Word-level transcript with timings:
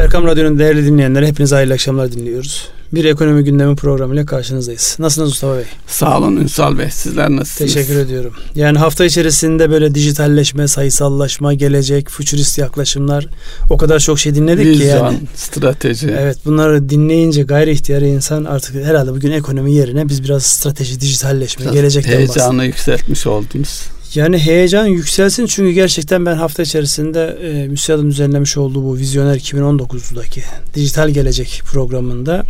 Erkam 0.00 0.26
Radyo'nun 0.26 0.58
değerli 0.58 0.86
dinleyenleri 0.86 1.26
hepinize 1.26 1.54
hayırlı 1.54 1.74
akşamlar 1.74 2.12
diliyoruz. 2.12 2.68
Bir 2.94 3.04
ekonomi 3.04 3.44
gündemi 3.44 3.76
programıyla 3.76 4.26
karşınızdayız. 4.26 4.96
Nasılsınız 4.98 5.28
Mustafa 5.28 5.56
Bey? 5.56 5.64
Sağ 5.86 6.18
olun 6.18 6.36
Ünsal 6.36 6.78
Bey. 6.78 6.90
Sizler 6.90 7.30
nasılsınız? 7.30 7.74
Teşekkür 7.74 7.96
ediyorum. 7.96 8.32
Yani 8.54 8.78
hafta 8.78 9.04
içerisinde 9.04 9.70
böyle 9.70 9.94
dijitalleşme, 9.94 10.68
sayısallaşma, 10.68 11.54
gelecek, 11.54 12.08
futurist 12.10 12.58
yaklaşımlar 12.58 13.26
o 13.70 13.76
kadar 13.76 13.98
çok 13.98 14.18
şey 14.18 14.34
dinledik 14.34 14.66
Vizyon, 14.66 14.86
ki 14.86 14.86
yani. 15.04 15.18
strateji. 15.36 16.14
Evet 16.20 16.38
bunları 16.44 16.88
dinleyince 16.90 17.42
gayri 17.42 17.70
ihtiyarı 17.70 18.06
insan 18.06 18.44
artık 18.44 18.74
herhalde 18.84 19.10
bugün 19.12 19.30
ekonomi 19.32 19.74
yerine 19.74 20.08
biz 20.08 20.24
biraz 20.24 20.42
strateji, 20.42 21.00
dijitalleşme, 21.00 21.64
Biraz 21.64 21.74
gelecekten 21.74 22.12
Heyecanı 22.12 22.36
bahsedelim. 22.36 22.62
yükseltmiş 22.62 23.26
oldunuz. 23.26 23.82
Yani 24.14 24.38
heyecan 24.38 24.86
yükselsin 24.86 25.46
çünkü 25.46 25.70
gerçekten 25.70 26.26
ben 26.26 26.36
hafta 26.36 26.62
içerisinde 26.62 27.38
e, 27.42 27.68
MÜSİAD'ın 27.68 28.10
düzenlemiş 28.10 28.56
olduğu 28.56 28.84
bu 28.84 28.96
Vizyoner 28.96 29.34
2019'daki 29.34 30.42
dijital 30.74 31.10
gelecek 31.10 31.62
programında 31.64 32.42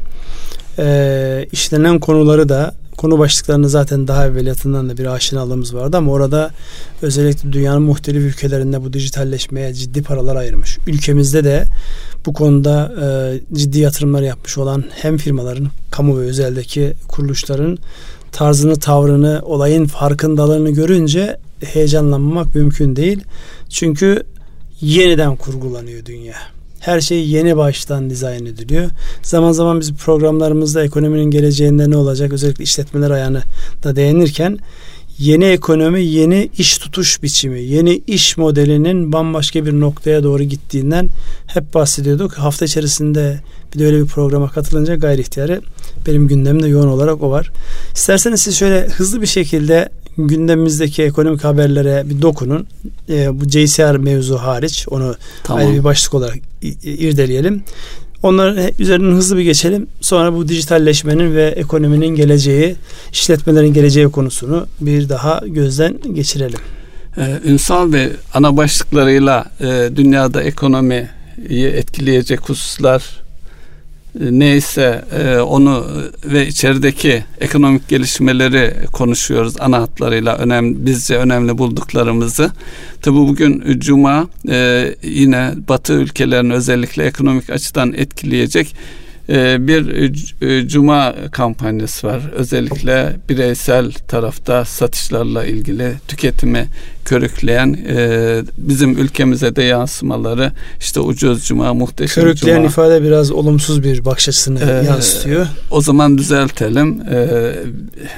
e, 0.79 1.47
işlenen 1.52 1.99
konuları 1.99 2.49
da 2.49 2.75
konu 2.97 3.19
başlıklarını 3.19 3.69
zaten 3.69 4.09
daha 4.09 4.27
evveliyatından 4.27 4.88
da 4.88 4.99
bir 4.99 5.07
aşinalığımız 5.07 5.75
vardı 5.75 5.97
ama 5.97 6.12
orada 6.12 6.51
özellikle 7.02 7.52
dünyanın 7.52 7.83
muhtelif 7.83 8.23
ülkelerinde 8.23 8.83
bu 8.83 8.93
dijitalleşmeye 8.93 9.74
ciddi 9.74 10.02
paralar 10.02 10.37
ayırmış. 10.37 10.79
Ülkemizde 10.87 11.45
de 11.45 11.65
bu 12.27 12.33
konuda 12.33 12.93
e, 13.02 13.07
ciddi 13.57 13.79
yatırımlar 13.79 14.23
yapmış 14.23 14.59
olan 14.59 14.85
hem 15.02 15.16
firmaların, 15.16 15.69
kamu 15.91 16.21
ve 16.21 16.24
özeldeki 16.24 16.93
kuruluşların 17.09 17.79
tarzını, 18.33 18.77
tavrını, 18.77 19.41
olayın 19.45 19.87
farkındalığını 19.87 20.71
görünce 20.71 21.37
heyecanlanmamak 21.65 22.55
mümkün 22.55 22.97
değil. 22.97 23.25
Çünkü 23.69 24.23
yeniden 24.81 25.37
kurgulanıyor 25.37 26.05
dünya. 26.05 26.35
Her 26.81 27.01
şey 27.01 27.29
yeni 27.29 27.57
baştan 27.57 28.11
dizayn 28.11 28.47
ediliyor. 28.47 28.91
Zaman 29.23 29.53
zaman 29.53 29.81
biz 29.81 29.93
programlarımızda 29.93 30.85
ekonominin 30.85 31.30
geleceğinde 31.30 31.91
ne 31.91 31.97
olacak 31.97 32.33
özellikle 32.33 32.65
işletmeler 32.65 33.11
ayağına 33.11 33.43
da 33.85 33.97
değinirken 33.97 34.59
yeni 35.19 35.45
ekonomi, 35.45 36.05
yeni 36.05 36.51
iş 36.59 36.79
tutuş 36.79 37.23
biçimi, 37.23 37.61
yeni 37.61 38.02
iş 38.07 38.37
modelinin 38.37 39.13
bambaşka 39.13 39.67
bir 39.67 39.73
noktaya 39.73 40.23
doğru 40.23 40.43
gittiğinden 40.43 41.09
hep 41.47 41.74
bahsediyorduk. 41.74 42.33
Hafta 42.33 42.65
içerisinde 42.65 43.41
bir 43.74 43.79
de 43.79 43.87
öyle 43.87 44.02
bir 44.02 44.07
programa 44.07 44.51
katılınca 44.51 44.95
gayri 44.95 45.21
ihtiyarı 45.21 45.61
benim 46.07 46.29
gündemimde 46.29 46.69
yoğun 46.69 46.89
olarak 46.89 47.23
o 47.23 47.30
var. 47.30 47.51
İsterseniz 47.95 48.43
siz 48.43 48.57
şöyle 48.57 48.87
hızlı 48.87 49.23
bir 49.23 49.27
şekilde 49.27 49.89
gündemimizdeki 50.29 51.02
ekonomik 51.02 51.45
haberlere 51.45 52.02
bir 52.10 52.23
dokunun. 52.23 52.66
Ee, 53.09 53.40
bu 53.40 53.49
JCR 53.49 53.96
mevzu 53.96 54.37
hariç 54.37 54.87
onu 54.90 55.15
Tamam. 55.45 55.62
ayrı 55.62 55.79
bir 55.79 55.85
başlık 55.85 56.15
olarak 56.15 56.38
irdeleyelim. 56.82 57.62
Onların 58.23 58.71
üzerinden 58.79 59.16
hızlı 59.16 59.37
bir 59.37 59.43
geçelim. 59.43 59.87
Sonra 60.01 60.35
bu 60.35 60.49
dijitalleşmenin 60.49 61.35
ve 61.35 61.46
ekonominin 61.46 62.07
geleceği, 62.07 62.77
işletmelerin 63.12 63.73
geleceği 63.73 64.09
konusunu 64.09 64.66
bir 64.81 65.09
daha 65.09 65.41
gözden 65.47 65.99
geçirelim. 66.15 66.59
Ee, 67.19 67.38
Ünsal 67.44 67.93
Bey 67.93 68.09
ana 68.34 68.56
başlıklarıyla 68.56 69.44
e, 69.60 69.91
dünyada 69.97 70.43
ekonomiyi 70.43 71.66
etkileyecek 71.66 72.49
hususlar 72.49 73.03
e, 73.03 73.30
neyse 74.15 75.05
e, 75.19 75.39
onu 75.39 75.87
ve 76.25 76.47
içerideki 76.47 77.25
ekonomik 77.41 77.89
gelişmeleri 77.89 78.75
konuşuyoruz 78.93 79.55
ana 79.61 79.83
hatlarıyla 79.83 80.37
önemli 80.37 80.87
bizce 80.87 81.17
önemli 81.17 81.59
bulduklarımızı. 81.59 82.50
Tabi 83.03 83.17
bugün 83.17 83.81
Cuma 83.81 84.28
e, 84.49 84.89
yine 85.03 85.53
Batı 85.69 85.93
ülkelerini 85.93 86.53
özellikle 86.53 87.05
ekonomik 87.05 87.50
açıdan 87.50 87.93
etkileyecek 87.93 88.67
e, 88.67 89.00
bir 89.69 89.83
e, 90.43 90.69
Cuma 90.69 91.15
kampanyası 91.33 92.06
var. 92.06 92.21
Özellikle 92.34 93.17
bireysel 93.28 93.93
tarafta 93.93 94.65
satışlarla 94.65 95.45
ilgili 95.45 95.93
tüketimi 96.09 96.67
körükleyen 97.05 97.79
e, 97.89 98.43
bizim 98.59 98.99
ülkemize 98.99 99.57
de 99.57 99.63
yansımaları 99.63 100.53
işte 100.81 101.01
ucuz 101.01 101.45
Cuma, 101.47 101.75
muhteşem 101.75 102.25
Körükleyen 102.25 102.57
Cuma. 102.57 102.69
ifade 102.69 103.03
biraz 103.03 103.31
olumsuz 103.31 103.83
bir 103.85 104.05
bakış 104.05 104.29
açısını 104.29 104.61
Ee, 104.61 104.87
yansıtıyor. 104.87 105.47
O 105.71 105.81
zaman 105.81 106.19
düzeltelim. 106.19 107.01
E, 107.11 107.29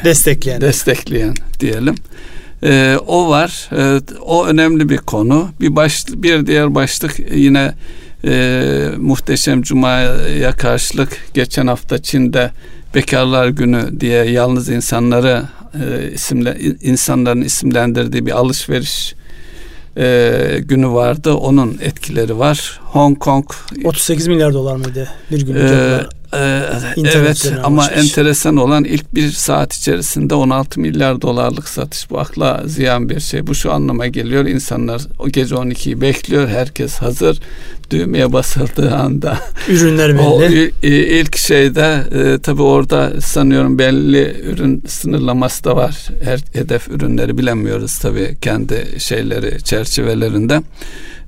Destekleyen. 0.04 0.60
destekleyen 0.60 1.34
diyelim. 1.60 1.94
Ee, 2.64 2.96
o 3.06 3.28
var. 3.28 3.68
Ee, 3.76 4.00
o 4.20 4.46
önemli 4.46 4.88
bir 4.88 4.98
konu. 4.98 5.48
Bir 5.60 5.76
baş, 5.76 6.04
bir 6.08 6.46
diğer 6.46 6.74
başlık 6.74 7.32
yine 7.34 7.74
e, 8.24 8.88
muhteşem 8.98 9.62
Cuma'ya 9.62 10.52
karşılık 10.52 11.26
geçen 11.34 11.66
hafta 11.66 12.02
Çin'de 12.02 12.50
Bekarlar 12.94 13.48
Günü 13.48 14.00
diye 14.00 14.24
yalnız 14.24 14.68
insanları 14.68 15.42
e, 15.74 16.12
isimle 16.12 16.56
insanların 16.82 17.42
isimlendirdiği 17.42 18.26
bir 18.26 18.32
alışveriş 18.32 19.14
e, 19.96 20.58
günü 20.60 20.88
vardı. 20.88 21.34
Onun 21.34 21.78
etkileri 21.82 22.38
var. 22.38 22.80
Hong 22.92 23.18
Kong 23.18 23.44
38 23.84 24.28
milyar 24.28 24.54
dolar 24.54 24.76
mıydı 24.76 25.08
bir 25.30 25.42
günlük 25.42 25.62
ee, 25.62 26.00
e, 26.36 26.62
evet 27.14 27.52
ama 27.62 27.86
enteresan 27.88 28.56
olan 28.56 28.84
ilk 28.84 29.14
bir 29.14 29.30
saat 29.30 29.74
içerisinde 29.74 30.34
16 30.34 30.80
milyar 30.80 31.22
dolarlık 31.22 31.68
satış. 31.68 32.10
Bu 32.10 32.18
akla 32.18 32.62
ziyan 32.66 33.08
bir 33.08 33.20
şey. 33.20 33.46
Bu 33.46 33.54
şu 33.54 33.72
anlama 33.72 34.06
geliyor. 34.06 34.46
İnsanlar 34.46 35.02
o 35.18 35.28
gece 35.28 35.54
12'yi 35.54 36.00
bekliyor. 36.00 36.48
Herkes 36.48 36.94
hazır. 36.96 37.40
Düğmeye 37.90 38.32
basıldığı 38.32 38.94
anda 38.94 39.38
Ürünler 39.68 40.14
o 40.26 40.40
belli. 40.40 40.72
i- 40.82 41.18
ilk 41.20 41.36
şeyde 41.36 42.02
e, 42.14 42.38
tabii 42.38 42.62
orada 42.62 43.20
sanıyorum 43.20 43.78
belli 43.78 44.40
ürün 44.42 44.82
sınırlaması 44.88 45.64
da 45.64 45.76
var. 45.76 46.08
Her 46.24 46.40
hedef 46.52 46.88
ürünleri 46.88 47.38
bilemiyoruz 47.38 47.98
tabii 47.98 48.36
kendi 48.42 48.86
şeyleri 48.98 49.62
çerçevelerinde. 49.64 50.62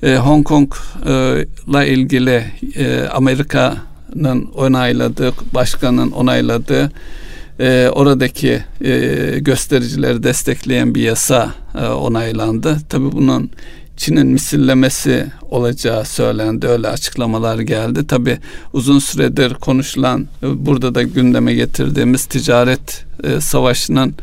E, 0.03 0.17
Hong 0.17 0.47
Kong'la 0.47 1.85
ilgili 1.85 2.45
e, 2.77 3.09
Amerika'nın 3.13 4.45
onayladığı, 4.55 5.33
başkanın 5.55 6.11
onayladığı 6.11 6.93
e, 7.61 7.89
oradaki 7.93 8.65
e, 8.85 9.39
göstericileri 9.39 10.23
destekleyen 10.23 10.95
bir 10.95 11.03
yasa 11.03 11.55
e, 11.75 11.87
onaylandı. 11.87 12.79
Tabii 12.89 13.13
bunun 13.13 13.51
Çin'in 13.97 14.27
misillemesi 14.27 15.27
olacağı 15.51 16.05
söylendi. 16.05 16.67
Öyle 16.67 16.89
açıklamalar 16.89 17.59
geldi. 17.59 18.07
Tabii 18.07 18.39
uzun 18.73 18.99
süredir 18.99 19.55
konuşulan 19.55 20.27
e, 20.43 20.67
burada 20.67 20.95
da 20.95 21.03
gündeme 21.03 21.55
getirdiğimiz 21.55 22.25
ticaret 22.25 23.05
e, 23.25 23.41
savaşının 23.41 24.15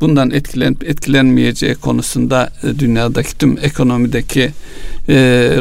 bundan 0.00 0.30
etkilen, 0.30 0.76
etkilenmeyeceği 0.84 1.74
konusunda 1.74 2.50
e, 2.62 2.78
dünyadaki 2.78 3.38
tüm 3.38 3.58
ekonomideki 3.62 4.52
e, 5.08 5.14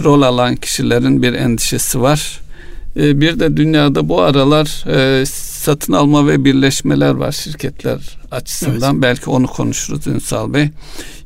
rol 0.03 0.21
alan 0.21 0.55
kişilerin 0.55 1.21
bir 1.21 1.33
endişesi 1.33 2.01
var. 2.01 2.39
E, 2.97 3.21
bir 3.21 3.39
de 3.39 3.57
dünyada 3.57 4.09
bu 4.09 4.21
aralar 4.21 4.85
e, 4.87 5.25
satın 5.25 5.93
alma 5.93 6.27
ve 6.27 6.45
birleşmeler 6.45 7.13
var 7.13 7.31
şirketler 7.31 7.99
açısından. 8.31 9.01
Belki 9.01 9.29
onu 9.29 9.47
konuşuruz 9.47 10.07
Ünsal 10.07 10.53
Bey. 10.53 10.69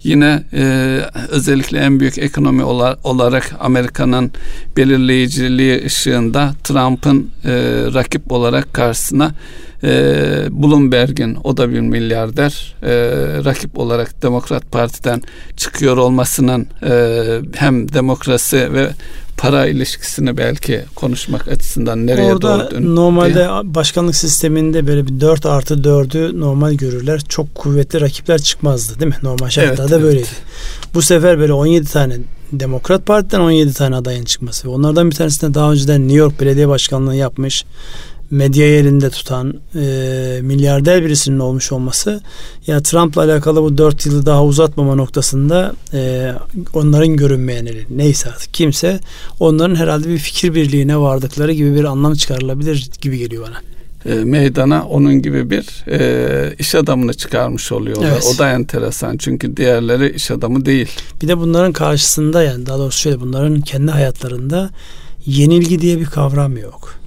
Yine 0.03 0.43
e, 0.53 0.99
özellikle 1.29 1.79
en 1.79 1.99
büyük 1.99 2.17
ekonomi 2.17 2.63
ola- 2.63 2.97
olarak 3.03 3.55
Amerika'nın 3.59 4.31
belirleyiciliği 4.77 5.85
ışığında 5.85 6.53
Trump'ın 6.63 7.31
e, 7.45 7.51
rakip 7.93 8.31
olarak 8.31 8.73
karşısına 8.73 9.31
e, 9.83 9.89
Bloomberg'in 10.51 11.37
o 11.43 11.57
da 11.57 11.69
bir 11.69 11.79
milyarder 11.79 12.75
e, 12.83 12.89
rakip 13.45 13.79
olarak 13.79 14.23
Demokrat 14.23 14.71
Parti'den 14.71 15.21
çıkıyor 15.57 15.97
olmasının 15.97 16.67
e, 16.83 17.23
hem 17.55 17.93
demokrasi 17.93 18.73
ve 18.73 18.89
para 19.37 19.67
ilişkisini 19.67 20.37
belki 20.37 20.81
konuşmak 20.95 21.47
açısından 21.47 22.07
nereye 22.07 22.33
Orada 22.33 22.59
doğru 22.59 22.71
dön- 22.71 22.95
normalde 22.95 23.33
diye. 23.33 23.47
başkanlık 23.63 24.15
sisteminde 24.15 24.88
böyle 24.88 25.07
bir 25.07 25.19
4 25.21 25.45
artı 25.45 25.83
4'ü 25.83 26.39
normal 26.39 26.73
görürler. 26.73 27.21
Çok 27.29 27.56
kuvvetli 27.56 28.01
rakipler 28.01 28.41
çıkmazdı 28.41 29.00
değil 29.00 29.09
mi? 29.12 29.17
Normal 29.23 29.50
şartlarda 29.50 29.81
Evet, 29.81 29.91
evet. 29.91 30.03
böyleydi. 30.03 30.27
Bu 30.94 31.01
sefer 31.01 31.39
böyle 31.39 31.53
17 31.53 31.88
tane 31.91 32.17
Demokrat 32.51 33.06
Parti'den 33.06 33.39
17 33.39 33.73
tane 33.73 33.95
adayın 33.95 34.25
çıkması. 34.25 34.71
Onlardan 34.71 35.09
bir 35.12 35.15
tanesinde 35.15 35.53
daha 35.53 35.71
önceden 35.71 36.01
New 36.01 36.17
York 36.17 36.41
Belediye 36.41 36.67
Başkanlığı 36.67 37.15
yapmış 37.15 37.65
medyayı 38.31 38.74
elinde 38.74 39.09
tutan 39.09 39.53
e, 39.75 40.39
milyarder 40.41 41.06
birisinin 41.06 41.39
olmuş 41.39 41.71
olması 41.71 42.21
ya 42.68 42.81
Trump'la 42.81 43.24
alakalı 43.24 43.62
bu 43.62 43.77
dört 43.77 44.06
yılı 44.06 44.25
daha 44.25 44.44
uzatmama 44.44 44.95
noktasında 44.95 45.74
e, 45.94 46.31
onların 46.74 47.15
görünmeyen 47.15 47.65
eli 47.65 47.85
neyse 47.89 48.29
artık 48.29 48.53
kimse 48.53 49.00
onların 49.39 49.75
herhalde 49.75 50.09
bir 50.09 50.18
fikir 50.18 50.56
birliğine 50.56 50.97
vardıkları 50.97 51.53
gibi 51.53 51.75
bir 51.75 51.83
anlam 51.83 52.13
çıkarılabilir 52.13 52.89
gibi 53.01 53.18
geliyor 53.18 53.47
bana. 53.47 53.62
e, 54.06 54.15
meydana 54.15 54.85
onun 54.85 55.21
gibi 55.21 55.50
bir 55.50 55.85
e, 55.88 56.56
iş 56.59 56.75
adamını 56.75 57.13
çıkarmış 57.13 57.71
oluyorlar. 57.71 58.12
Evet. 58.12 58.33
O 58.35 58.38
da 58.38 58.51
enteresan 58.51 59.18
çünkü 59.18 59.57
diğerleri 59.57 60.15
iş 60.15 60.31
adamı 60.31 60.65
değil. 60.65 60.89
Bir 61.21 61.27
de 61.27 61.38
bunların 61.38 61.74
karşısında 61.74 62.44
yani 62.44 62.65
daha 62.65 62.77
doğrusu 62.77 63.00
şöyle 63.00 63.19
bunların 63.19 63.62
kendi 63.62 63.91
hayatlarında 63.91 64.69
yenilgi 65.25 65.81
diye 65.81 66.00
bir 66.00 66.06
kavram 66.06 66.57
yok. 66.57 66.97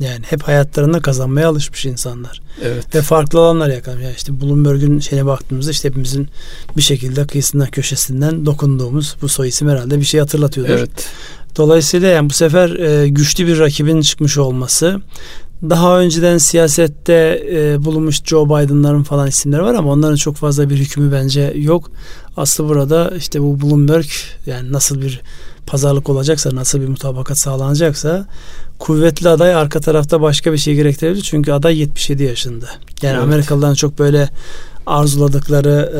Yani 0.00 0.20
hep 0.28 0.42
hayatlarında 0.42 1.00
kazanmaya 1.00 1.48
alışmış 1.48 1.86
insanlar. 1.86 2.40
Evet. 2.62 2.94
Ve 2.94 3.02
farklı 3.02 3.38
alanlar 3.38 3.68
yakalamış. 3.68 4.04
Yani 4.04 4.14
işte 4.16 4.40
Bloomberg'ün 4.40 5.00
şeyine 5.00 5.26
baktığımızda 5.26 5.70
işte 5.70 5.88
hepimizin 5.88 6.28
bir 6.76 6.82
şekilde 6.82 7.26
kıyısından 7.26 7.66
köşesinden 7.66 8.46
dokunduğumuz 8.46 9.16
bu 9.22 9.28
soy 9.28 9.48
isim 9.48 9.68
herhalde 9.68 10.00
bir 10.00 10.04
şey 10.04 10.20
hatırlatıyordur. 10.20 10.72
Evet. 10.72 11.08
Dolayısıyla 11.56 12.08
yani 12.08 12.30
bu 12.30 12.34
sefer 12.34 12.70
e, 12.70 13.08
güçlü 13.08 13.46
bir 13.46 13.58
rakibin 13.58 14.00
çıkmış 14.00 14.38
olması 14.38 15.00
daha 15.62 16.00
önceden 16.00 16.38
siyasette 16.38 17.46
e, 17.52 17.84
bulunmuş 17.84 18.24
Joe 18.24 18.46
Biden'ların 18.46 19.02
falan 19.02 19.28
isimleri 19.28 19.62
var 19.62 19.74
ama 19.74 19.92
onların 19.92 20.16
çok 20.16 20.36
fazla 20.36 20.70
bir 20.70 20.76
hükmü 20.76 21.12
bence 21.12 21.52
yok. 21.56 21.90
Aslı 22.36 22.68
burada 22.68 23.12
işte 23.16 23.42
bu 23.42 23.60
Bloomberg 23.60 24.06
yani 24.46 24.72
nasıl 24.72 25.02
bir 25.02 25.20
pazarlık 25.66 26.08
olacaksa, 26.08 26.54
nasıl 26.54 26.80
bir 26.80 26.88
mutabakat 26.88 27.38
sağlanacaksa 27.38 28.26
kuvvetli 28.78 29.28
aday 29.28 29.54
arka 29.54 29.80
tarafta 29.80 30.20
başka 30.20 30.52
bir 30.52 30.58
şey 30.58 30.74
gerektirebilir. 30.74 31.22
Çünkü 31.22 31.52
aday 31.52 31.78
77 31.78 32.22
yaşında. 32.22 32.66
Yani 33.02 33.14
evet. 33.14 33.22
Amerikalıların 33.22 33.74
çok 33.74 33.98
böyle 33.98 34.28
arzuladıkları 34.86 35.92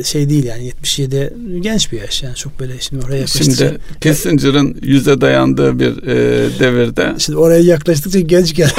e, 0.00 0.04
şey 0.04 0.28
değil 0.28 0.44
yani 0.44 0.64
77 0.64 1.34
genç 1.60 1.92
bir 1.92 2.00
yaş 2.00 2.22
yani 2.22 2.34
çok 2.34 2.60
böyle 2.60 2.80
şimdi 2.80 3.06
oraya 3.06 3.16
yaklaştıkça. 3.16 3.68
Şimdi 3.68 3.78
Kissinger'ın 4.00 4.78
yüze 4.82 5.20
dayandığı 5.20 5.78
bir 5.78 6.02
e, 6.06 6.16
devirde. 6.58 7.14
Şimdi 7.18 7.38
oraya 7.38 7.60
yaklaştıkça 7.60 8.20
genç 8.20 8.54
gel. 8.54 8.70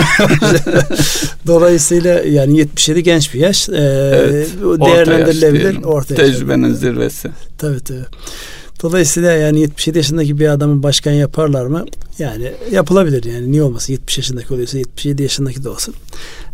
Dolayısıyla 1.48 2.20
yani 2.20 2.58
77 2.58 3.04
genç 3.04 3.34
bir 3.34 3.40
yaş. 3.40 3.70
E, 3.70 3.74
evet, 3.74 4.50
değerlendirilebilir. 4.64 5.78
Orta, 5.78 5.88
orta 5.88 6.16
Tecrübenin 6.16 6.74
zirvesi. 6.74 7.30
Tabii 7.58 7.80
tabii. 7.80 8.06
Dolayısıyla 8.84 9.31
yani 9.31 9.60
77 9.60 9.98
yaşındaki 9.98 10.40
bir 10.40 10.48
adamı 10.48 10.84
başkan 10.84 11.12
yaparlar 11.12 11.66
mı? 11.66 11.86
Yani 12.20 12.52
yapılabilir 12.72 13.24
yani 13.24 13.52
niye 13.52 13.64
olmasın 13.64 13.94
70 13.94 14.18
yaşındaki 14.18 14.54
oluyorsa 14.54 14.78
77 14.78 15.24
yaşındaki 15.24 15.64
de 15.64 15.70
olsun. 15.70 15.94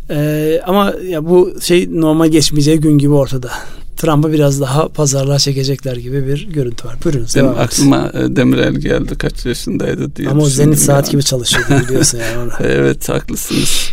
Ee, 0.09 0.61
ama 0.65 0.93
ya 1.09 1.25
bu 1.25 1.61
şey 1.61 1.87
normal 1.91 2.27
geçmeyeceği 2.27 2.79
gün 2.79 2.97
gibi 2.97 3.13
ortada. 3.13 3.51
Trump'ı 3.97 4.33
biraz 4.33 4.61
daha 4.61 4.87
pazarlığa 4.87 5.39
çekecekler 5.39 5.95
gibi 5.95 6.27
bir 6.27 6.47
görüntü 6.53 6.87
var. 6.87 6.95
Buyurun. 7.03 7.25
Benim 7.35 7.47
aklıma 7.47 8.11
et. 8.13 8.35
Demirel 8.35 8.73
geldi 8.73 9.15
kaç 9.17 9.45
yaşındaydı 9.45 10.15
diye 10.15 10.29
Ama 10.29 10.43
o 10.43 10.45
zenit 10.45 10.79
saat 10.79 11.11
gibi 11.11 11.23
çalışıyordu 11.23 11.83
biliyorsun 11.87 12.17
yani. 12.17 12.51
evet 12.59 13.09
haklısınız. 13.09 13.91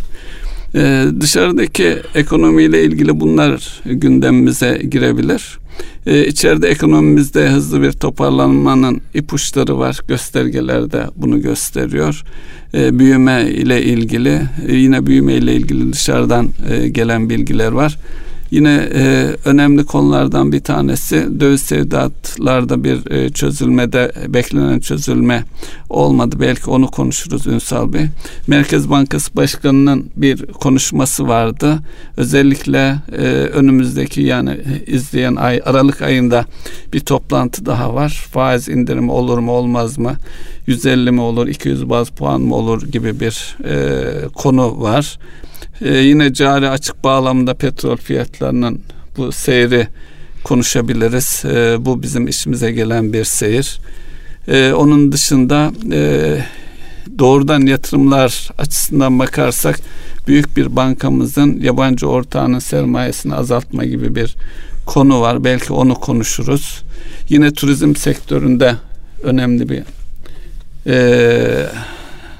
Ee, 0.75 1.05
dışarıdaki 1.21 1.97
ekonomiyle 2.15 2.83
ilgili 2.83 3.19
bunlar 3.19 3.81
gündemimize 3.85 4.81
girebilir. 4.89 5.57
Ee, 6.05 6.27
içeride 6.27 6.67
ekonomimizde 6.67 7.49
hızlı 7.49 7.81
bir 7.81 7.91
toparlanmanın 7.91 9.01
ipuçları 9.13 9.79
var. 9.79 9.99
Göstergeler 10.07 10.91
de 10.91 11.05
bunu 11.15 11.41
gösteriyor. 11.41 12.23
Ee, 12.73 12.99
büyüme 12.99 13.49
ile 13.49 13.83
ilgili 13.83 14.41
e, 14.67 14.75
yine 14.75 15.05
büyüme 15.05 15.33
ile 15.33 15.53
ilgili 15.55 15.93
dışarıdan 15.93 16.49
e, 16.69 16.87
gelen 16.89 17.29
bilgiler 17.29 17.71
var. 17.71 17.97
Yine 18.51 18.89
e, 18.93 19.35
önemli 19.45 19.85
konulardan 19.85 20.51
bir 20.51 20.59
tanesi 20.59 21.39
döviz 21.39 21.61
sevdatlarda 21.61 22.83
bir 22.83 23.11
e, 23.11 23.29
çözülmede 23.29 24.11
beklenen 24.27 24.79
çözülme 24.79 25.43
olmadı. 25.89 26.35
Belki 26.39 26.69
onu 26.69 26.87
konuşuruz 26.87 27.47
Ünsal 27.47 27.93
Bey. 27.93 28.05
Merkez 28.47 28.89
Bankası 28.89 29.35
Başkanı'nın 29.35 30.09
bir 30.15 30.45
konuşması 30.45 31.27
vardı. 31.27 31.79
Özellikle 32.17 32.95
e, 33.11 33.23
önümüzdeki 33.27 34.21
yani 34.21 34.57
izleyen 34.87 35.35
ay 35.35 35.61
Aralık 35.65 36.01
ayında 36.01 36.45
bir 36.93 36.99
toplantı 36.99 37.65
daha 37.65 37.95
var. 37.95 38.27
Faiz 38.31 38.69
indirimi 38.69 39.11
olur 39.11 39.37
mu 39.37 39.51
olmaz 39.51 39.97
mı? 39.97 40.15
150 40.67 41.11
mi 41.11 41.21
olur, 41.21 41.47
200 41.47 41.89
baz 41.89 42.09
puan 42.09 42.41
mı 42.41 42.55
olur 42.55 42.81
gibi 42.81 43.19
bir 43.19 43.57
e, 43.65 44.27
konu 44.27 44.81
var. 44.81 45.17
Ee, 45.81 45.97
yine 45.97 46.33
cari 46.33 46.69
açık 46.69 47.03
bağlamında 47.03 47.53
petrol 47.53 47.97
fiyatlarının 47.97 48.81
bu 49.17 49.31
seyri 49.31 49.87
konuşabiliriz. 50.43 51.43
Ee, 51.45 51.75
bu 51.79 52.03
bizim 52.03 52.27
işimize 52.27 52.71
gelen 52.71 53.13
bir 53.13 53.23
seyir. 53.23 53.79
Ee, 54.47 54.73
onun 54.73 55.11
dışında 55.11 55.71
e, 55.91 56.37
doğrudan 57.19 57.61
yatırımlar 57.61 58.49
açısından 58.57 59.19
bakarsak 59.19 59.79
büyük 60.27 60.57
bir 60.57 60.75
bankamızın 60.75 61.59
yabancı 61.61 62.07
ortağının 62.07 62.59
sermayesini 62.59 63.35
azaltma 63.35 63.85
gibi 63.85 64.15
bir 64.15 64.35
konu 64.85 65.21
var. 65.21 65.43
Belki 65.43 65.73
onu 65.73 65.95
konuşuruz. 65.95 66.81
Yine 67.29 67.53
turizm 67.53 67.95
sektöründe 67.95 68.75
önemli 69.23 69.69
bir 69.69 69.83
e, 70.87 71.65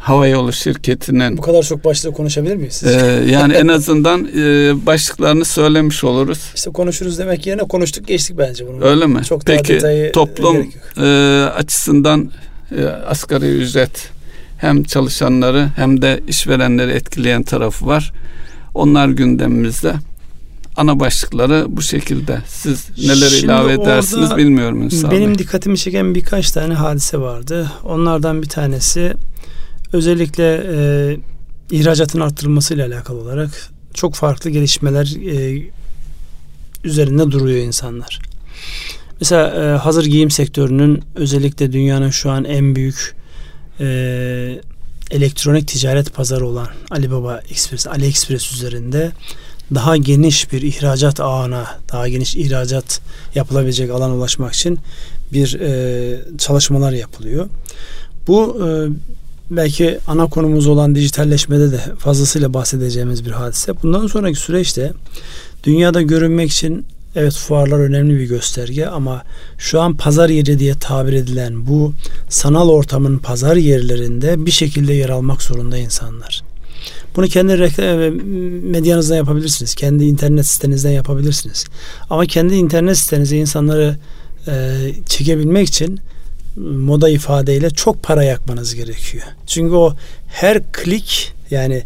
havayolu 0.03 0.53
şirketinin 0.53 1.38
bu 1.38 1.41
kadar 1.41 1.63
çok 1.63 1.85
başlığı 1.85 2.11
konuşabilir 2.11 2.55
miyiz? 2.55 2.83
E, 2.83 2.89
yani 3.31 3.53
en 3.53 3.67
azından 3.67 4.27
e, 4.38 4.85
başlıklarını 4.85 5.45
söylemiş 5.45 6.03
oluruz. 6.03 6.39
İşte 6.55 6.71
konuşuruz 6.71 7.19
demek 7.19 7.47
yerine 7.47 7.61
konuştuk 7.61 8.07
geçtik 8.07 8.38
bence 8.38 8.67
bunu. 8.67 8.85
Öyle 8.85 9.05
mi? 9.05 9.23
Çok 9.23 9.45
Peki 9.45 10.11
toplum 10.13 10.71
e, 10.97 11.03
açısından 11.55 12.31
e, 12.77 12.85
asgari 12.85 13.45
ücret 13.45 14.09
hem 14.57 14.83
çalışanları 14.83 15.69
hem 15.75 16.01
de 16.01 16.19
işverenleri 16.27 16.91
etkileyen 16.91 17.44
tarafı 17.44 17.85
var. 17.85 18.13
Onlar 18.73 19.07
gündemimizde. 19.07 19.94
Ana 20.77 21.00
başlıkları 21.00 21.65
bu 21.69 21.81
şekilde. 21.81 22.38
Siz 22.47 22.89
neler 22.97 23.29
Şimdi 23.29 23.45
ilave 23.45 23.73
edersiniz 23.73 24.38
bilmiyorum 24.38 24.83
insan. 24.83 25.11
Benim 25.11 25.38
dikkatimi 25.38 25.77
çeken 25.77 26.15
birkaç 26.15 26.51
tane 26.51 26.73
hadise 26.73 27.17
vardı. 27.17 27.71
Onlardan 27.83 28.41
bir 28.41 28.50
tanesi 28.50 29.13
özellikle 29.94 30.63
e, 30.74 31.18
ihracatın 31.72 32.19
arttırılması 32.19 32.74
ile 32.74 32.84
alakalı 32.84 33.19
olarak 33.19 33.72
çok 33.94 34.16
farklı 34.16 34.50
gelişmeler 34.50 35.16
e, 35.31 35.63
üzerinde 36.84 37.31
duruyor 37.31 37.57
insanlar. 37.57 38.19
Mesela 39.19 39.48
e, 39.50 39.78
hazır 39.78 40.06
giyim 40.06 40.31
sektörünün 40.31 41.04
özellikle 41.16 41.74
dünyanın 41.74 42.10
şu 42.10 42.31
an 42.31 42.44
en 42.44 42.75
büyük 42.75 43.16
e, 43.80 43.86
elektronik 45.12 45.68
ticaret 45.68 46.13
pazarı 46.13 46.48
olan 46.48 46.68
Alibaba 46.92 47.42
Express, 47.50 47.88
AliExpress 47.88 48.54
üzerinde 48.54 49.12
daha 49.75 49.98
geniş 49.98 50.51
bir 50.51 50.62
ihracat 50.62 51.19
ağına, 51.19 51.68
daha 51.92 52.07
geniş 52.07 52.36
ihracat 52.36 53.01
yapılabilecek 53.36 53.92
alan 53.92 54.12
ulaşmak 54.12 54.54
için 54.54 54.80
bir 55.34 55.60
e, 55.60 56.22
çalışmalar 56.38 56.92
yapılıyor. 56.92 57.50
Bu 58.28 58.68
e, 58.68 58.68
belki 59.55 60.00
ana 60.07 60.27
konumuz 60.27 60.67
olan 60.67 60.95
dijitalleşmede 60.95 61.72
de 61.72 61.79
fazlasıyla 61.98 62.53
bahsedeceğimiz 62.53 63.25
bir 63.25 63.31
hadise. 63.31 63.74
Bundan 63.83 64.07
sonraki 64.07 64.39
süreçte 64.39 64.93
dünyada 65.63 66.01
görünmek 66.01 66.51
için 66.51 66.86
evet 67.15 67.33
fuarlar 67.33 67.79
önemli 67.79 68.19
bir 68.19 68.25
gösterge 68.25 68.86
ama 68.86 69.24
şu 69.57 69.81
an 69.81 69.98
pazar 69.98 70.29
yeri 70.29 70.60
diye 70.60 70.74
tabir 70.74 71.13
edilen 71.13 71.67
bu 71.67 71.93
sanal 72.29 72.69
ortamın 72.69 73.17
pazar 73.17 73.55
yerlerinde 73.55 74.45
bir 74.45 74.51
şekilde 74.51 74.93
yer 74.93 75.10
almak 75.10 75.41
zorunda 75.41 75.77
insanlar. 75.77 76.43
Bunu 77.15 77.27
kendi 77.27 77.53
medyanızdan 78.67 79.15
yapabilirsiniz. 79.15 79.75
Kendi 79.75 80.03
internet 80.03 80.45
sitenizden 80.48 80.91
yapabilirsiniz. 80.91 81.65
Ama 82.10 82.25
kendi 82.25 82.55
internet 82.55 82.98
sitenize 82.98 83.38
insanları 83.38 83.98
e, 84.48 84.75
çekebilmek 85.05 85.67
için 85.67 86.00
moda 86.57 87.10
ifadeyle 87.10 87.69
çok 87.69 88.03
para 88.03 88.24
yakmanız 88.24 88.75
gerekiyor. 88.75 89.24
Çünkü 89.48 89.75
o 89.75 89.95
her 90.27 90.72
klik 90.72 91.33
yani 91.51 91.83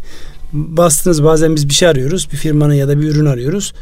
bastınız 0.52 1.24
bazen 1.24 1.56
biz 1.56 1.68
bir 1.68 1.74
şey 1.74 1.88
arıyoruz. 1.88 2.28
Bir 2.32 2.36
firmanın 2.36 2.74
ya 2.74 2.88
da 2.88 3.00
bir 3.00 3.08
ürün 3.08 3.26
arıyoruz. 3.26 3.72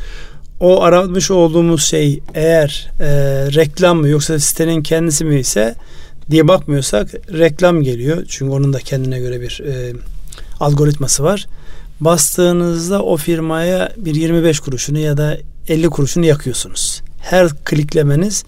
O 0.61 0.83
aramış 0.83 1.31
olduğumuz 1.31 1.85
şey 1.85 2.21
eğer 2.35 2.91
e, 3.01 3.07
reklam 3.55 3.99
mı 3.99 4.09
yoksa 4.09 4.39
sitenin 4.39 4.83
kendisi 4.83 5.25
mi 5.25 5.41
ise 5.41 5.75
diye 6.31 6.49
bakmıyorsak 6.49 7.15
reklam 7.33 7.83
geliyor. 7.83 8.25
Çünkü 8.29 8.53
onun 8.53 8.73
da 8.73 8.79
kendine 8.79 9.19
göre 9.19 9.41
bir 9.41 9.63
e, 9.67 9.93
algoritması 10.61 11.23
var. 11.23 11.47
Bastığınızda 12.01 13.03
o 13.03 13.17
firmaya 13.17 13.93
bir 13.97 14.15
25 14.15 14.61
kuruşunu 14.61 14.99
ya 14.99 15.17
da 15.17 15.39
50 15.69 15.89
kuruşunu 15.91 16.25
yakıyorsunuz. 16.25 17.03
Her 17.21 17.49
kliklemeniz 17.49 18.45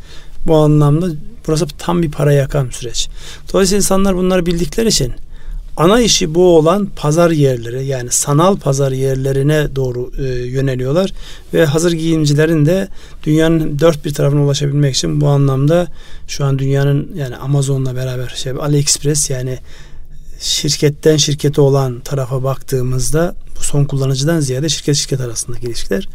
bu 0.49 0.57
anlamda 0.57 1.07
burası 1.47 1.67
tam 1.79 2.03
bir 2.03 2.11
para 2.11 2.33
yakan 2.33 2.69
süreç. 2.71 3.09
Dolayısıyla 3.53 3.77
insanlar 3.77 4.17
bunları 4.17 4.47
bildikleri 4.47 4.89
için 4.89 5.13
ana 5.79 6.01
işi 6.01 6.35
bu 6.35 6.57
olan 6.57 6.89
pazar 6.97 7.31
yerleri 7.31 7.87
yani 7.87 8.11
sanal 8.11 8.57
pazar 8.57 8.93
yerlerine 8.93 9.77
doğru 9.77 10.13
e, 10.19 10.23
yöneliyorlar 10.27 11.13
ve 11.55 11.65
hazır 11.65 11.93
giyimcilerin 11.93 12.67
de 12.67 12.89
dünyanın 13.25 13.79
dört 13.79 14.05
bir 14.05 14.15
tarafına 14.15 14.45
ulaşabilmek 14.45 14.97
için 14.97 15.21
bu 15.21 15.29
anlamda 15.29 15.87
şu 16.29 16.45
an 16.45 16.59
dünyanın 16.59 17.11
yani 17.17 17.37
Amazon'la 17.37 17.97
beraber 17.97 18.29
şey 18.29 18.53
AliExpress 18.53 19.31
yani 19.31 19.59
şirketten 20.41 21.17
şirkete 21.17 21.61
olan 21.61 22.01
tarafa 22.01 22.43
baktığımızda 22.43 23.35
son 23.69 23.85
kullanıcıdan 23.85 24.41
ziyade 24.41 24.69
şirket 24.69 24.97
şirket 24.97 25.21
arasındaki 25.21 25.67
ilişkiler. 25.67 26.09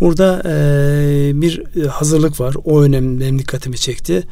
Burada 0.00 0.42
e, 0.46 1.32
bir 1.34 1.62
hazırlık 1.86 2.40
var. 2.40 2.54
O 2.64 2.82
önemli 2.82 3.20
benim 3.20 3.38
dikkatimi 3.38 3.78
çekti. 3.78 4.22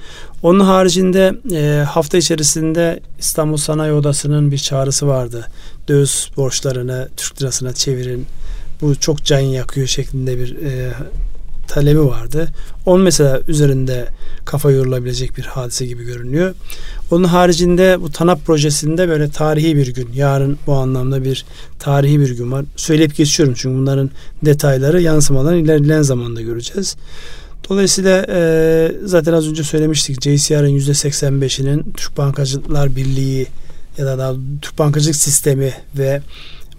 Onun 0.42 0.60
haricinde 0.60 1.34
e, 1.52 1.84
hafta 1.84 2.18
içerisinde 2.18 3.00
İstanbul 3.18 3.56
Sanayi 3.56 3.92
Odası'nın 3.92 4.50
bir 4.50 4.58
çağrısı 4.58 5.06
vardı. 5.06 5.46
Döviz 5.88 6.28
borçlarını 6.36 7.08
Türk 7.16 7.42
lirasına 7.42 7.72
çevirin. 7.72 8.26
Bu 8.80 8.96
çok 8.96 9.24
can 9.24 9.40
yakıyor 9.40 9.86
şeklinde 9.86 10.38
bir 10.38 10.56
e, 10.56 10.92
talebi 11.68 12.04
vardı. 12.04 12.48
Onun 12.86 13.04
mesela 13.04 13.40
üzerinde 13.48 14.08
kafa 14.44 14.70
yorulabilecek 14.70 15.36
bir 15.36 15.42
hadise 15.42 15.86
gibi 15.86 16.04
görünüyor. 16.04 16.54
Onun 17.10 17.24
haricinde 17.24 17.96
bu 18.00 18.12
TANAP 18.12 18.44
projesinde 18.46 19.08
böyle 19.08 19.30
tarihi 19.30 19.76
bir 19.76 19.94
gün. 19.94 20.08
Yarın 20.14 20.58
bu 20.66 20.74
anlamda 20.74 21.24
bir 21.24 21.44
tarihi 21.78 22.20
bir 22.20 22.30
gün 22.30 22.52
var. 22.52 22.64
Söyleyip 22.76 23.16
geçiyorum 23.16 23.54
çünkü 23.58 23.78
bunların 23.78 24.10
detayları 24.44 25.02
yansımadan 25.02 25.56
ilerleyen 25.56 26.02
zamanda 26.02 26.40
göreceğiz. 26.40 26.96
Dolayısıyla 27.68 28.26
e, 28.28 28.92
zaten 29.04 29.32
az 29.32 29.48
önce 29.48 29.64
söylemiştik 29.64 30.22
JCR'ın 30.22 30.78
%85'inin 30.78 31.92
Türk 31.96 32.16
Bankacılar 32.16 32.96
Birliği 32.96 33.46
ya 33.98 34.06
da 34.06 34.18
daha 34.18 34.34
Türk 34.62 34.78
Bankacılık 34.78 35.16
Sistemi 35.16 35.72
ve 35.98 36.22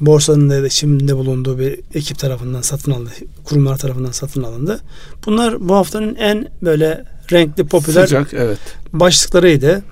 borsanın 0.06 0.50
da 0.50 0.70
şimdi 0.70 1.18
bulunduğu 1.18 1.60
bir 1.60 1.80
ekip 1.94 2.20
tarafından 2.20 2.62
satın 2.62 2.92
alındı. 2.92 3.10
Kurumlar 3.44 3.78
tarafından 3.78 4.12
satın 4.12 4.44
alındı. 4.44 4.80
Bunlar 5.26 5.70
bu 5.70 5.76
haftanın 5.76 6.16
en 6.16 6.48
böyle 6.62 7.06
renkli, 7.32 7.66
popüler 7.66 8.04
Sıcak, 8.04 8.34
evet. 8.34 8.60
başlıklarıydı. 8.94 9.84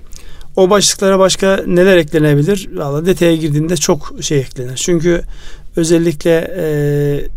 O 0.56 0.70
başlıklara 0.70 1.18
başka 1.18 1.64
neler 1.66 1.96
eklenebilir? 1.96 2.68
Valla 2.72 3.06
detaya 3.06 3.36
girdiğinde 3.36 3.76
çok 3.76 4.14
şey 4.20 4.38
eklenir. 4.38 4.76
Çünkü 4.76 5.22
özellikle 5.76 6.54
e, 6.56 6.64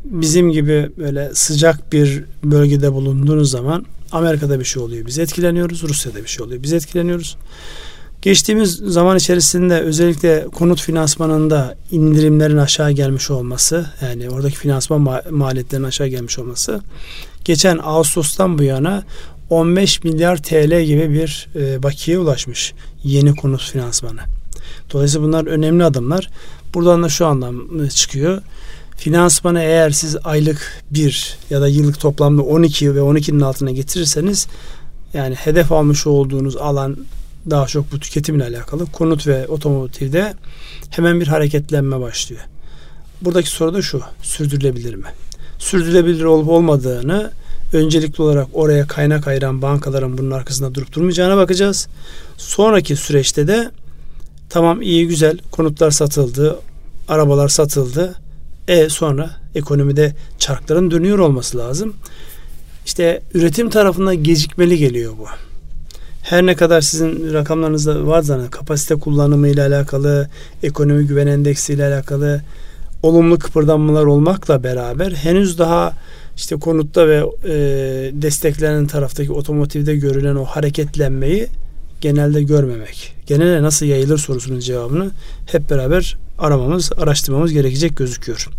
bizim 0.06 0.52
gibi 0.52 0.90
böyle 0.98 1.32
sıcak 1.34 1.94
bir 1.94 2.24
bölgede 2.44 2.94
bulunduğunuz 2.94 3.52
zaman 3.52 3.86
Amerika'da 4.12 4.60
bir 4.60 4.66
şey 4.66 4.84
oluyor. 4.84 5.06
Biz 5.06 5.20
etkileniyoruz. 5.20 5.84
Rusya'da 5.84 6.24
bir 6.24 6.28
şey 6.28 6.46
oluyor. 6.46 6.64
Biz 6.64 6.74
etkileniyoruz. 6.74 7.38
Geçtiğimiz 8.26 8.72
zaman 8.76 9.18
içerisinde 9.18 9.80
özellikle 9.80 10.46
konut 10.54 10.82
finansmanında 10.82 11.76
indirimlerin 11.92 12.58
aşağı 12.58 12.92
gelmiş 12.92 13.32
olması 13.32 13.86
yani 14.02 14.30
oradaki 14.30 14.58
finansman 14.58 15.22
maliyetlerinin 15.30 15.88
aşağı 15.88 16.08
gelmiş 16.08 16.40
olması 16.40 16.82
geçen 17.44 17.80
Ağustos'tan 17.84 18.58
bu 18.58 18.64
yana 18.64 19.04
15 19.50 20.04
milyar 20.04 20.44
TL 20.44 20.84
gibi 20.84 21.10
bir 21.10 21.48
e, 21.56 21.84
bakiye 21.84 22.20
ulaşmış 22.20 22.74
yeni 23.04 23.36
konut 23.36 23.62
finansmanı. 23.72 24.22
Dolayısıyla 24.94 25.28
bunlar 25.28 25.48
önemli 25.48 25.84
adımlar. 25.84 26.30
Buradan 26.74 27.04
da 27.04 27.10
şu 27.10 27.26
anlam 27.26 27.86
e, 27.86 27.90
çıkıyor. 27.90 28.42
Finansmanı 28.98 29.60
eğer 29.60 29.90
siz 29.90 30.18
aylık 30.24 30.84
bir 30.92 31.38
ya 31.50 31.62
da 31.62 31.68
yıllık 31.68 32.00
toplamda 32.00 32.42
12 32.42 32.96
ve 32.96 33.00
12'nin 33.00 33.42
altına 33.42 33.72
getirirseniz 33.72 34.48
yani 35.14 35.36
hedef 35.36 35.72
almış 35.72 36.08
olduğunuz 36.08 36.58
alan 36.58 36.98
daha 37.50 37.68
çok 37.68 37.92
bu 37.92 38.00
tüketimle 38.00 38.44
alakalı. 38.44 38.86
Konut 38.86 39.28
ve 39.28 39.48
otomotivde 39.48 40.34
hemen 40.90 41.20
bir 41.20 41.28
hareketlenme 41.28 42.00
başlıyor. 42.00 42.42
Buradaki 43.22 43.50
soru 43.50 43.74
da 43.74 43.82
şu. 43.82 44.02
Sürdürülebilir 44.22 44.96
mi? 44.96 45.08
Sürdürülebilir 45.60 46.24
olup 46.24 46.50
olmadığını 46.50 47.32
öncelikli 47.74 48.22
olarak 48.22 48.48
oraya 48.54 48.88
kaynak 48.88 49.28
ayıran 49.28 49.62
bankaların 49.62 50.18
bunun 50.18 50.32
arkasında 50.32 50.76
durup 50.76 50.94
durmayacağına 50.94 51.38
bakacağız. 51.38 51.88
Sonraki 52.38 52.96
süreçte 52.96 53.48
de 53.48 53.72
tamam 54.50 54.82
iyi 54.82 55.08
güzel 55.08 55.38
konutlar 55.52 55.92
satıldı, 55.92 56.60
arabalar 57.08 57.50
satıldı. 57.50 58.16
E 58.68 58.90
sonra 58.90 59.30
ekonomide 59.56 60.16
çarkların 60.40 60.92
dönüyor 60.92 61.20
olması 61.20 61.58
lazım. 61.58 61.94
İşte 62.86 63.22
üretim 63.34 63.70
tarafında 63.70 64.14
gecikmeli 64.14 64.78
geliyor 64.78 65.14
bu 65.20 65.26
her 66.26 66.46
ne 66.46 66.56
kadar 66.56 66.82
sizin 66.82 67.34
rakamlarınızda 67.34 68.08
var 68.08 68.22
zaten 68.22 68.50
kapasite 68.50 68.96
kullanımı 68.96 69.48
ile 69.48 69.62
alakalı, 69.62 70.30
ekonomi 70.64 71.08
güven 71.08 71.28
endeksi 71.28 71.74
ile 71.74 71.86
alakalı 71.86 72.42
olumlu 73.04 73.40
kıpırdanmalar 73.40 74.06
olmakla 74.06 74.64
beraber 74.64 75.12
henüz 75.12 75.60
daha 75.60 75.94
işte 76.36 76.56
konutta 76.56 77.08
ve 77.08 77.24
e, 77.44 77.54
desteklenen 78.22 78.88
taraftaki 78.88 79.32
otomotivde 79.32 79.96
görülen 79.96 80.36
o 80.36 80.46
hareketlenmeyi 80.46 81.48
genelde 82.02 82.44
görmemek. 82.44 83.16
Genelde 83.26 83.64
nasıl 83.64 83.86
yayılır 83.86 84.18
sorusunun 84.18 84.60
cevabını 84.60 85.12
hep 85.52 85.70
beraber 85.70 86.18
aramamız, 86.40 86.92
araştırmamız 86.98 87.54
gerekecek 87.54 87.98
gözüküyor. 87.98 88.50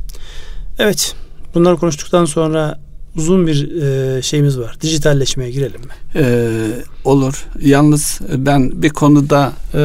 Evet, 0.78 1.14
bunları 1.54 1.76
konuştuktan 1.76 2.25
sonra 2.25 2.78
uzun 3.16 3.46
bir 3.46 3.82
e, 3.82 4.23
şeyimiz 4.23 4.58
var. 4.58 4.76
Dijitalleşmeye 4.80 5.50
girelim 5.50 5.80
mi? 5.80 5.92
Ee, 6.16 6.49
olur. 7.04 7.44
Yalnız 7.61 8.20
ben 8.37 8.82
bir 8.82 8.90
konuda 8.90 9.52
e, 9.75 9.80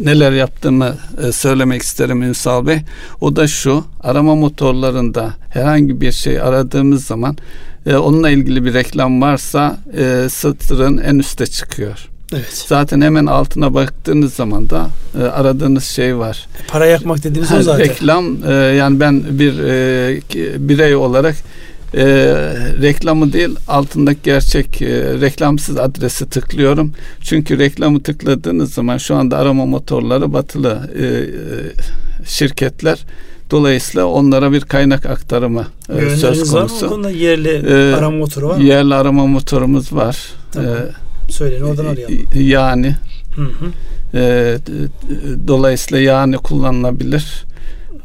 neler 0.00 0.32
yaptığımı 0.32 0.96
e, 1.26 1.32
söylemek 1.32 1.82
isterim 1.82 2.22
Ünsal 2.22 2.66
Bey. 2.66 2.78
O 3.20 3.36
da 3.36 3.48
şu. 3.48 3.84
Arama 4.00 4.34
motorlarında 4.34 5.34
herhangi 5.50 6.00
bir 6.00 6.12
şey 6.12 6.40
aradığımız 6.40 7.04
zaman 7.04 7.36
e, 7.86 7.96
onunla 7.96 8.30
ilgili 8.30 8.64
bir 8.64 8.74
reklam 8.74 9.22
varsa 9.22 9.78
e, 9.96 10.28
satırın 10.30 10.98
en 10.98 11.18
üste 11.18 11.46
çıkıyor. 11.46 12.08
Evet. 12.32 12.64
Zaten 12.68 13.00
hemen 13.00 13.26
altına 13.26 13.74
baktığınız 13.74 14.34
zaman 14.34 14.70
da 14.70 14.90
e, 15.20 15.22
aradığınız 15.22 15.84
şey 15.84 16.18
var. 16.18 16.46
Para 16.68 16.86
yakmak 16.86 17.24
dediğimiz 17.24 17.52
o 17.52 17.62
zaten. 17.62 17.84
Reklam 17.84 18.36
e, 18.46 18.52
yani 18.52 19.00
ben 19.00 19.38
bir 19.38 19.58
e, 19.58 20.20
birey 20.68 20.94
olarak 20.96 21.36
e, 21.94 22.04
reklamı 22.82 23.32
değil 23.32 23.50
altındaki 23.68 24.20
gerçek 24.22 24.82
e, 24.82 25.20
reklamsız 25.20 25.78
adresi 25.78 26.28
tıklıyorum. 26.28 26.92
Çünkü 27.20 27.58
reklamı 27.58 28.02
tıkladığınız 28.02 28.74
zaman 28.74 28.98
şu 28.98 29.14
anda 29.14 29.38
arama 29.38 29.66
motorları 29.66 30.32
batılı 30.32 30.90
e, 30.98 31.04
e, 31.04 32.26
şirketler 32.26 32.98
Dolayısıyla 33.52 34.06
onlara 34.06 34.52
bir 34.52 34.60
kaynak 34.60 35.06
aktarımı 35.06 35.66
e, 35.88 36.16
söz 36.16 36.50
konusu. 36.50 36.90
Var 36.90 36.96
mı? 36.96 37.10
yerli 37.10 37.62
ee, 37.68 37.94
arama 37.94 38.16
motoru 38.16 38.48
var 38.48 38.56
mı? 38.56 38.62
Yerli 38.62 38.94
arama 38.94 39.26
motorumuz 39.26 39.92
var. 39.92 40.18
Tamam. 40.52 40.70
Ee, 40.70 41.32
Söyleyin 41.32 41.62
oradan 41.62 41.86
arayalım. 41.86 42.14
Yani 42.34 42.96
hı 43.36 43.42
hı. 43.42 43.72
E, 44.18 44.56
dolayısıyla 45.48 46.02
yani 46.02 46.36
kullanılabilir 46.36 47.44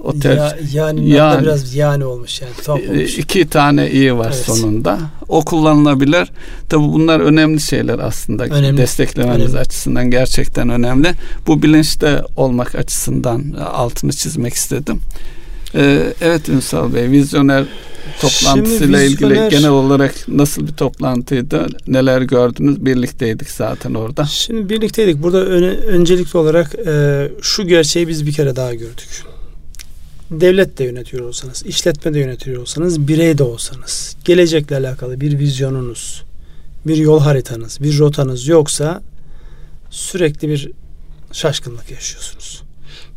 otel 0.04 0.38
ya, 0.38 0.58
yani, 0.74 1.10
yani 1.10 1.42
biraz 1.42 1.75
yani 1.75 2.06
olmuş 2.06 2.42
yani 2.42 2.51
tuhaf 2.66 2.80
e, 2.80 2.89
olmuş. 2.89 3.18
İki 3.18 3.50
tane 3.50 3.92
iyi 3.92 4.18
var 4.18 4.34
evet. 4.36 4.46
sonunda. 4.46 5.00
O 5.27 5.46
kullanılabilir. 5.46 6.32
Tabi 6.70 6.84
bunlar 6.84 7.20
önemli 7.20 7.62
şeyler 7.62 8.00
aslında. 8.00 8.44
Önemli. 8.44 8.77
Desteklememiz 8.77 9.46
önemli. 9.46 9.60
açısından 9.60 10.12
gerçekten 10.12 10.70
önemli. 10.70 11.13
Bu 11.48 11.62
bilinçte 11.63 12.22
olmak 12.36 12.75
açısından 12.75 13.44
altını 13.74 14.13
çizmek 14.13 14.54
istedim. 14.54 15.00
Ee, 15.75 16.13
evet 16.22 16.50
Ünsal 16.50 16.94
Bey, 16.94 17.12
vizyoner 17.12 17.66
toplantısıyla 18.22 19.00
vizyoner, 19.00 19.34
ilgili 19.34 19.50
genel 19.50 19.70
olarak 19.70 20.13
nasıl 20.27 20.68
bir 20.68 20.74
toplantıydı? 20.74 21.68
Neler 21.88 22.22
gördünüz? 22.22 22.86
Birlikteydik 22.86 23.50
zaten 23.50 23.94
orada. 23.94 24.25
Şimdi 24.25 24.70
birlikteydik. 24.70 25.24
Burada 25.24 25.46
öne, 25.46 25.68
öncelikli 25.68 26.38
olarak 26.38 26.75
e, 26.88 27.27
şu 27.42 27.68
gerçeği 27.68 28.08
biz 28.08 28.25
bir 28.25 28.34
kere 28.34 28.56
daha 28.56 28.74
gördük 28.74 29.24
devlet 30.32 30.78
de 30.78 30.84
yönetiyor 30.84 31.26
olsanız, 31.26 31.64
işletme 31.66 32.14
de 32.14 32.20
yönetiyor 32.20 32.62
olsanız, 32.62 33.08
birey 33.08 33.38
de 33.38 33.44
olsanız, 33.44 34.16
gelecekle 34.26 34.76
alakalı 34.78 35.22
bir 35.22 35.40
vizyonunuz, 35.40 36.24
bir 36.88 36.98
yol 36.98 37.20
haritanız, 37.20 37.82
bir 37.82 38.00
rotanız 38.00 38.48
yoksa 38.48 39.02
sürekli 39.90 40.50
bir 40.50 40.72
şaşkınlık 41.32 41.92
yaşıyorsunuz. 41.92 42.64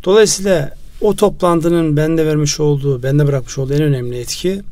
Dolayısıyla 0.04 0.74
o 1.00 1.16
toplantının 1.16 1.96
bende 1.96 2.26
vermiş 2.26 2.60
olduğu, 2.60 3.02
bende 3.02 3.26
bırakmış 3.26 3.58
olduğu 3.58 3.74
en 3.74 3.82
önemli 3.82 4.18
etki 4.18 4.62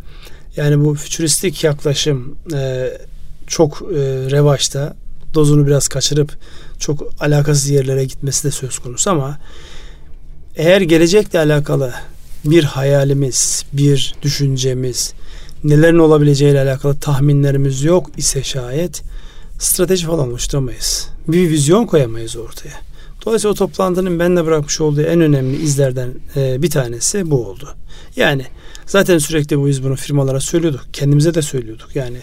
yani 0.57 0.85
bu 0.85 0.95
fütüristik 0.95 1.65
yaklaşım 1.65 2.37
e, 2.55 2.91
çok 3.47 3.83
e, 3.83 3.97
revaçta 4.31 4.97
dozunu 5.35 5.67
biraz 5.67 5.89
kaçırıp 5.89 6.33
çok 6.79 7.13
alakasız 7.21 7.71
yerlere 7.71 8.05
gitmesi 8.05 8.45
de 8.45 8.51
söz 8.51 8.79
konusu 8.79 9.11
ama 9.11 9.39
eğer 10.57 10.81
gelecekle 10.81 11.39
alakalı 11.39 11.95
bir 12.45 12.65
hayalimiz, 12.65 13.65
bir 13.73 14.15
düşüncemiz, 14.23 15.13
nelerin 15.65 15.99
olabileceğiyle 15.99 16.61
alakalı 16.61 16.99
tahminlerimiz 16.99 17.83
yok 17.83 18.11
ise 18.17 18.43
şayet 18.43 19.03
strateji 19.59 20.07
falan 20.07 20.29
oluşturamayız. 20.29 21.09
Bir 21.29 21.51
vizyon 21.51 21.87
koyamayız 21.87 22.37
ortaya. 22.37 22.89
Dolayısıyla 23.27 23.53
o 23.53 23.55
toplantının 23.55 24.19
bende 24.19 24.47
bırakmış 24.47 24.81
olduğu 24.81 25.03
en 25.03 25.21
önemli 25.21 25.63
izlerden 25.63 26.11
e, 26.37 26.63
bir 26.63 26.71
tanesi 26.71 27.31
bu 27.31 27.47
oldu. 27.47 27.75
Yani 28.17 28.45
zaten 28.87 29.19
sürekli 29.19 29.59
bu 29.59 29.67
biz 29.67 29.85
bunu 29.85 29.97
firmalara 29.97 30.41
söylüyorduk. 30.41 30.87
Kendimize 30.93 31.35
de 31.35 31.43
söylüyorduk. 31.43 31.97
Yani 31.97 32.19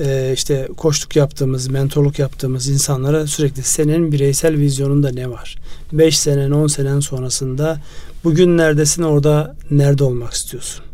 e, 0.00 0.32
işte 0.34 0.68
koçluk 0.76 1.16
yaptığımız, 1.16 1.68
mentorluk 1.68 2.18
yaptığımız 2.18 2.68
insanlara 2.68 3.26
sürekli 3.26 3.62
senin 3.62 4.12
bireysel 4.12 4.58
vizyonunda 4.58 5.10
ne 5.10 5.30
var? 5.30 5.56
5 5.92 6.18
senen, 6.18 6.50
10 6.50 6.66
senen 6.66 7.00
sonrasında 7.00 7.80
bugün 8.24 8.58
neredesin, 8.58 9.02
orada 9.02 9.56
nerede 9.70 10.04
olmak 10.04 10.32
istiyorsun? 10.32 10.84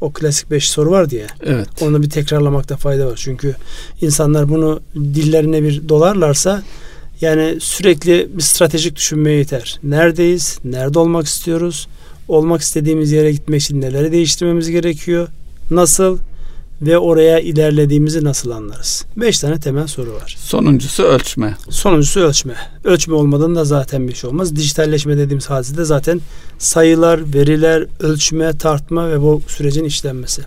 O 0.00 0.12
klasik 0.12 0.50
5 0.50 0.70
soru 0.70 0.90
var 0.90 1.10
diye. 1.10 1.26
Evet. 1.46 1.68
Onu 1.80 2.02
bir 2.02 2.10
tekrarlamakta 2.10 2.76
fayda 2.76 3.06
var. 3.06 3.16
Çünkü 3.16 3.56
insanlar 4.00 4.48
bunu 4.48 4.80
dillerine 4.94 5.62
bir 5.62 5.88
dolarlarsa 5.88 6.62
yani 7.20 7.56
sürekli 7.60 8.28
bir 8.36 8.42
stratejik 8.42 8.96
düşünmeye 8.96 9.38
yeter. 9.38 9.80
Neredeyiz? 9.82 10.58
Nerede 10.64 10.98
olmak 10.98 11.26
istiyoruz? 11.26 11.88
Olmak 12.28 12.60
istediğimiz 12.60 13.12
yere 13.12 13.32
gitmek 13.32 13.62
için 13.62 13.80
neleri 13.80 14.12
değiştirmemiz 14.12 14.70
gerekiyor? 14.70 15.28
Nasıl? 15.70 16.18
Ve 16.82 16.98
oraya 16.98 17.40
ilerlediğimizi 17.40 18.24
nasıl 18.24 18.50
anlarız? 18.50 19.04
Beş 19.16 19.38
tane 19.38 19.60
temel 19.60 19.86
soru 19.86 20.14
var. 20.14 20.36
Sonuncusu 20.38 21.02
ölçme. 21.02 21.56
Sonuncusu 21.70 22.20
ölçme. 22.20 22.56
Ölçme 22.84 23.14
olmadan 23.14 23.54
da 23.54 23.64
zaten 23.64 24.08
bir 24.08 24.14
şey 24.14 24.30
olmaz. 24.30 24.56
Dijitalleşme 24.56 25.18
dediğimiz 25.18 25.50
hadise 25.50 25.84
zaten 25.84 26.20
sayılar, 26.58 27.34
veriler, 27.34 27.86
ölçme, 28.00 28.58
tartma 28.58 29.10
ve 29.10 29.20
bu 29.20 29.42
sürecin 29.48 29.84
işlenmesi. 29.84 30.42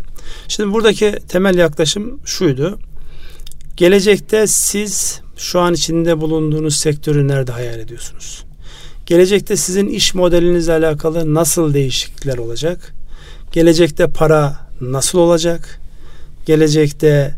Şimdi 0.48 0.74
buradaki 0.74 1.16
temel 1.28 1.58
yaklaşım 1.58 2.20
şuydu. 2.26 2.80
Gelecekte 3.78 4.48
siz 4.48 5.22
şu 5.38 5.60
an 5.60 5.74
içinde 5.74 6.22
bulunduğunuz 6.22 6.78
sektörü 6.78 7.28
nerede 7.28 7.52
hayal 7.52 7.80
ediyorsunuz? 7.80 8.44
Gelecekte 9.06 9.56
sizin 9.56 9.88
iş 9.88 10.14
modelinizle 10.14 10.74
alakalı 10.74 11.34
nasıl 11.34 11.74
değişiklikler 11.74 12.38
olacak? 12.38 12.94
Gelecekte 13.52 14.08
para 14.08 14.60
nasıl 14.82 15.20
olacak? 15.20 15.85
Gelecekte 16.46 17.36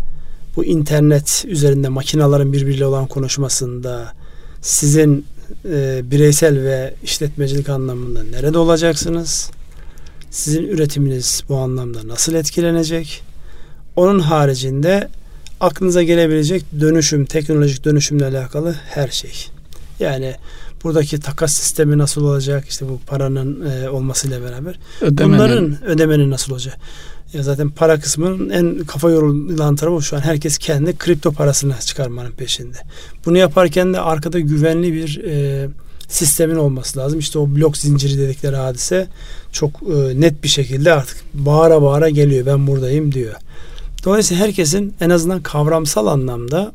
bu 0.56 0.66
internet 0.66 1.46
üzerinde 1.48 1.90
makinaların 1.90 2.54
birbiriyle 2.54 2.86
olan 2.86 3.08
konuşmasında 3.08 4.14
sizin 4.62 5.26
e, 5.66 6.02
bireysel 6.12 6.64
ve 6.64 6.94
işletmecilik 7.04 7.70
anlamında 7.70 8.24
nerede 8.24 8.58
olacaksınız? 8.58 9.52
Sizin 10.32 10.64
üretiminiz 10.64 11.44
bu 11.50 11.58
anlamda 11.58 12.08
nasıl 12.08 12.34
etkilenecek? 12.34 13.24
Onun 13.96 14.20
haricinde 14.20 15.10
aklınıza 15.60 16.04
gelebilecek 16.04 16.64
dönüşüm, 16.80 17.26
teknolojik 17.26 17.86
dönüşümle 17.86 18.26
alakalı 18.26 18.76
her 18.90 19.08
şey. 19.08 19.48
Yani 20.00 20.36
buradaki 20.84 21.20
takas 21.20 21.54
sistemi 21.54 21.98
nasıl 21.98 22.24
olacak? 22.24 22.66
İşte 22.70 22.90
bu 22.90 23.00
paranın 23.08 23.70
e, 23.70 23.90
olmasıyla 23.90 24.42
beraber. 24.42 24.80
Ödemenin. 25.02 25.34
Bunların 25.34 25.86
ödemenin 25.86 26.32
nasıl 26.32 26.52
olacak? 26.52 26.78
Ya 27.34 27.44
zaten 27.44 27.70
para 27.70 28.00
kısmının 28.00 28.50
en 28.50 28.86
kafa 28.86 29.10
yorulan 29.10 29.76
tarafı 29.76 30.06
şu 30.06 30.16
an 30.16 30.22
herkes 30.22 30.58
kendi 30.58 30.98
kripto 30.98 31.32
parasını 31.32 31.76
çıkarmanın 31.80 32.32
peşinde. 32.32 32.78
Bunu 33.26 33.38
yaparken 33.38 33.94
de 33.94 34.00
arkada 34.00 34.40
güvenli 34.40 34.94
bir 34.94 35.24
e, 35.24 35.68
sistemin 36.08 36.56
olması 36.56 37.00
lazım. 37.00 37.20
İşte 37.20 37.40
o 37.40 37.56
blok 37.56 37.78
zinciri 37.78 38.18
dedikleri 38.18 38.56
hadise 38.56 39.08
çok 39.52 39.72
e, 39.72 40.22
net 40.22 40.44
bir 40.44 40.48
şekilde 40.48 40.94
artık 40.94 41.18
bağıra 41.34 41.82
bağıra 41.82 42.10
geliyor. 42.10 42.46
Ben 42.46 42.68
buradayım 42.68 43.12
diyor. 43.12 43.36
Dolayısıyla 44.06 44.44
herkesin 44.44 44.94
en 45.02 45.10
azından 45.10 45.42
kavramsal 45.42 46.08
anlamda 46.08 46.72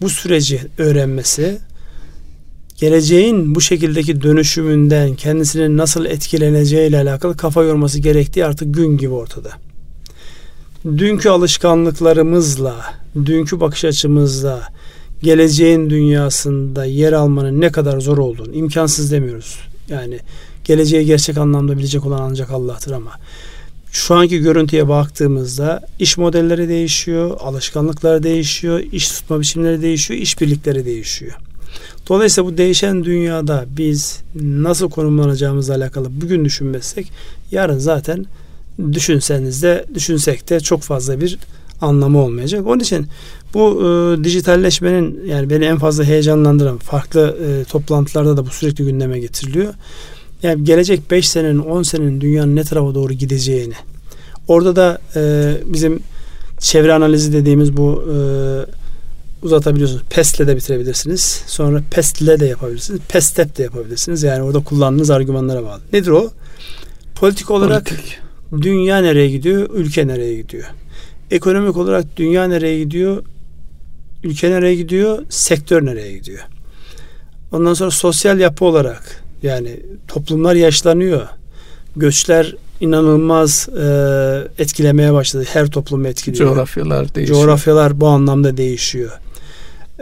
bu 0.00 0.10
süreci 0.10 0.60
öğrenmesi, 0.78 1.58
geleceğin 2.76 3.54
bu 3.54 3.60
şekildeki 3.60 4.22
dönüşümünden 4.22 5.14
kendisinin 5.14 5.76
nasıl 5.76 6.04
etkileneceği 6.04 6.88
ile 6.88 6.98
alakalı 6.98 7.36
kafa 7.36 7.62
yorması 7.62 8.00
gerektiği 8.00 8.44
artık 8.44 8.74
gün 8.74 8.98
gibi 8.98 9.12
ortada. 9.12 9.50
Dünkü 10.84 11.28
alışkanlıklarımızla, 11.28 12.76
dünkü 13.26 13.60
bakış 13.60 13.84
açımızla 13.84 14.68
geleceğin 15.22 15.90
dünyasında 15.90 16.84
yer 16.84 17.12
almanın 17.12 17.60
ne 17.60 17.72
kadar 17.72 18.00
zor 18.00 18.18
olduğunu 18.18 18.54
imkansız 18.54 19.12
demiyoruz. 19.12 19.58
Yani 19.88 20.18
geleceği 20.64 21.06
gerçek 21.06 21.38
anlamda 21.38 21.78
bilecek 21.78 22.06
olan 22.06 22.22
ancak 22.22 22.50
Allah'tır 22.50 22.92
ama 22.92 23.10
şu 23.92 24.14
anki 24.14 24.38
görüntüye 24.38 24.88
baktığımızda 24.88 25.82
iş 25.98 26.18
modelleri 26.18 26.68
değişiyor, 26.68 27.36
alışkanlıklar 27.40 28.22
değişiyor, 28.22 28.80
iş 28.92 29.08
tutma 29.08 29.40
biçimleri 29.40 29.82
değişiyor, 29.82 30.20
işbirlikleri 30.20 30.84
değişiyor. 30.84 31.32
Dolayısıyla 32.08 32.50
bu 32.50 32.58
değişen 32.58 33.04
dünyada 33.04 33.64
biz 33.76 34.20
nasıl 34.42 34.90
konumlanacağımızla 34.90 35.74
alakalı 35.74 36.08
bugün 36.20 36.44
düşünmezsek 36.44 37.12
yarın 37.50 37.78
zaten 37.78 38.26
düşünseniz 38.92 39.62
de 39.62 39.84
düşünsek 39.94 40.50
de 40.50 40.60
çok 40.60 40.82
fazla 40.82 41.20
bir 41.20 41.38
anlamı 41.80 42.22
olmayacak. 42.22 42.66
Onun 42.66 42.80
için 42.80 43.06
bu 43.54 43.82
e, 43.82 44.24
dijitalleşmenin 44.24 45.20
yani 45.26 45.50
beni 45.50 45.64
en 45.64 45.78
fazla 45.78 46.04
heyecanlandıran 46.04 46.78
farklı 46.78 47.36
e, 47.46 47.64
toplantılarda 47.64 48.36
da 48.36 48.46
bu 48.46 48.50
sürekli 48.50 48.84
gündeme 48.84 49.18
getiriliyor. 49.18 49.74
Yani 50.42 50.64
gelecek 50.64 51.10
5 51.10 51.28
senenin 51.28 51.58
10 51.58 51.82
senenin 51.82 52.20
dünyanın 52.20 52.56
ne 52.56 52.64
tarafa 52.64 52.94
doğru 52.94 53.12
gideceğini. 53.12 53.74
Orada 54.48 54.76
da 54.76 54.98
e, 55.16 55.54
bizim 55.66 56.00
çevre 56.58 56.92
analizi 56.92 57.32
dediğimiz 57.32 57.76
bu 57.76 58.04
e, 58.12 58.16
uzatabiliyorsunuz. 59.44 60.02
PES'le 60.10 60.38
de 60.38 60.56
bitirebilirsiniz. 60.56 61.42
Sonra 61.46 61.82
PES'le 61.90 62.40
de 62.40 62.46
yapabilirsiniz. 62.46 63.00
PESTEP 63.08 63.58
de 63.58 63.62
yapabilirsiniz. 63.62 64.22
Yani 64.22 64.42
orada 64.42 64.60
kullandığınız 64.60 65.10
argümanlara 65.10 65.64
bağlı. 65.64 65.80
Nedir 65.92 66.10
o? 66.10 66.30
Politik 67.14 67.50
olarak 67.50 67.86
Politik. 67.86 68.18
dünya 68.52 68.98
nereye 68.98 69.28
gidiyor? 69.28 69.70
Ülke 69.74 70.06
nereye 70.06 70.34
gidiyor? 70.34 70.64
Ekonomik 71.30 71.76
olarak 71.76 72.16
dünya 72.16 72.44
nereye 72.44 72.78
gidiyor? 72.78 73.22
Ülke 74.24 74.50
nereye 74.50 74.74
gidiyor? 74.74 75.18
Sektör 75.28 75.86
nereye 75.86 76.12
gidiyor? 76.12 76.40
Ondan 77.52 77.74
sonra 77.74 77.90
sosyal 77.90 78.40
yapı 78.40 78.64
olarak 78.64 79.24
yani 79.42 79.80
toplumlar 80.08 80.54
yaşlanıyor. 80.54 81.26
Göçler 81.96 82.54
inanılmaz 82.80 83.68
e, 83.68 84.62
etkilemeye 84.62 85.12
başladı. 85.12 85.44
Her 85.52 85.66
toplumu 85.66 86.08
etkiliyor. 86.08 86.48
Coğrafyalar 86.48 87.14
değişiyor. 87.14 87.40
Coğrafyalar 87.40 88.00
bu 88.00 88.06
anlamda 88.06 88.56
değişiyor. 88.56 89.12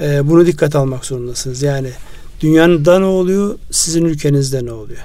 E, 0.01 0.29
bunu 0.29 0.47
dikkat 0.47 0.77
almak 0.77 1.05
zorundasınız. 1.05 1.63
Yani 1.63 1.89
dünyada 2.41 2.99
ne 2.99 3.05
oluyor? 3.05 3.59
Sizin 3.71 4.05
ülkenizde 4.05 4.65
ne 4.65 4.73
oluyor? 4.73 5.01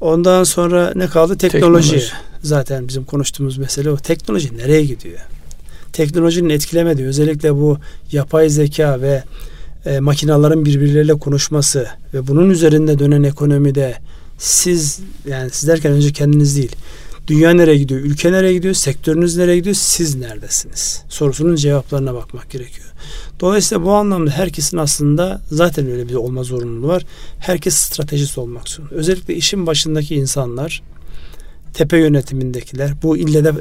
Ondan 0.00 0.44
sonra 0.44 0.92
ne 0.94 1.06
kaldı? 1.06 1.38
Teknoloji. 1.38 1.90
Teknoloji. 1.90 2.12
Zaten 2.42 2.88
bizim 2.88 3.04
konuştuğumuz 3.04 3.58
mesele 3.58 3.90
o. 3.90 3.96
Teknoloji 3.96 4.56
nereye 4.56 4.84
gidiyor? 4.84 5.18
Teknolojinin 5.92 6.50
etkilemediği 6.50 7.06
özellikle 7.06 7.54
bu 7.54 7.78
yapay 8.12 8.48
zeka 8.48 9.00
ve 9.00 9.22
e, 9.86 10.00
makinaların 10.00 10.64
birbirleriyle 10.64 11.14
konuşması 11.14 11.86
ve 12.14 12.26
bunun 12.26 12.50
üzerinde 12.50 12.98
dönen 12.98 13.22
ekonomide 13.22 13.98
siz 14.38 15.00
yani 15.26 15.50
siz 15.50 15.68
derken 15.68 15.92
önce 15.92 16.12
kendiniz 16.12 16.56
değil 16.56 16.76
dünya 17.26 17.50
nereye 17.50 17.78
gidiyor, 17.78 18.00
ülke 18.00 18.32
nereye 18.32 18.52
gidiyor, 18.52 18.74
sektörünüz 18.74 19.36
nereye 19.36 19.58
gidiyor, 19.58 19.76
siz 19.78 20.14
neredesiniz 20.14 21.02
sorusunun 21.08 21.56
cevaplarına 21.56 22.14
bakmak 22.14 22.50
gerekiyor. 22.50 22.88
Dolayısıyla 23.40 23.84
bu 23.84 23.92
anlamda 23.92 24.30
herkesin 24.30 24.76
aslında 24.76 25.40
zaten 25.50 25.90
öyle 25.90 26.08
bir 26.08 26.14
olma 26.14 26.42
zorunluluğu 26.42 26.88
var. 26.88 27.06
Herkes 27.38 27.74
stratejist 27.74 28.38
olmak 28.38 28.68
zorunda. 28.68 28.94
Özellikle 28.94 29.34
işin 29.34 29.66
başındaki 29.66 30.14
insanlar, 30.14 30.82
tepe 31.74 31.98
yönetimindekiler, 31.98 32.92
bu 33.02 33.16
ille 33.16 33.44
de 33.44 33.52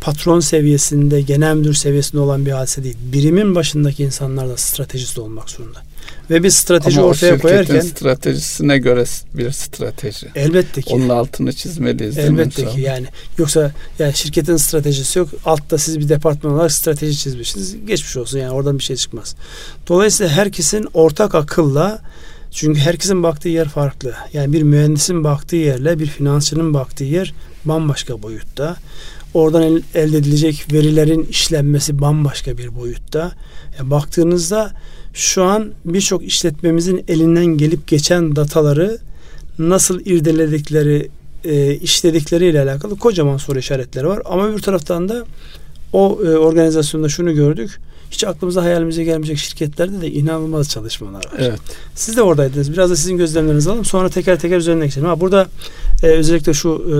patron 0.00 0.40
seviyesinde, 0.40 1.20
genel 1.20 1.54
müdür 1.54 1.74
seviyesinde 1.74 2.20
olan 2.20 2.46
bir 2.46 2.50
hadise 2.50 2.84
değil. 2.84 2.96
Birimin 3.12 3.54
başındaki 3.54 4.02
insanlar 4.02 4.48
da 4.48 4.56
stratejist 4.56 5.18
olmak 5.18 5.50
zorunda. 5.50 5.82
Ve 6.30 6.42
bir 6.42 6.50
strateji 6.50 7.00
Ama 7.00 7.08
ortaya 7.08 7.38
koyarken 7.38 7.80
stratejisine 7.80 8.78
göre 8.78 9.04
bir 9.34 9.50
strateji. 9.50 10.26
Elbette 10.34 10.82
ki. 10.82 10.94
Onun 10.94 11.08
altını 11.08 11.52
çizmeliyiz. 11.52 12.18
Elbette 12.18 12.66
ki 12.66 12.80
yani. 12.80 13.06
Yoksa 13.38 13.72
yani 13.98 14.14
şirketin 14.14 14.56
stratejisi 14.56 15.18
yok. 15.18 15.28
Altta 15.44 15.78
siz 15.78 15.98
bir 15.98 16.08
departman 16.08 16.52
olarak 16.52 16.72
strateji 16.72 17.18
çizmişsiniz. 17.18 17.86
Geçmiş 17.86 18.16
olsun 18.16 18.38
yani 18.38 18.50
oradan 18.50 18.78
bir 18.78 18.84
şey 18.84 18.96
çıkmaz. 18.96 19.36
Dolayısıyla 19.88 20.32
herkesin 20.32 20.88
ortak 20.94 21.34
akılla 21.34 22.02
çünkü 22.50 22.80
herkesin 22.80 23.22
baktığı 23.22 23.48
yer 23.48 23.68
farklı. 23.68 24.14
Yani 24.32 24.52
bir 24.52 24.62
mühendisin 24.62 25.24
baktığı 25.24 25.56
yerle 25.56 25.98
bir 25.98 26.06
finansçının 26.06 26.74
baktığı 26.74 27.04
yer 27.04 27.34
bambaşka 27.64 28.22
boyutta. 28.22 28.76
Oradan 29.34 29.62
el, 29.62 29.82
elde 29.94 30.18
edilecek 30.18 30.66
verilerin 30.72 31.24
işlenmesi 31.24 32.00
bambaşka 32.00 32.58
bir 32.58 32.76
boyutta. 32.76 33.32
Yani 33.78 33.90
baktığınızda 33.90 34.72
şu 35.14 35.44
an 35.44 35.72
birçok 35.84 36.24
işletmemizin 36.24 37.04
elinden 37.08 37.46
gelip 37.46 37.86
geçen 37.86 38.36
dataları 38.36 38.98
nasıl 39.58 40.00
irdeledikleri, 40.04 41.08
e, 41.44 41.74
işledikleriyle 41.74 42.60
alakalı 42.60 42.98
kocaman 42.98 43.36
soru 43.36 43.58
işaretleri 43.58 44.06
var. 44.06 44.22
Ama 44.24 44.56
bir 44.56 44.62
taraftan 44.62 45.08
da 45.08 45.24
o 45.92 46.18
e, 46.24 46.28
organizasyonda 46.28 47.08
şunu 47.08 47.34
gördük. 47.34 47.80
Hiç 48.10 48.24
aklımıza 48.24 48.62
hayalimize 48.62 49.04
gelmeyecek 49.04 49.38
şirketlerde 49.38 50.00
de 50.00 50.10
inanılmaz 50.10 50.68
çalışmalar 50.68 51.24
var. 51.32 51.38
Evet. 51.38 51.60
Siz 51.94 52.16
de 52.16 52.22
oradaydınız. 52.22 52.72
Biraz 52.72 52.90
da 52.90 52.96
sizin 52.96 53.16
gözlemlerinizi 53.16 53.70
alalım. 53.70 53.84
Sonra 53.84 54.08
teker 54.08 54.38
teker 54.38 54.56
üzerine 54.56 54.84
geçelim. 54.84 55.08
Ha, 55.08 55.20
burada 55.20 55.48
e, 56.02 56.06
özellikle 56.06 56.54
şu 56.54 56.68
e, 56.68 56.96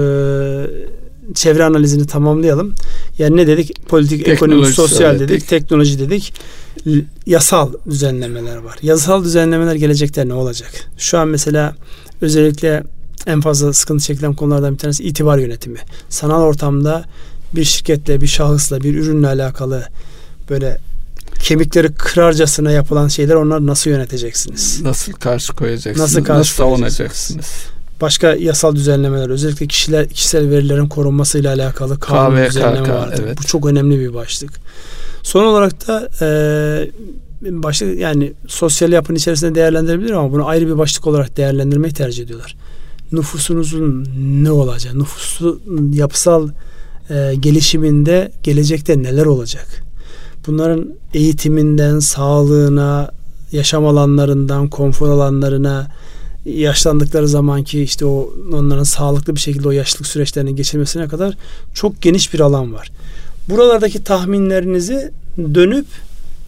çevre 1.35 1.65
analizini 1.65 2.07
tamamlayalım. 2.07 2.75
Yani 3.19 3.37
ne 3.37 3.47
dedik? 3.47 3.89
Politik, 3.89 4.29
ekonomi, 4.29 4.67
sosyal 4.67 4.99
söyledik. 4.99 5.29
dedik, 5.29 5.49
teknoloji 5.49 5.99
dedik. 5.99 6.35
Yasal 7.27 7.73
düzenlemeler 7.91 8.57
var. 8.57 8.79
Yasal 8.83 9.25
düzenlemeler 9.25 9.75
gelecekte 9.75 10.29
ne 10.29 10.35
olacak? 10.35 10.73
Şu 10.99 11.19
an 11.19 11.29
mesela 11.29 11.77
özellikle 12.21 12.83
en 13.27 13.41
fazla 13.41 13.73
sıkıntı 13.73 14.05
çekilen 14.05 14.35
konulardan 14.35 14.73
bir 14.73 14.79
tanesi 14.79 15.05
itibar 15.05 15.39
yönetimi. 15.39 15.79
Sanal 16.09 16.43
ortamda 16.43 17.05
bir 17.55 17.65
şirketle, 17.65 18.21
bir 18.21 18.27
şahısla, 18.27 18.81
bir 18.81 18.95
ürünle 18.95 19.27
alakalı 19.27 19.85
böyle 20.51 20.79
kemikleri 21.43 21.93
kırarcasına 21.93 22.71
yapılan 22.71 23.09
şeyler 23.09 23.35
onlar 23.35 23.67
nasıl 23.67 23.91
yöneteceksiniz? 23.91 24.83
Nasıl 24.83 25.13
karşı 25.13 25.53
koyacaksınız? 25.53 26.01
Nasıl 26.01 26.25
karşı 26.25 26.41
nasıl 26.41 26.55
savunacaksınız? 26.55 27.47
Başka 28.01 28.35
yasal 28.35 28.75
düzenlemeler 28.75 29.31
özellikle 29.31 29.67
kişiler 29.67 30.09
kişisel 30.09 30.51
verilerin 30.51 30.89
korunmasıyla 30.89 31.55
alakalı 31.55 32.01
kanun 32.01 32.47
düzenleme 32.47 32.95
vardır. 32.95 33.23
Evet. 33.27 33.39
Bu 33.39 33.43
çok 33.43 33.67
önemli 33.67 33.99
bir 33.99 34.15
başlık. 34.15 34.53
Son 35.23 35.45
olarak 35.45 35.89
da 35.89 36.09
e, 36.21 36.29
başlık 37.43 37.99
yani 37.99 38.33
sosyal 38.47 38.93
yapının 38.93 39.19
içerisinde 39.19 39.55
değerlendirebilir 39.55 40.11
ama 40.11 40.33
bunu 40.33 40.47
ayrı 40.47 40.67
bir 40.67 40.79
başlık 40.79 41.07
olarak 41.07 41.37
değerlendirmeyi 41.37 41.95
tercih 41.95 42.25
ediyorlar. 42.25 42.57
Nüfusunuzun 43.13 44.09
ne 44.43 44.51
olacağı, 44.51 44.99
nüfusun 44.99 45.93
yapısal 45.93 46.49
e, 47.11 47.35
gelişiminde 47.41 48.33
gelecekte 48.43 49.03
neler 49.03 49.27
olacak? 49.27 49.67
Bunların 50.47 50.87
eğitiminden, 51.15 51.99
sağlığına, 51.99 53.11
yaşam 53.53 53.87
alanlarından, 53.87 54.69
konfor 54.69 55.09
alanlarına, 55.09 55.87
yaşlandıkları 56.45 57.29
zamanki 57.29 57.83
işte 57.83 58.07
o 58.07 58.31
onların 58.53 58.85
sağlıklı 58.85 59.35
bir 59.35 59.41
şekilde 59.41 59.69
o 59.69 59.71
yaşlılık 59.71 60.07
süreçlerini 60.07 60.55
geçirmesine 60.55 61.09
kadar 61.09 61.35
çok 61.75 62.03
geniş 62.03 62.35
bir 62.35 62.41
alan 62.41 62.75
var. 62.75 62.91
Buralardaki 63.49 64.05
tahminlerinizi 64.05 65.11
dönüp 65.39 65.87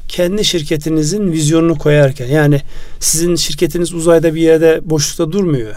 kendi 0.08 0.44
şirketinizin 0.44 1.32
vizyonunu 1.32 1.78
koyarken 1.78 2.26
yani 2.26 2.60
sizin 3.00 3.36
şirketiniz 3.36 3.94
uzayda 3.94 4.34
bir 4.34 4.40
yerde 4.40 4.80
boşlukta 4.84 5.32
durmuyor. 5.32 5.74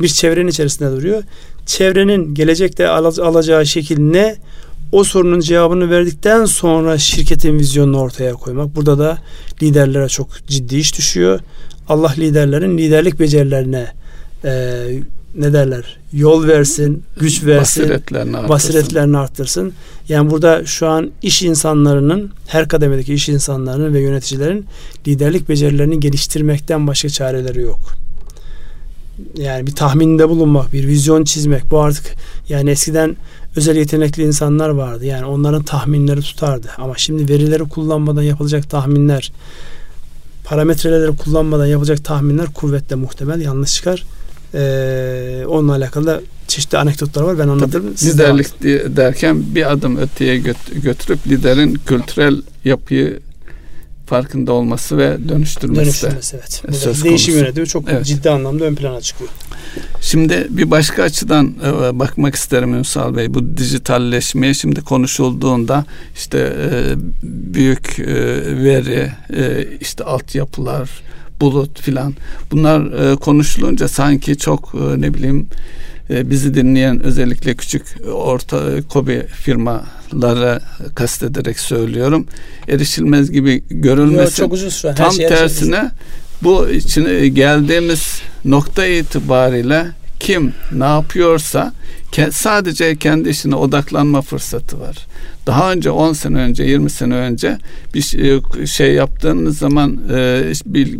Bir 0.00 0.08
çevrenin 0.08 0.48
içerisinde 0.48 0.92
duruyor. 0.92 1.22
Çevrenin 1.66 2.34
gelecekte 2.34 2.88
alacağı 2.88 3.66
şekil 3.66 3.98
ne? 3.98 4.36
O 4.92 5.04
sorunun 5.04 5.40
cevabını 5.40 5.90
verdikten 5.90 6.44
sonra 6.44 6.98
şirketin 6.98 7.58
vizyonunu 7.58 7.98
ortaya 8.00 8.32
koymak. 8.32 8.76
Burada 8.76 8.98
da 8.98 9.18
liderlere 9.62 10.08
çok 10.08 10.28
ciddi 10.46 10.76
iş 10.76 10.98
düşüyor. 10.98 11.40
Allah 11.88 12.14
liderlerin 12.18 12.78
liderlik 12.78 13.20
becerilerine 13.20 13.92
e, 14.44 14.84
ne 15.38 15.52
derler 15.52 15.96
yol 16.12 16.46
versin, 16.46 17.02
güç 17.20 17.44
versin, 17.44 17.82
basiretlerini 17.82 18.36
arttırsın. 18.36 18.48
basiretlerini 18.48 19.18
arttırsın. 19.18 19.72
Yani 20.08 20.30
burada 20.30 20.66
şu 20.66 20.86
an 20.86 21.10
iş 21.22 21.42
insanlarının 21.42 22.30
her 22.46 22.68
kademedeki 22.68 23.14
iş 23.14 23.28
insanlarının 23.28 23.94
ve 23.94 24.00
yöneticilerin 24.00 24.66
liderlik 25.06 25.48
becerilerini 25.48 26.00
geliştirmekten 26.00 26.86
başka 26.86 27.08
çareleri 27.08 27.60
yok. 27.60 27.80
Yani 29.36 29.66
bir 29.66 29.72
tahminde 29.72 30.28
bulunmak, 30.28 30.72
bir 30.72 30.86
vizyon 30.88 31.24
çizmek 31.24 31.70
bu 31.70 31.80
artık 31.80 32.14
yani 32.48 32.70
eskiden 32.70 33.16
özel 33.56 33.76
yetenekli 33.76 34.22
insanlar 34.22 34.68
vardı. 34.68 35.04
Yani 35.04 35.24
onların 35.24 35.62
tahminleri 35.62 36.20
tutardı. 36.20 36.68
Ama 36.78 36.94
şimdi 36.96 37.32
verileri 37.32 37.62
kullanmadan 37.62 38.22
yapılacak 38.22 38.70
tahminler 38.70 39.32
parametreleri 40.44 41.16
kullanmadan 41.16 41.66
yapılacak 41.66 42.04
tahminler 42.04 42.46
kuvvetle 42.46 42.96
muhtemel 42.96 43.40
yanlış 43.40 43.74
çıkar. 43.74 44.04
Ee, 44.54 45.44
onunla 45.48 45.72
alakalı 45.72 46.06
da 46.06 46.20
çeşitli 46.48 46.78
anekdotlar 46.78 47.22
var. 47.22 47.38
Ben 47.38 47.48
anlatırım. 47.48 47.94
Tabii, 47.94 48.10
liderlik 48.10 48.62
derken 48.96 49.42
bir 49.54 49.72
adım 49.72 49.96
öteye 49.96 50.38
götürüp 50.82 51.26
liderin 51.26 51.80
kültürel 51.86 52.42
yapıyı 52.64 53.20
farkında 54.06 54.52
olması 54.52 54.98
ve 54.98 55.28
dönüştürmesi, 55.28 55.82
dönüştürmesi 55.82 56.36
evet. 56.36 56.76
söz 56.76 57.04
Değişim 57.04 57.34
konusu. 57.34 57.44
yönetimi 57.44 57.66
çok 57.66 57.88
evet. 57.90 58.06
ciddi 58.06 58.30
anlamda 58.30 58.64
ön 58.64 58.74
plana 58.74 59.00
çıkıyor. 59.00 59.30
Şimdi 60.00 60.46
bir 60.50 60.70
başka 60.70 61.02
açıdan 61.02 61.54
e, 61.64 61.98
bakmak 61.98 62.34
isterim 62.34 62.74
Ünsal 62.74 63.16
Bey. 63.16 63.34
Bu 63.34 63.56
dijitalleşmeye 63.56 64.54
şimdi 64.54 64.80
konuşulduğunda 64.80 65.84
işte 66.14 66.38
e, 66.38 66.94
büyük 67.22 67.98
e, 67.98 68.04
veri, 68.64 69.10
işte 69.80 70.04
altyapılar, 70.04 70.90
bulut 71.40 71.80
filan 71.80 72.14
bunlar 72.50 73.16
konuşulunca 73.16 73.88
sanki 73.88 74.38
çok 74.38 74.74
ne 74.74 75.14
bileyim 75.14 75.46
bizi 76.10 76.54
dinleyen 76.54 77.00
özellikle 77.00 77.54
küçük 77.54 77.96
orta 78.12 78.82
kobi 78.88 79.26
firmalara 79.26 80.60
kastederek 80.94 81.58
söylüyorum. 81.58 82.26
Erişilmez 82.68 83.30
gibi 83.30 83.62
görülmesin. 83.70 84.42
Yo, 84.42 84.56
çok 84.58 84.72
şu 84.72 84.88
an. 84.88 84.94
Tam 84.94 85.12
şey 85.12 85.28
tersine 85.28 85.90
bu 86.42 86.68
için 86.68 87.34
geldiğimiz 87.34 88.20
nokta 88.44 88.86
itibariyle 88.86 89.86
kim 90.20 90.54
ne 90.72 90.84
yapıyorsa 90.84 91.72
sadece 92.30 92.96
kendi 92.96 93.28
işine 93.28 93.54
odaklanma 93.54 94.22
fırsatı 94.22 94.80
var. 94.80 94.96
Daha 95.46 95.72
önce 95.72 95.90
10 95.90 96.12
sene 96.12 96.38
önce 96.38 96.64
20 96.64 96.90
sene 96.90 97.14
önce 97.14 97.58
bir 97.94 98.18
e, 98.18 98.66
şey 98.66 98.92
yaptığınız 98.94 99.58
zaman 99.58 100.00
e, 100.16 100.52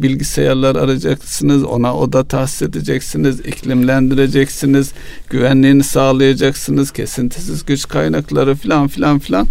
bilgisayarlar 0.03 0.77
arayacaksınız 0.77 1.65
ona 1.65 1.97
oda 1.97 2.25
tahsis 2.25 2.63
edeceksiniz 2.63 3.41
iklimlendireceksiniz 3.41 4.93
güvenliğini 5.31 5.85
sağlayacaksınız 5.85 6.91
kesintisiz 6.91 7.65
güç 7.65 7.89
kaynakları 7.89 8.55
filan 8.55 8.89
filan 8.89 9.19
filan. 9.19 9.47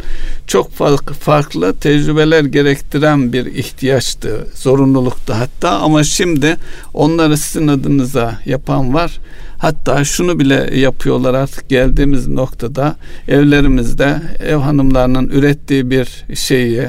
Çok 0.47 0.71
farklı 1.19 1.73
tecrübeler 1.73 2.43
gerektiren 2.43 3.33
bir 3.33 3.45
ihtiyaçtı 3.45 4.47
zorunluluktu 4.53 5.33
hatta. 5.33 5.69
Ama 5.69 6.03
şimdi 6.03 6.57
onları 6.93 7.37
sizin 7.37 7.67
adınıza 7.67 8.39
yapan 8.45 8.93
var 8.93 9.19
Hatta 9.65 10.03
şunu 10.03 10.39
bile 10.39 10.79
yapıyorlar 10.79 11.33
artık 11.33 11.69
geldiğimiz 11.69 12.27
noktada 12.27 12.95
evlerimizde 13.27 14.21
ev 14.39 14.55
hanımlarının 14.55 15.27
ürettiği 15.27 15.89
bir 15.89 16.25
şeyi 16.35 16.87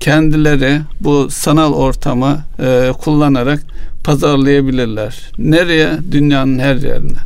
kendileri 0.00 0.80
bu 1.00 1.30
sanal 1.30 1.72
ortamı 1.72 2.38
e, 2.58 2.92
kullanarak 3.00 3.62
pazarlayabilirler. 4.04 5.30
Nereye? 5.38 5.98
Dünyanın 6.10 6.58
her 6.58 6.76
yerine. 6.76 7.18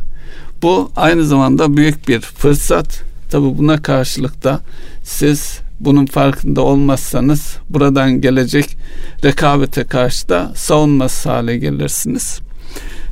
Bu 0.61 0.91
aynı 0.95 1.25
zamanda 1.25 1.77
büyük 1.77 2.07
bir 2.07 2.19
fırsat. 2.19 3.03
Tabi 3.31 3.57
buna 3.57 3.81
karşılık 3.81 4.43
da 4.43 4.59
siz 5.03 5.59
bunun 5.79 6.05
farkında 6.05 6.61
olmazsanız 6.61 7.57
buradan 7.69 8.21
gelecek 8.21 8.77
rekabete 9.23 9.83
karşı 9.83 10.29
da 10.29 10.51
savunması 10.55 11.29
hale 11.29 11.57
gelirsiniz. 11.57 12.41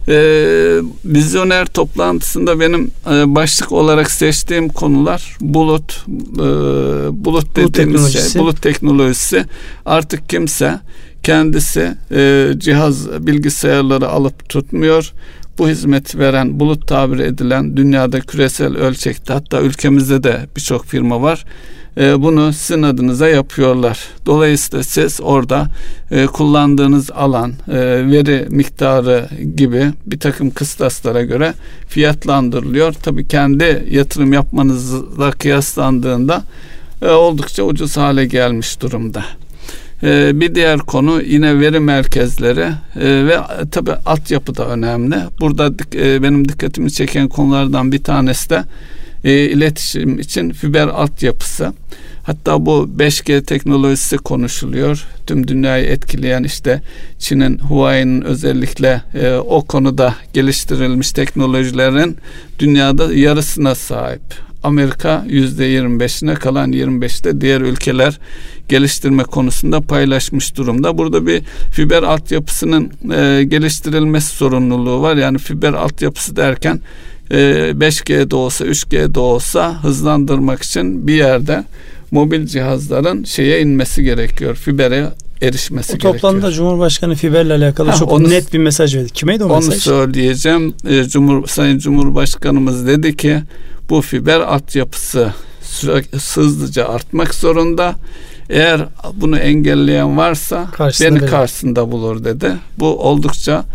E, 0.08 0.16
vizyoner 1.06 1.66
toplantısında 1.66 2.60
benim 2.60 2.92
e, 3.12 3.36
başlık 3.36 3.72
olarak 3.72 4.12
seçtiğim 4.12 4.70
konular 4.70 5.38
bulut, 5.42 6.06
e, 6.36 6.42
bulut 7.26 7.56
dediğimiz 7.56 8.02
bulut 8.02 8.12
şey, 8.12 8.42
bulut 8.42 8.62
teknolojisi. 8.62 9.46
Artık 9.86 10.30
kimse 10.30 10.80
kendisi 11.24 11.96
e, 12.12 12.52
cihaz 12.58 13.10
bilgisayarları 13.28 14.10
alıp 14.10 14.50
tutmuyor. 14.50 15.14
Bu 15.58 15.70
hizmet 15.70 16.16
veren 16.16 16.60
bulut 16.60 16.88
tabir 16.88 17.20
edilen 17.20 17.78
dünyada 17.78 18.20
küresel 18.20 18.78
ölçekte 18.78 19.34
hatta 19.34 19.62
ülkemizde 19.62 20.24
de 20.24 20.48
birçok 20.56 20.86
firma 20.86 21.22
var 21.22 21.46
e, 21.98 22.22
bunu 22.22 22.54
sizin 22.54 22.84
adınıza 22.84 23.28
yapıyorlar. 23.28 24.00
Dolayısıyla 24.26 24.84
siz 24.84 25.20
orada 25.22 25.68
e, 26.12 26.26
kullandığınız 26.26 27.12
alan, 27.12 27.54
e, 27.68 27.78
veri 28.12 28.48
miktarı 28.50 29.30
gibi 29.56 29.92
bir 30.06 30.20
takım 30.20 30.52
kıstaslara 30.52 31.22
göre 31.22 31.54
fiyatlandırılıyor. 31.88 32.94
Tabii 32.94 33.28
kendi 33.28 33.88
yatırım 33.92 34.34
yapmanızla 34.34 35.32
kıyaslandığında 35.32 36.44
e, 37.02 37.10
oldukça 37.10 37.64
ucuz 37.64 37.98
hale 37.98 38.26
gelmiş 38.26 38.82
durumda. 38.82 39.24
Ee, 40.04 40.32
bir 40.40 40.56
diğer 40.56 40.80
konu 40.80 41.22
yine 41.22 41.60
veri 41.60 41.80
merkezleri 41.80 42.68
ee, 42.96 43.26
ve 43.26 43.38
tabi 43.72 43.92
altyapı 43.92 44.56
da 44.56 44.68
önemli. 44.68 45.16
Burada 45.40 45.80
benim 46.24 46.50
dikkatimi 46.50 46.92
çeken 46.92 47.28
konulardan 47.28 47.92
bir 47.92 48.04
tanesi 48.04 48.50
de 48.50 48.64
e, 49.24 49.32
iletişim 49.34 50.20
için 50.20 50.52
fiber 50.52 50.88
altyapısı. 50.88 51.74
Hatta 52.24 52.66
bu 52.66 52.90
5G 52.98 53.46
teknolojisi 53.46 54.18
konuşuluyor. 54.18 55.06
Tüm 55.28 55.48
dünyayı 55.48 55.86
etkileyen 55.86 56.44
işte 56.44 56.82
Çin'in 57.20 57.58
Huawei'nin 57.58 58.22
özellikle 58.22 59.02
e, 59.14 59.34
o 59.34 59.62
konuda 59.62 60.16
geliştirilmiş 60.34 61.12
teknolojilerin 61.12 62.18
dünyada 62.60 63.14
yarısına 63.14 63.76
sahip. 63.76 64.22
Amerika 64.64 65.26
%25'ine 65.28 66.36
kalan 66.36 66.74
25'te 66.74 67.42
diğer 67.42 67.62
ülkeler 67.62 68.20
geliştirme 68.70 69.24
konusunda 69.24 69.82
paylaşmış 69.82 70.56
durumda. 70.56 70.98
Burada 70.98 71.28
bir 71.28 71.42
fiber 71.72 72.04
altyapısının 72.04 72.92
e, 73.16 73.44
geliştirilmesi 73.44 74.36
sorumluluğu 74.36 75.02
var. 75.02 75.16
Yani 75.16 75.38
fiber 75.38 75.74
altyapısı 75.74 76.36
derken 76.36 76.80
e, 77.32 77.36
5G'de 77.80 78.36
olsa 78.36 78.66
3G'de 78.66 79.20
olsa 79.20 79.84
hızlandırmak 79.84 80.62
için 80.62 81.08
bir 81.08 81.14
yerde 81.14 81.64
mobil 82.12 82.46
cihazların 82.46 83.24
şeye 83.24 83.62
inmesi 83.62 84.04
gerekiyor. 84.04 84.56
Fibere 84.56 85.10
erişmesi 85.42 85.94
o 85.94 85.98
toplamda 85.98 86.40
gerekiyor. 86.40 86.54
Cumhurbaşkanı 86.54 87.16
fiberle 87.16 87.54
alakalı 87.54 87.90
ha, 87.90 87.96
çok 87.96 88.12
onu, 88.12 88.30
net 88.30 88.54
bir 88.54 88.60
mesaj 88.60 88.96
verdi. 88.96 89.10
Kimeydi 89.10 89.44
o 89.44 89.48
onu 89.48 89.56
mesaj? 89.56 89.74
Onu 89.74 89.80
söyleyeceğim. 89.80 90.74
E, 90.90 91.04
Cumhur, 91.04 91.48
Sayın 91.48 91.80
Cumhurbaşkanımız 91.80 92.88
dedi 92.88 93.18
ki 93.18 93.42
bu 93.90 94.02
fiber 94.02 94.40
altyapısı 94.40 95.34
hızlıca 96.36 96.88
artmak 96.88 97.36
zorunda. 97.36 97.96
Eğer 98.50 98.86
bunu 99.14 99.38
engelleyen 99.38 100.18
varsa 100.18 100.68
karşısında 100.72 101.10
beni 101.10 101.26
karşısında 101.26 101.92
bulur 101.92 102.24
dedi. 102.24 102.52
Bu 102.80 102.86
oldukça 102.86 103.66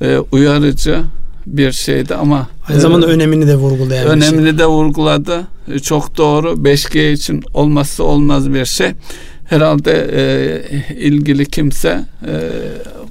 e, 0.00 0.18
uyarıcı 0.18 1.00
bir 1.46 1.72
şeydi 1.72 2.14
ama 2.14 2.48
aynı 2.68 2.80
zamanda 2.80 3.06
e, 3.06 3.08
önemini 3.08 3.46
de 3.46 3.56
vurgulayan 3.56 4.06
önemini 4.06 4.48
şey. 4.48 4.58
de 4.58 4.66
vurguladı. 4.66 5.46
E, 5.72 5.78
çok 5.78 6.16
doğru. 6.16 6.52
5G 6.52 7.12
için 7.12 7.44
olmazsa 7.54 8.02
olmaz 8.02 8.54
bir 8.54 8.64
şey. 8.64 8.92
Herhalde 9.44 10.10
e, 10.12 10.94
ilgili 10.94 11.46
kimse 11.46 12.04
e, 12.26 12.50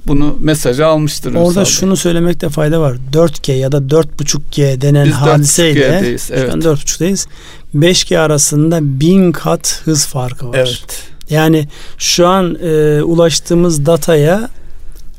bunu 0.06 0.36
mesajı 0.40 0.86
almıştır. 0.86 1.34
Orada 1.34 1.64
şunu 1.64 1.96
söylemekte 1.96 2.48
fayda 2.48 2.80
var. 2.80 2.96
4G 3.12 3.52
ya 3.52 3.72
da 3.72 3.78
4.5G 3.78 4.80
denen 4.80 5.06
Biz 5.06 5.14
hadiseyle 5.14 5.84
evet. 5.84 6.20
şu 6.28 6.52
an 6.52 6.60
4.5'teyiz. 6.60 7.26
5G 7.74 8.18
arasında 8.18 8.78
bin 8.82 9.32
kat 9.32 9.82
hız 9.84 10.06
farkı 10.06 10.48
var. 10.48 10.56
Evet. 10.58 11.02
Yani 11.30 11.68
şu 11.98 12.26
an 12.26 12.58
e, 12.62 13.02
ulaştığımız 13.02 13.86
dataya 13.86 14.48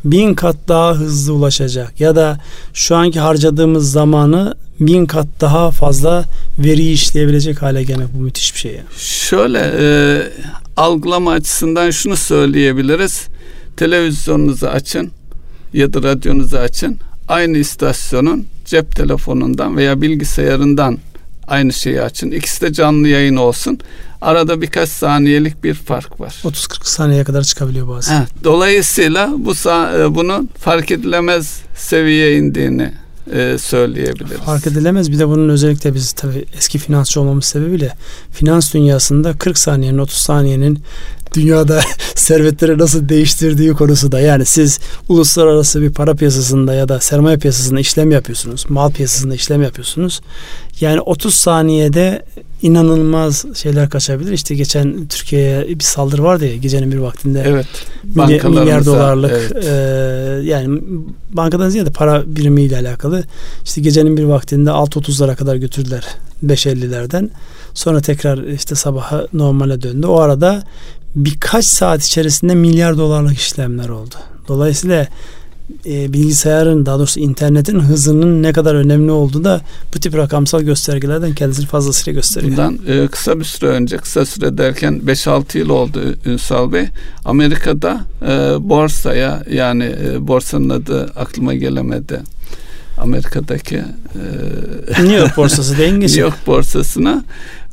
bin 0.05 0.33
kat 0.33 0.55
daha 0.67 0.93
hızlı 0.93 1.33
ulaşacak 1.33 2.01
ya 2.01 2.15
da 2.15 2.39
şu 2.73 2.95
anki 2.95 3.19
harcadığımız 3.19 3.91
zamanı 3.91 4.55
bin 4.79 5.05
kat 5.05 5.27
daha 5.41 5.71
fazla 5.71 6.25
veriyi 6.59 6.93
işleyebilecek 6.93 7.61
hale 7.61 7.83
gelmek 7.83 8.07
bu 8.13 8.19
müthiş 8.19 8.53
bir 8.53 8.59
şey. 8.59 8.71
Yani. 8.71 8.85
Şöyle 8.97 9.71
e, 9.79 9.85
algılama 10.77 11.31
açısından 11.31 11.91
şunu 11.91 12.17
söyleyebiliriz. 12.17 13.27
Televizyonunuzu 13.77 14.67
açın 14.67 15.11
ya 15.73 15.93
da 15.93 16.03
radyonuzu 16.03 16.57
açın. 16.57 16.97
Aynı 17.27 17.57
istasyonun 17.57 18.45
cep 18.65 18.95
telefonundan 18.95 19.77
veya 19.77 20.01
bilgisayarından 20.01 20.97
aynı 21.47 21.73
şeyi 21.73 22.01
açın. 22.01 22.31
İkisi 22.31 22.61
de 22.61 22.73
canlı 22.73 23.07
yayın 23.07 23.35
olsun. 23.35 23.79
Arada 24.25 24.61
birkaç 24.61 24.89
saniyelik 24.89 25.63
bir 25.63 25.73
fark 25.73 26.19
var. 26.19 26.35
30-40 26.43 26.79
saniyeye 26.83 27.23
kadar 27.23 27.43
çıkabiliyor 27.43 27.87
bazen. 27.87 28.17
Evet, 28.17 28.29
dolayısıyla 28.43 29.29
bu 29.37 29.51
e, 29.51 30.15
bunun 30.15 30.49
fark 30.59 30.91
edilemez 30.91 31.59
seviyeye 31.77 32.37
indiğini 32.37 32.91
e, 33.33 33.57
söyleyebiliriz. 33.57 34.41
Fark 34.45 34.67
edilemez. 34.67 35.11
Bir 35.11 35.19
de 35.19 35.27
bunun 35.27 35.49
özellikle 35.49 35.93
biz 35.93 36.11
tabii 36.11 36.45
eski 36.57 36.79
finansçı 36.79 37.21
olmamız 37.21 37.45
sebebiyle 37.45 37.93
finans 38.31 38.73
dünyasında 38.73 39.37
40 39.37 39.57
saniyenin 39.57 39.97
30 39.97 40.17
saniyenin 40.17 40.79
dünyada 41.33 41.81
servetleri 42.15 42.77
nasıl 42.77 43.09
değiştirdiği 43.09 43.73
konusu 43.73 44.11
da 44.11 44.19
yani 44.19 44.45
siz 44.45 44.79
uluslararası 45.09 45.81
bir 45.81 45.93
para 45.93 46.13
piyasasında 46.13 46.73
ya 46.73 46.89
da 46.89 46.99
sermaye 46.99 47.37
piyasasında 47.37 47.79
işlem 47.79 48.11
yapıyorsunuz. 48.11 48.65
Mal 48.69 48.91
piyasasında 48.91 49.35
işlem 49.35 49.61
yapıyorsunuz. 49.61 50.21
Yani 50.79 51.01
30 51.01 51.35
saniyede 51.35 52.25
inanılmaz 52.61 53.45
şeyler 53.55 53.89
kaçabilir. 53.89 54.31
İşte 54.31 54.55
geçen 54.55 55.05
Türkiye'ye 55.05 55.67
bir 55.67 55.83
saldırı 55.83 56.23
vardı 56.23 56.45
ya 56.45 56.55
gecenin 56.55 56.91
bir 56.91 56.97
vaktinde. 56.97 57.43
Evet. 57.47 57.67
Milyar, 58.03 58.43
milyar 58.43 58.85
dolarlık 58.85 59.31
evet. 59.31 59.65
e, 59.65 59.69
yani 60.43 60.81
bankadan 61.33 61.69
ziyade 61.69 61.91
para 61.91 62.23
birimiyle 62.27 62.77
alakalı. 62.77 63.23
İşte 63.65 63.81
gecenin 63.81 64.17
bir 64.17 64.23
vaktinde 64.23 64.69
6.30'lara 64.69 65.35
kadar 65.35 65.55
götürdüler 65.55 66.05
5.50'lerden. 66.45 67.29
Sonra 67.73 68.01
tekrar 68.01 68.43
işte 68.43 68.75
sabaha 68.75 69.27
normale 69.33 69.81
döndü. 69.81 70.07
O 70.07 70.19
arada 70.19 70.63
birkaç 71.15 71.65
saat 71.65 72.05
içerisinde 72.05 72.55
milyar 72.55 72.97
dolarlık 72.97 73.37
işlemler 73.37 73.89
oldu. 73.89 74.15
Dolayısıyla 74.47 75.07
e, 75.85 76.13
bilgisayarın 76.13 76.85
daha 76.85 76.97
doğrusu 76.97 77.19
internetin 77.19 77.79
hızının 77.79 78.43
ne 78.43 78.53
kadar 78.53 78.75
önemli 78.75 79.11
olduğu 79.11 79.43
da 79.43 79.61
bu 79.95 79.99
tip 79.99 80.17
rakamsal 80.17 80.61
göstergelerden 80.61 81.35
kendisini 81.35 81.65
fazlasıyla 81.65 82.13
gösteriyor. 82.13 82.51
Bundan 82.51 82.79
e, 82.87 83.07
kısa 83.07 83.39
bir 83.39 83.45
süre 83.45 83.67
önce 83.67 83.97
kısa 83.97 84.25
süre 84.25 84.57
derken 84.57 85.01
5-6 85.05 85.57
yıl 85.57 85.69
oldu 85.69 85.99
Ünsal 86.25 86.71
Bey. 86.71 86.87
Amerika'da 87.25 88.05
e, 88.21 88.27
borsaya 88.69 89.43
yani 89.51 89.95
e, 90.05 90.27
borsanın 90.27 90.69
adı 90.69 91.11
aklıma 91.15 91.53
gelemedi. 91.53 92.19
Amerika'daki 92.97 93.75
e, 93.75 93.83
New 94.89 95.15
York 95.15 95.37
borsası 95.37 95.77
değil 95.77 95.93
New 95.97 96.21
York 96.21 96.47
borsasına 96.47 97.23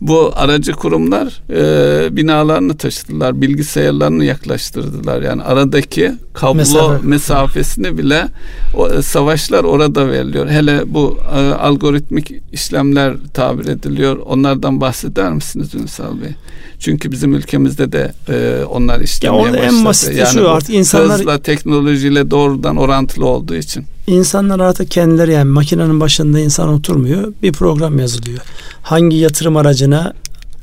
bu 0.09 0.33
aracı 0.35 0.73
kurumlar 0.73 1.43
e, 1.51 2.17
binalarını 2.17 2.77
taşıdılar, 2.77 3.41
bilgisayarlarını 3.41 4.25
yaklaştırdılar. 4.25 5.23
Yani 5.23 5.43
aradaki 5.43 6.13
kablo 6.33 6.55
Mesafe. 6.55 7.07
mesafesini 7.07 7.99
bile 7.99 8.29
o, 8.77 8.89
e, 8.89 9.03
savaşlar 9.03 9.65
orada 9.65 10.09
veriliyor. 10.09 10.49
Hele 10.49 10.83
bu 10.87 11.19
e, 11.35 11.39
algoritmik 11.39 12.33
işlemler 12.53 13.15
tabir 13.35 13.67
ediliyor. 13.69 14.17
Onlardan 14.17 14.81
bahseder 14.81 15.33
misiniz 15.33 15.75
Ünsal 15.75 16.21
Bey? 16.21 16.31
Çünkü 16.79 17.13
bizim 17.13 17.35
ülkemizde 17.35 17.93
de 17.93 18.13
e, 18.29 18.65
onlar 18.65 19.01
işlemeye 19.01 19.43
ya 19.43 19.53
başladı. 19.53 19.67
En 19.67 19.85
basit 19.85 20.17
yani 20.17 20.29
şu 20.29 20.51
artık 20.51 20.75
insanlar 20.75 21.19
hızla 21.19 21.39
teknolojiyle 21.39 22.31
doğrudan 22.31 22.77
orantılı 22.77 23.27
olduğu 23.27 23.55
için. 23.55 23.85
İnsanlar 24.07 24.61
artık 24.61 24.91
kendileri 24.91 25.33
yani 25.33 25.51
makinenin 25.51 26.01
başında 26.01 26.41
insan 26.41 26.69
oturmuyor. 26.69 27.33
Bir 27.43 27.53
program 27.53 27.99
yazılıyor. 27.99 28.39
Hangi 28.83 29.17
yatırım 29.17 29.57
aracına 29.93 30.13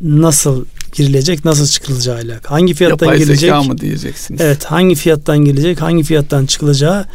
nasıl 0.01 0.65
girilecek, 0.93 1.45
nasıl 1.45 1.67
çıkılacağı 1.67 2.15
alakalı. 2.15 2.47
Hangi 2.47 2.73
fiyattan 2.73 3.05
Yapay 3.05 3.17
girilecek? 3.17 3.49
Yapay 3.49 3.67
mı 3.67 3.77
diyeceksiniz? 3.77 4.41
Evet, 4.41 4.65
hangi 4.65 4.95
fiyattan 4.95 5.37
gelecek, 5.37 5.81
hangi 5.81 6.03
fiyattan 6.03 6.45
çıkılacağı 6.45 7.05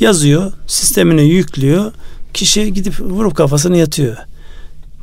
yazıyor, 0.00 0.52
sistemine 0.66 1.22
yüklüyor. 1.22 1.92
Kişi 2.34 2.72
gidip 2.72 3.00
vurup 3.00 3.36
kafasını 3.36 3.76
yatıyor. 3.76 4.16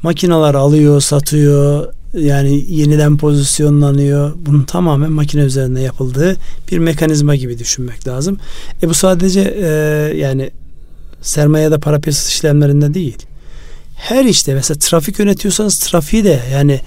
Makineler 0.03 0.53
alıyor, 0.53 1.01
satıyor, 1.01 1.93
yani 2.13 2.65
yeniden 2.69 3.17
pozisyonlanıyor. 3.17 4.33
Bunun 4.45 4.63
tamamen 4.63 5.11
makine 5.11 5.41
üzerinde 5.41 5.81
yapıldığı 5.81 6.37
bir 6.71 6.77
mekanizma 6.77 7.35
gibi 7.35 7.59
düşünmek 7.59 8.07
lazım. 8.07 8.37
E 8.83 8.89
bu 8.89 8.93
sadece 8.93 9.41
e, 9.41 9.67
yani 10.17 10.51
sermaye 11.21 11.63
ya 11.63 11.71
da 11.71 11.79
para 11.79 11.99
piyasası 11.99 12.29
işlemlerinde 12.29 12.93
değil. 12.93 13.17
Her 13.97 14.25
işte 14.25 14.53
mesela 14.53 14.79
trafik 14.79 15.19
yönetiyorsanız 15.19 15.79
trafiği 15.79 16.23
de 16.23 16.39
yani 16.51 16.81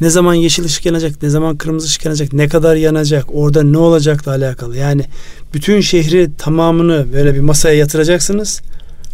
ne 0.00 0.10
zaman 0.10 0.34
yeşil 0.34 0.64
ışık 0.64 0.86
yanacak, 0.86 1.22
ne 1.22 1.30
zaman 1.30 1.56
kırmızı 1.56 1.86
ışık 1.86 2.04
yanacak, 2.04 2.32
ne 2.32 2.48
kadar 2.48 2.76
yanacak, 2.76 3.26
orada 3.32 3.62
ne 3.62 3.78
olacakla 3.78 4.32
alakalı. 4.32 4.76
Yani 4.76 5.04
bütün 5.54 5.80
şehri 5.80 6.30
tamamını 6.38 7.06
böyle 7.12 7.34
bir 7.34 7.40
masaya 7.40 7.74
yatıracaksınız. 7.74 8.60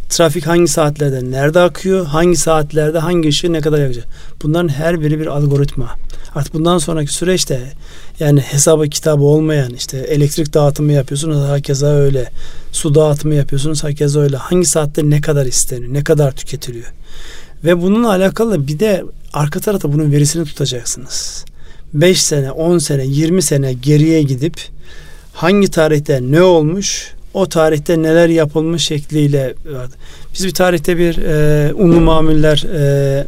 Trafik 0.09 0.47
hangi 0.47 0.69
saatlerde 0.69 1.31
nerede 1.31 1.61
akıyor, 1.61 2.07
hangi 2.07 2.37
saatlerde 2.37 2.99
hangi 2.99 3.29
ışığı 3.29 3.53
ne 3.53 3.61
kadar 3.61 3.79
yakacak. 3.79 4.07
Bunların 4.43 4.69
her 4.69 5.01
biri 5.01 5.21
bir 5.21 5.27
algoritma. 5.27 5.95
Artık 6.39 6.55
bundan 6.55 6.79
sonraki 6.79 7.13
süreçte 7.13 7.61
yani 8.21 8.41
hesabı 8.41 8.89
kitabı 8.89 9.23
olmayan 9.23 9.75
işte 9.75 9.99
elektrik 9.99 10.55
dağıtımı 10.55 10.93
yapıyorsunuz 10.93 11.49
hakeza 11.49 11.87
öyle. 11.87 12.31
Su 12.73 12.95
dağıtımı 12.95 13.35
yapıyorsunuz 13.35 13.85
hakeza 13.85 14.21
öyle. 14.21 14.37
Hangi 14.37 14.67
saatte 14.67 15.11
ne 15.11 15.21
kadar 15.21 15.47
isteniyor, 15.47 15.95
ne 15.95 16.05
kadar 16.05 16.33
tüketiliyor. 16.33 16.93
Ve 17.65 17.83
bununla 17.83 18.09
alakalı 18.09 18.69
bir 18.69 18.79
de 18.79 19.05
arka 19.33 19.61
tarafta 19.61 19.93
bunun 19.93 20.13
verisini 20.13 20.45
tutacaksınız. 20.45 21.45
5 21.95 22.23
sene, 22.23 22.51
10 22.51 22.79
sene, 22.79 23.07
20 23.07 23.43
sene 23.43 23.73
geriye 23.73 24.23
gidip 24.23 24.61
hangi 25.33 25.71
tarihte 25.71 26.21
ne 26.23 26.43
olmuş, 26.43 27.13
o 27.35 27.49
tarihte 27.49 28.03
neler 28.03 28.29
yapılmış 28.29 28.83
şekliyle. 28.83 29.55
Biz 30.35 30.47
bir 30.47 30.55
tarihte 30.55 30.99
bir 30.99 31.17
e, 31.17 31.73
unlu 31.75 32.01
mamuller 32.01 32.65
e, 32.75 33.27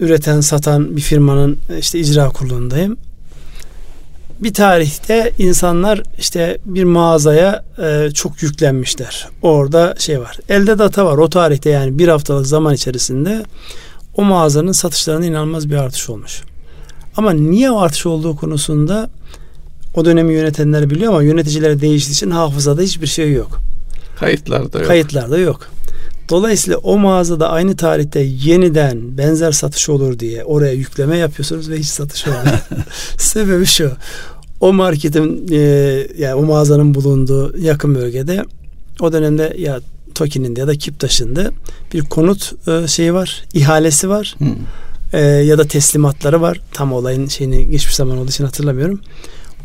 üreten, 0.00 0.40
satan 0.40 0.96
bir 0.96 1.00
firmanın 1.00 1.58
işte 1.78 1.98
icra 1.98 2.28
kurulundayım. 2.28 2.96
Bir 4.40 4.54
tarihte 4.54 5.32
insanlar 5.38 6.02
işte 6.18 6.58
bir 6.64 6.84
mağazaya 6.84 7.64
e, 7.82 8.10
çok 8.14 8.42
yüklenmişler. 8.42 9.28
Orada 9.42 9.94
şey 9.98 10.20
var. 10.20 10.38
Elde 10.48 10.78
data 10.78 11.06
var. 11.06 11.18
O 11.18 11.28
tarihte 11.30 11.70
yani 11.70 11.98
bir 11.98 12.08
haftalık 12.08 12.46
zaman 12.46 12.74
içerisinde 12.74 13.44
o 14.16 14.24
mağazanın 14.24 14.72
satışlarında 14.72 15.26
inanılmaz 15.26 15.70
bir 15.70 15.76
artış 15.76 16.10
olmuş. 16.10 16.42
Ama 17.16 17.32
niye 17.32 17.70
artış 17.70 18.06
olduğu 18.06 18.36
konusunda 18.36 19.10
o 19.96 20.04
dönemi 20.04 20.34
yönetenler 20.34 20.90
biliyor 20.90 21.12
ama 21.12 21.22
yöneticiler 21.22 21.80
değiştiği 21.80 22.14
için 22.14 22.30
hafızada 22.30 22.82
hiçbir 22.82 23.06
şey 23.06 23.32
yok. 23.32 23.60
Kayıtlarda 24.18 24.78
yok. 24.78 24.86
Kayıtlarda 24.86 25.38
yok. 25.38 25.68
Dolayısıyla 26.28 26.78
o 26.78 26.98
mağazada 26.98 27.50
aynı 27.50 27.76
tarihte 27.76 28.20
yeniden 28.20 29.18
benzer 29.18 29.52
satış 29.52 29.88
olur 29.88 30.18
diye 30.18 30.44
oraya 30.44 30.72
yükleme 30.72 31.16
yapıyorsunuz 31.16 31.70
ve 31.70 31.78
hiç 31.78 31.86
satış 31.86 32.26
olmuyor. 32.26 32.58
Sebebi 33.18 33.66
şu. 33.66 33.92
O 34.60 34.72
marketin 34.72 35.46
e, 35.52 35.58
yani 36.18 36.34
o 36.34 36.42
mağazanın 36.42 36.94
bulunduğu 36.94 37.58
yakın 37.58 37.94
bölgede 37.94 38.44
o 39.00 39.12
dönemde 39.12 39.56
ya 39.58 39.80
TOKİ'nin 40.14 40.56
ya 40.56 40.66
da 40.66 40.78
KİPTAŞ'ın 40.78 41.38
bir 41.92 42.00
konut 42.00 42.68
e, 42.68 42.88
şeyi 42.88 43.14
var, 43.14 43.44
ihalesi 43.54 44.08
var. 44.08 44.34
Hmm. 44.38 44.54
E, 45.12 45.20
ya 45.20 45.58
da 45.58 45.64
teslimatları 45.64 46.40
var. 46.40 46.60
Tam 46.72 46.92
olayın 46.92 47.28
şeyini 47.28 47.70
geçmiş 47.70 47.94
zaman 47.94 48.18
olduğu 48.18 48.30
için 48.30 48.44
hatırlamıyorum. 48.44 49.00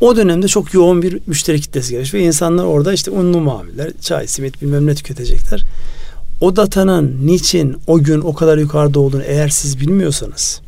O 0.02 0.16
dönemde 0.16 0.48
çok 0.48 0.74
yoğun 0.74 1.02
bir 1.02 1.20
müşteri 1.28 1.62
kitlesi 1.62 1.92
gelmiş 1.92 2.14
ve 2.14 2.20
insanlar 2.20 2.64
orada 2.64 2.94
işte 2.94 3.12
unlu 3.12 3.40
mamuller, 3.40 3.92
çay, 4.02 4.28
simit 4.28 4.62
bilmem 4.62 4.88
ne 4.88 4.96
tüketecekler. 4.96 5.64
O 6.42 6.56
datanın 6.56 7.18
niçin 7.22 7.78
o 7.88 8.00
gün 8.00 8.22
o 8.22 8.34
kadar 8.34 8.58
yukarıda 8.58 9.00
olduğunu 9.00 9.24
eğer 9.24 9.50
siz 9.50 9.80
bilmiyorsanız 9.80 10.62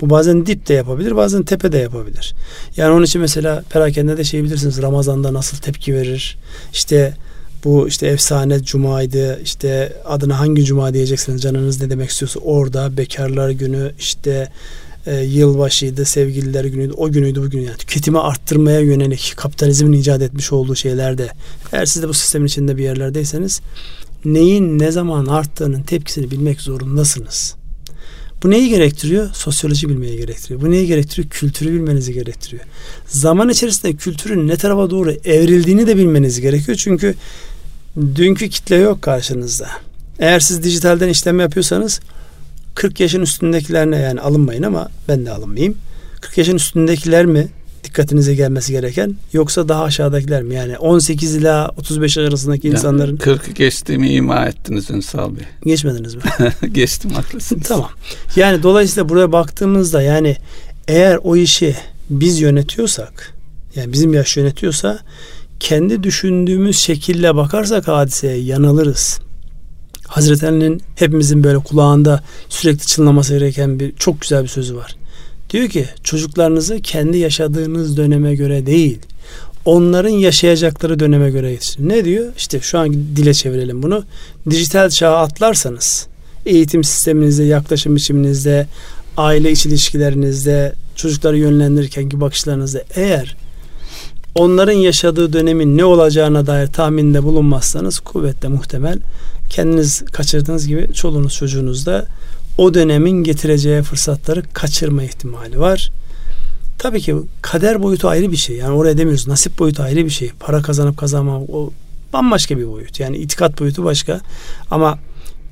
bu 0.00 0.10
bazen 0.10 0.46
dip 0.46 0.68
de 0.68 0.74
yapabilir 0.74 1.16
bazen 1.16 1.42
tepe 1.42 1.72
de 1.72 1.78
yapabilir. 1.78 2.34
Yani 2.76 2.94
onun 2.94 3.04
için 3.04 3.20
mesela 3.20 3.62
perakende 3.70 4.16
de 4.16 4.24
şey 4.24 4.44
bilirsiniz 4.44 4.82
Ramazan'da 4.82 5.34
nasıl 5.34 5.56
tepki 5.56 5.94
verir. 5.94 6.38
İşte 6.72 7.14
bu 7.64 7.88
işte 7.88 8.06
efsane 8.06 8.62
cumaydı 8.62 9.40
işte 9.42 9.92
adına 10.04 10.38
hangi 10.38 10.64
cuma 10.64 10.94
diyeceksiniz 10.94 11.42
canınız 11.42 11.82
ne 11.82 11.90
demek 11.90 12.10
istiyorsa 12.10 12.40
orada 12.40 12.96
bekarlar 12.96 13.50
günü 13.50 13.92
işte 13.98 14.48
e, 15.06 15.16
yılbaşıydı 15.16 16.04
sevgililer 16.04 16.64
günüydü 16.64 16.92
o 16.92 17.10
günüydü 17.10 17.42
bugün 17.42 17.60
yani 17.60 17.76
tüketimi 17.76 18.18
arttırmaya 18.18 18.80
yönelik 18.80 19.34
kapitalizmin 19.36 19.92
icat 19.92 20.22
etmiş 20.22 20.52
olduğu 20.52 20.74
şeylerde 20.76 21.28
eğer 21.72 21.86
siz 21.86 22.02
de 22.02 22.08
bu 22.08 22.14
sistemin 22.14 22.46
içinde 22.46 22.76
bir 22.76 22.82
yerlerdeyseniz 22.82 23.60
neyin 24.24 24.78
ne 24.78 24.90
zaman 24.90 25.26
arttığının 25.26 25.82
tepkisini 25.82 26.30
bilmek 26.30 26.60
zorundasınız. 26.60 27.54
Bu 28.42 28.50
neyi 28.50 28.68
gerektiriyor? 28.68 29.30
Sosyoloji 29.34 29.88
bilmeyi 29.88 30.16
gerektiriyor. 30.16 30.60
Bu 30.60 30.70
neyi 30.70 30.86
gerektiriyor? 30.86 31.28
Kültürü 31.28 31.72
bilmenizi 31.72 32.12
gerektiriyor. 32.12 32.62
Zaman 33.06 33.48
içerisinde 33.48 33.92
kültürün 33.92 34.48
ne 34.48 34.56
tarafa 34.56 34.90
doğru 34.90 35.12
evrildiğini 35.12 35.86
de 35.86 35.96
bilmeniz 35.96 36.40
gerekiyor. 36.40 36.78
Çünkü 36.80 37.14
dünkü 37.96 38.48
kitle 38.48 38.76
yok 38.76 39.02
karşınızda. 39.02 39.68
Eğer 40.18 40.40
siz 40.40 40.62
dijitalden 40.62 41.08
işlem 41.08 41.40
yapıyorsanız 41.40 42.00
40 42.74 43.00
yaşın 43.00 43.20
üstündekilerine 43.20 43.98
yani 43.98 44.20
alınmayın 44.20 44.62
ama 44.62 44.88
ben 45.08 45.26
de 45.26 45.30
alınmayayım. 45.30 45.74
40 46.20 46.38
yaşın 46.38 46.56
üstündekiler 46.56 47.26
mi 47.26 47.48
dikkatinize 47.84 48.34
gelmesi 48.34 48.72
gereken 48.72 49.16
yoksa 49.32 49.68
daha 49.68 49.84
aşağıdakiler 49.84 50.42
mi? 50.42 50.54
Yani 50.54 50.78
18 50.78 51.34
ila 51.34 51.68
35 51.76 52.16
yaş 52.16 52.28
arasındaki 52.28 52.66
yani 52.66 52.76
insanların 52.76 53.16
40 53.16 53.56
geçtiğimi 53.56 54.12
ima 54.12 54.46
ettiniz 54.46 54.90
Ünsal 54.90 55.36
Bey. 55.36 55.44
Geçmediniz 55.64 56.14
mi? 56.14 56.22
Geçtim 56.72 57.10
haklısınız. 57.10 57.68
tamam. 57.68 57.90
Yani 58.36 58.62
dolayısıyla 58.62 59.08
buraya 59.08 59.32
baktığımızda 59.32 60.02
yani 60.02 60.36
eğer 60.88 61.18
o 61.22 61.36
işi 61.36 61.76
biz 62.10 62.40
yönetiyorsak 62.40 63.34
yani 63.74 63.92
bizim 63.92 64.14
yaş 64.14 64.36
yönetiyorsa 64.36 64.98
kendi 65.60 66.02
düşündüğümüz 66.02 66.78
şekille 66.78 67.36
bakarsak 67.36 67.88
hadiseye 67.88 68.36
yanılırız. 68.36 69.20
Hazreti 70.06 70.46
Ali'nin 70.46 70.82
hepimizin 70.94 71.44
böyle 71.44 71.58
kulağında 71.58 72.22
sürekli 72.48 72.86
çınlaması 72.86 73.38
gereken 73.38 73.80
bir 73.80 73.96
çok 73.96 74.20
güzel 74.20 74.42
bir 74.42 74.48
sözü 74.48 74.76
var. 74.76 74.96
Diyor 75.50 75.68
ki 75.68 75.86
çocuklarınızı 76.04 76.80
kendi 76.80 77.18
yaşadığınız 77.18 77.96
döneme 77.96 78.34
göre 78.34 78.66
değil, 78.66 78.98
onların 79.64 80.08
yaşayacakları 80.08 81.00
döneme 81.00 81.30
göre 81.30 81.50
yetiştirin. 81.50 81.88
Ne 81.88 82.04
diyor? 82.04 82.32
İşte 82.36 82.60
şu 82.60 82.78
an 82.78 82.92
dile 82.92 83.34
çevirelim 83.34 83.82
bunu. 83.82 84.04
Dijital 84.50 84.90
çağa 84.90 85.16
atlarsanız 85.16 86.06
eğitim 86.46 86.84
sisteminizde, 86.84 87.44
yaklaşım 87.44 87.96
biçiminizde, 87.96 88.66
aile 89.16 89.50
iç 89.50 89.66
ilişkilerinizde, 89.66 90.74
çocukları 90.96 91.38
yönlendirirkenki 91.38 92.20
bakışlarınızda 92.20 92.82
eğer 92.94 93.36
onların 94.34 94.72
yaşadığı 94.72 95.32
dönemin 95.32 95.78
ne 95.78 95.84
olacağına 95.84 96.46
dair 96.46 96.66
tahminde 96.66 97.22
bulunmazsanız 97.22 97.98
kuvvetle 97.98 98.48
muhtemel 98.48 98.98
kendiniz 99.50 100.04
kaçırdığınız 100.12 100.66
gibi 100.66 100.92
çoluğunuz 100.94 101.34
çocuğunuz 101.34 101.86
da 101.86 102.06
o 102.58 102.74
dönemin 102.74 103.24
getireceği 103.24 103.82
fırsatları 103.82 104.42
kaçırma 104.52 105.04
ihtimali 105.04 105.60
var. 105.60 105.90
Tabii 106.78 107.00
ki 107.00 107.16
kader 107.42 107.82
boyutu 107.82 108.08
ayrı 108.08 108.32
bir 108.32 108.36
şey. 108.36 108.56
Yani 108.56 108.74
oraya 108.74 108.98
demiyoruz. 108.98 109.28
Nasip 109.28 109.58
boyutu 109.58 109.82
ayrı 109.82 110.04
bir 110.04 110.10
şey. 110.10 110.30
Para 110.40 110.62
kazanıp 110.62 110.96
kazanma 110.96 111.40
o 111.40 111.70
bambaşka 112.12 112.58
bir 112.58 112.68
boyut. 112.68 113.00
Yani 113.00 113.16
itikat 113.16 113.60
boyutu 113.60 113.84
başka. 113.84 114.20
Ama 114.70 114.98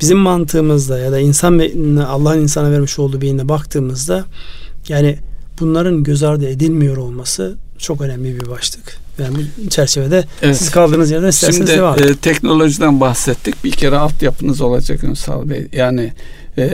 bizim 0.00 0.18
mantığımızda 0.18 0.98
ya 0.98 1.12
da 1.12 1.20
insan 1.20 1.58
Allah'ın 2.08 2.40
insana 2.40 2.70
vermiş 2.70 2.98
olduğu 2.98 3.20
beyine 3.20 3.48
baktığımızda 3.48 4.24
yani 4.88 5.18
bunların 5.60 6.04
göz 6.04 6.22
ardı 6.22 6.48
edilmiyor 6.48 6.96
olması 6.96 7.56
çok 7.78 8.00
önemli 8.00 8.40
bir 8.40 8.50
başlık. 8.50 8.98
Yani 9.18 9.36
bu 9.36 9.70
çerçevede 9.70 10.24
evet. 10.42 10.56
siz 10.56 10.70
kaldığınız 10.70 11.10
yerden 11.10 11.28
isterseniz 11.28 11.68
Şimdi, 11.68 11.78
devam. 11.78 12.02
E, 12.02 12.14
teknolojiden 12.14 13.00
bahsettik. 13.00 13.64
Bir 13.64 13.70
kere 13.70 13.96
altyapınız 13.96 14.60
olacak 14.60 15.04
Ünsal 15.04 15.48
Bey. 15.48 15.66
Yani 15.72 16.12
e, 16.58 16.68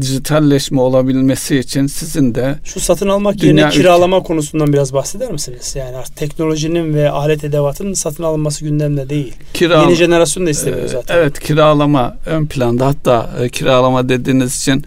dijitalleşme 0.00 0.80
olabilmesi 0.80 1.58
için 1.58 1.86
sizin 1.86 2.34
de 2.34 2.58
şu 2.64 2.80
satın 2.80 3.08
almak 3.08 3.42
yerine 3.42 3.68
kiralama 3.68 4.16
ülke... 4.16 4.26
konusundan 4.26 4.72
biraz 4.72 4.92
bahseder 4.92 5.32
misiniz? 5.32 5.74
Yani 5.78 5.96
artık 5.96 6.16
teknolojinin 6.16 6.94
ve 6.94 7.10
alet 7.10 7.44
edevatının 7.44 7.94
satın 7.94 8.22
alınması 8.22 8.64
gündemde 8.64 9.08
değil. 9.08 9.34
Kiral... 9.54 9.82
Yeni 9.82 9.94
jenerasyon 9.94 10.46
da 10.46 10.50
istemiyor 10.50 10.88
zaten. 10.88 11.16
Evet 11.16 11.40
kiralama 11.40 12.16
ön 12.26 12.46
planda 12.46 12.86
hatta 12.86 13.30
e, 13.40 13.48
kiralama 13.48 14.08
dediğiniz 14.08 14.56
için 14.56 14.84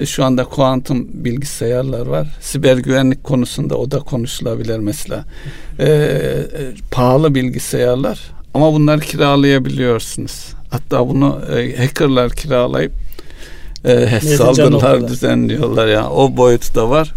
e, 0.00 0.06
şu 0.06 0.24
anda 0.24 0.44
kuantum 0.44 1.08
bilgisayarlar 1.12 2.06
var. 2.06 2.28
Siber 2.40 2.76
güvenlik 2.76 3.24
konusunda 3.24 3.76
o 3.76 3.90
da 3.90 3.98
konuşulabilir 3.98 4.78
mesela. 4.78 5.24
E, 5.78 5.86
e, 5.86 6.44
pahalı 6.90 7.34
bilgisayarlar 7.34 8.20
ama 8.54 8.72
bunları 8.72 9.00
kiralayabiliyorsunuz. 9.00 10.44
Hatta 10.70 11.08
bunu 11.08 11.40
e, 11.56 11.76
hackerlar 11.76 12.30
kiralayıp 12.30 12.92
e, 13.84 14.20
saldırılar 14.20 15.08
düzenliyorlar 15.08 15.86
ya. 15.86 15.92
Yani. 15.92 16.06
O 16.06 16.36
boyutu 16.36 16.74
da 16.74 16.90
var. 16.90 17.12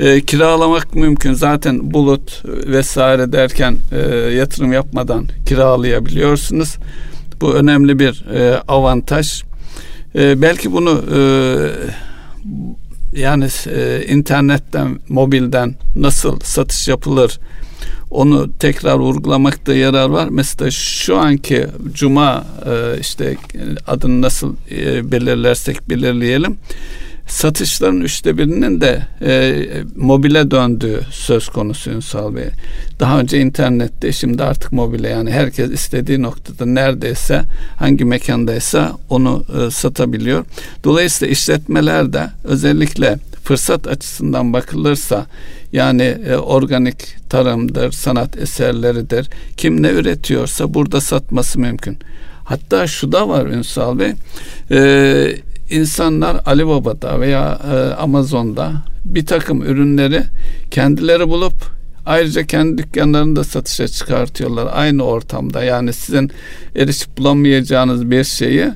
E, 0.00 0.20
kiralamak 0.20 0.94
mümkün. 0.94 1.32
Zaten 1.32 1.94
bulut 1.94 2.42
vesaire 2.44 3.32
derken 3.32 3.76
e, 3.92 3.98
yatırım 4.16 4.72
yapmadan 4.72 5.26
kiralayabiliyorsunuz. 5.46 6.76
Bu 7.40 7.54
önemli 7.54 7.98
bir 7.98 8.24
e, 8.34 8.60
avantaj. 8.68 9.42
E, 10.14 10.42
belki 10.42 10.72
bunu 10.72 11.04
e, 11.14 11.20
yani 13.12 13.48
e, 13.66 14.04
internetten, 14.08 15.00
mobilden 15.08 15.74
nasıl 15.96 16.40
satış 16.40 16.88
yapılır 16.88 17.38
onu 18.10 18.58
tekrar 18.58 18.94
vurgulamakta 18.94 19.74
yarar 19.74 20.08
var. 20.08 20.28
Mesela 20.30 20.70
şu 20.70 21.18
anki 21.18 21.66
cuma 21.94 22.44
e, 22.66 23.00
işte 23.00 23.36
adını 23.86 24.22
nasıl 24.22 24.54
e, 24.70 25.12
belirlersek 25.12 25.88
belirleyelim 25.88 26.56
satışların 27.30 28.00
üçte 28.00 28.38
birinin 28.38 28.80
de 28.80 29.02
e, 29.22 29.66
mobile 29.96 30.50
döndüğü 30.50 31.00
söz 31.10 31.48
konusu 31.48 31.90
Ünsal 31.90 32.36
Bey. 32.36 32.48
Daha 33.00 33.20
önce 33.20 33.40
internette 33.40 34.12
şimdi 34.12 34.44
artık 34.44 34.72
mobile 34.72 35.08
yani 35.08 35.30
herkes 35.30 35.70
istediği 35.70 36.22
noktada 36.22 36.66
neredeyse 36.66 37.42
hangi 37.76 38.04
mekandaysa 38.04 38.92
onu 39.10 39.44
e, 39.58 39.70
satabiliyor. 39.70 40.44
Dolayısıyla 40.84 41.32
işletmeler 41.32 42.12
de 42.12 42.30
özellikle 42.44 43.18
fırsat 43.44 43.86
açısından 43.86 44.52
bakılırsa 44.52 45.26
yani 45.72 46.02
e, 46.02 46.36
organik 46.36 47.16
tarımdır, 47.30 47.92
sanat 47.92 48.38
eserleridir. 48.38 49.30
Kim 49.56 49.82
ne 49.82 49.90
üretiyorsa 49.90 50.74
burada 50.74 51.00
satması 51.00 51.60
mümkün. 51.60 51.98
Hatta 52.44 52.86
şu 52.86 53.12
da 53.12 53.28
var 53.28 53.46
Ünsal 53.46 53.98
Bey. 53.98 54.12
E, 54.70 55.49
insanlar 55.70 56.40
Alibaba'da 56.46 57.20
veya 57.20 57.58
e, 57.72 57.74
Amazon'da 57.94 58.72
bir 59.04 59.26
takım 59.26 59.62
ürünleri 59.62 60.22
kendileri 60.70 61.28
bulup 61.28 61.54
ayrıca 62.06 62.46
kendi 62.46 62.78
dükkanlarında 62.82 63.44
satışa 63.44 63.88
çıkartıyorlar 63.88 64.68
aynı 64.72 65.02
ortamda. 65.02 65.64
Yani 65.64 65.92
sizin 65.92 66.30
erişip 66.76 67.18
bulamayacağınız 67.18 68.10
bir 68.10 68.24
şeyi 68.24 68.68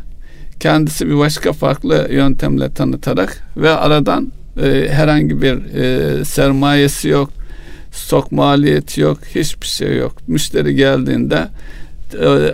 kendisi 0.61 1.09
bir 1.09 1.19
başka 1.19 1.53
farklı 1.53 2.09
yöntemle 2.11 2.71
tanıtarak 2.71 3.43
ve 3.57 3.71
aradan 3.71 4.33
e, 4.63 4.89
herhangi 4.91 5.43
bir 5.43 5.75
e, 5.75 6.25
sermayesi 6.25 7.09
yok, 7.09 7.31
stok 7.93 8.33
maliyeti 8.33 9.01
yok, 9.01 9.19
hiçbir 9.35 9.67
şey 9.67 9.97
yok. 9.97 10.13
Müşteri 10.29 10.75
geldiğinde 10.75 11.49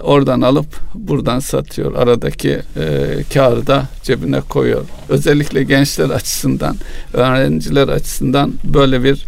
oradan 0.03 0.41
alıp 0.41 0.67
buradan 0.95 1.39
satıyor. 1.39 1.95
Aradaki 1.95 2.51
e, 2.51 3.17
karı 3.35 3.67
da 3.67 3.89
cebine 4.03 4.41
koyuyor. 4.41 4.85
Özellikle 5.09 5.63
gençler 5.63 6.11
açısından, 6.11 6.77
öğrenciler 7.13 7.89
açısından 7.89 8.53
böyle 8.65 9.05
bir 9.05 9.27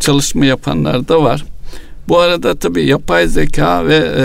çalışma 0.00 0.46
yapanlar 0.46 1.08
da 1.08 1.22
var. 1.22 1.44
Bu 2.08 2.18
arada 2.18 2.54
tabii 2.54 2.86
yapay 2.86 3.28
zeka 3.28 3.86
ve 3.86 3.96
e, 3.96 4.24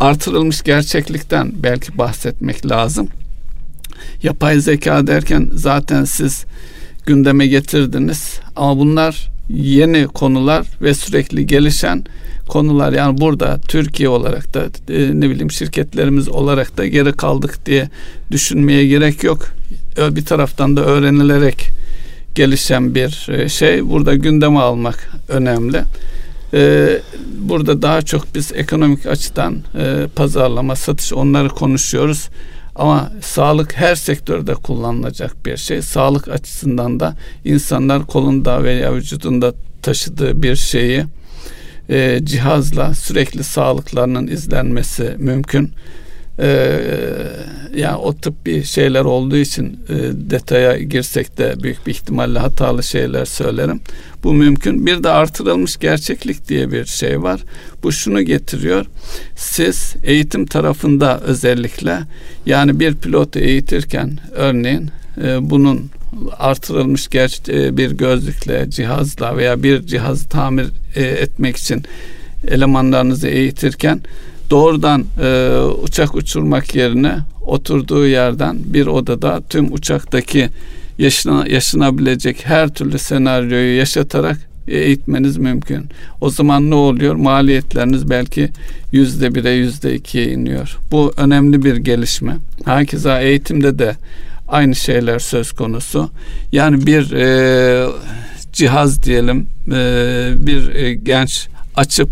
artırılmış 0.00 0.62
gerçeklikten 0.62 1.52
belki 1.54 1.98
bahsetmek 1.98 2.70
lazım. 2.70 3.08
Yapay 4.22 4.60
zeka 4.60 5.06
derken 5.06 5.50
zaten 5.52 6.04
siz 6.04 6.44
gündeme 7.06 7.46
getirdiniz 7.46 8.40
ama 8.56 8.78
bunlar 8.78 9.31
yeni 9.52 10.06
konular 10.06 10.66
ve 10.82 10.94
sürekli 10.94 11.46
gelişen 11.46 12.04
konular 12.48 12.92
yani 12.92 13.20
burada 13.20 13.58
Türkiye 13.68 14.08
olarak 14.08 14.54
da 14.54 14.64
e, 14.88 15.20
ne 15.20 15.30
bileyim 15.30 15.50
şirketlerimiz 15.50 16.28
olarak 16.28 16.78
da 16.78 16.86
geri 16.86 17.12
kaldık 17.12 17.66
diye 17.66 17.88
düşünmeye 18.30 18.86
gerek 18.86 19.24
yok. 19.24 19.48
Bir 20.10 20.24
taraftan 20.24 20.76
da 20.76 20.84
öğrenilerek 20.84 21.68
gelişen 22.34 22.94
bir 22.94 23.28
e, 23.28 23.48
şey. 23.48 23.90
Burada 23.90 24.14
gündeme 24.14 24.58
almak 24.58 25.10
önemli. 25.28 25.82
E, 26.54 26.88
burada 27.38 27.82
daha 27.82 28.02
çok 28.02 28.34
biz 28.34 28.52
ekonomik 28.52 29.06
açıdan 29.06 29.56
pazarlama, 30.16 30.76
satış 30.76 31.12
onları 31.12 31.48
konuşuyoruz. 31.48 32.28
Ama 32.76 33.12
sağlık 33.20 33.76
her 33.76 33.94
sektörde 33.94 34.54
kullanılacak 34.54 35.46
bir 35.46 35.56
şey. 35.56 35.82
Sağlık 35.82 36.28
açısından 36.28 37.00
da 37.00 37.16
insanlar 37.44 38.06
kolunda 38.06 38.64
veya 38.64 38.94
vücudunda 38.94 39.54
taşıdığı 39.82 40.42
bir 40.42 40.56
şeyi 40.56 41.04
e, 41.88 42.20
cihazla 42.24 42.94
sürekli 42.94 43.44
sağlıklarının 43.44 44.26
izlenmesi 44.26 45.14
mümkün. 45.18 45.72
E, 46.38 46.78
yani 47.74 47.96
o 47.96 48.14
tıbbi 48.14 48.64
şeyler 48.64 49.04
olduğu 49.04 49.36
için 49.36 49.78
e, 49.88 49.94
detaya 50.30 50.78
girsek 50.78 51.38
de 51.38 51.54
büyük 51.62 51.86
bir 51.86 51.92
ihtimalle 51.92 52.38
hatalı 52.38 52.82
şeyler 52.82 53.24
söylerim. 53.24 53.80
Bu 54.24 54.32
mümkün. 54.32 54.86
Bir 54.86 55.02
de 55.02 55.08
artırılmış 55.08 55.76
gerçeklik 55.76 56.48
diye 56.48 56.72
bir 56.72 56.84
şey 56.84 57.22
var. 57.22 57.40
Bu 57.82 57.92
şunu 57.92 58.22
getiriyor. 58.22 58.86
Siz 59.36 59.94
eğitim 60.04 60.46
tarafında 60.46 61.20
özellikle 61.20 61.98
yani 62.46 62.80
bir 62.80 62.94
pilotu 62.94 63.38
eğitirken 63.38 64.18
örneğin 64.34 64.90
e, 65.24 65.50
bunun 65.50 65.90
artırılmış 66.38 67.08
e, 67.48 67.76
bir 67.76 67.90
gözlükle, 67.90 68.70
cihazla 68.70 69.36
veya 69.36 69.62
bir 69.62 69.86
cihazı 69.86 70.28
tamir 70.28 70.66
e, 70.94 71.02
etmek 71.02 71.56
için 71.56 71.82
elemanlarınızı 72.48 73.28
eğitirken 73.28 74.00
doğrudan 74.52 75.04
e, 75.22 75.58
uçak 75.82 76.14
uçurmak 76.14 76.74
yerine 76.74 77.18
oturduğu 77.46 78.06
yerden 78.06 78.56
bir 78.64 78.86
odada 78.86 79.42
tüm 79.48 79.72
uçaktaki 79.72 80.48
yaşına, 80.98 81.46
yaşanabilecek 81.48 82.46
her 82.46 82.68
türlü 82.68 82.98
senaryoyu 82.98 83.76
yaşatarak 83.76 84.38
eğitmeniz 84.68 85.36
mümkün. 85.36 85.84
O 86.20 86.30
zaman 86.30 86.70
ne 86.70 86.74
oluyor? 86.74 87.14
Maliyetleriniz 87.14 88.10
belki 88.10 88.50
yüzde 88.92 89.34
bire 89.34 89.50
yüzde 89.50 89.94
ikiye 89.94 90.32
iniyor. 90.32 90.78
Bu 90.90 91.12
önemli 91.16 91.64
bir 91.64 91.76
gelişme. 91.76 92.36
Hakeza 92.64 93.20
eğitimde 93.20 93.78
de 93.78 93.96
aynı 94.48 94.74
şeyler 94.74 95.18
söz 95.18 95.52
konusu. 95.52 96.10
Yani 96.52 96.86
bir 96.86 97.12
e, 97.12 97.86
cihaz 98.52 99.02
diyelim 99.02 99.46
e, 99.66 100.30
bir 100.38 100.74
e, 100.74 100.94
genç 100.94 101.48
açıp 101.76 102.10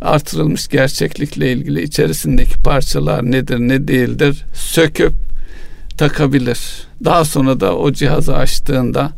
artırılmış 0.00 0.68
gerçeklikle 0.68 1.52
ilgili 1.52 1.82
içerisindeki 1.82 2.62
parçalar 2.62 3.30
nedir 3.30 3.58
ne 3.58 3.88
değildir 3.88 4.44
söküp 4.54 5.12
takabilir. 5.96 6.58
Daha 7.04 7.24
sonra 7.24 7.60
da 7.60 7.76
o 7.76 7.92
cihazı 7.92 8.36
açtığında 8.36 9.12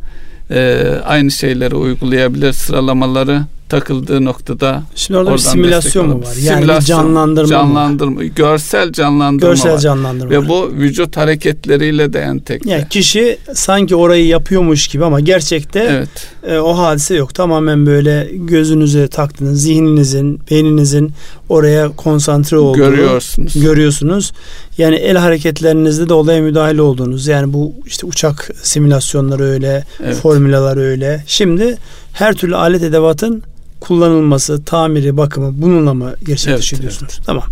e, 0.51 0.83
aynı 1.05 1.31
şeyleri 1.31 1.75
uygulayabilir 1.75 2.53
sıralamaları 2.53 3.41
takıldığı 3.69 4.25
noktada 4.25 4.83
Şimdi 4.95 5.17
orada 5.17 5.33
bir 5.33 5.37
simülasyon 5.37 6.09
mu 6.09 6.21
var? 6.21 6.35
Yani 6.43 6.61
simülasyon, 6.61 6.97
canlandırma 6.97 7.47
canlandırma, 7.47 8.11
mı? 8.11 8.25
görsel 8.25 8.91
canlandırma 8.91 9.49
görsel 9.49 9.73
var. 9.73 9.77
canlandırma 9.77 10.31
ve 10.31 10.49
bu 10.49 10.71
vücut 10.71 11.17
hareketleriyle 11.17 12.13
de 12.13 12.19
entegre. 12.19 12.69
Yani 12.69 12.87
kişi 12.89 13.37
sanki 13.53 13.95
orayı 13.95 14.27
yapıyormuş 14.27 14.87
gibi 14.87 15.05
ama 15.05 15.19
gerçekte 15.19 15.79
evet. 15.79 16.53
e, 16.53 16.57
o 16.59 16.77
hadise 16.77 17.15
yok. 17.15 17.33
Tamamen 17.33 17.85
böyle 17.85 18.29
gözünüze 18.33 19.07
taktığınız, 19.07 19.61
zihninizin, 19.61 20.39
beyninizin 20.51 21.11
oraya 21.49 21.89
konsantre 21.89 22.57
olduğunu 22.57 22.77
görüyorsunuz. 22.77 23.61
Görüyorsunuz. 23.61 24.31
Yani 24.77 24.95
el 24.95 25.17
hareketlerinizde 25.17 26.09
de 26.09 26.13
olaya 26.13 26.41
müdahale 26.41 26.81
olduğunuz. 26.81 27.27
Yani 27.27 27.53
bu 27.53 27.73
işte 27.85 28.07
uçak 28.07 28.49
simülasyonları 28.63 29.43
öyle, 29.43 29.83
evet. 30.03 30.15
formülalar 30.15 30.77
öyle. 30.77 31.23
Şimdi 31.27 31.77
her 32.13 32.33
türlü 32.33 32.55
alet 32.55 32.83
edevatın 32.83 33.43
kullanılması, 33.83 34.63
tamiri, 34.63 35.17
bakımı 35.17 35.61
bununla 35.61 35.93
mı 35.93 36.15
gerçekleşiyor 36.25 36.81
evet? 36.83 36.97
Evet. 37.01 37.19
Tamam. 37.25 37.43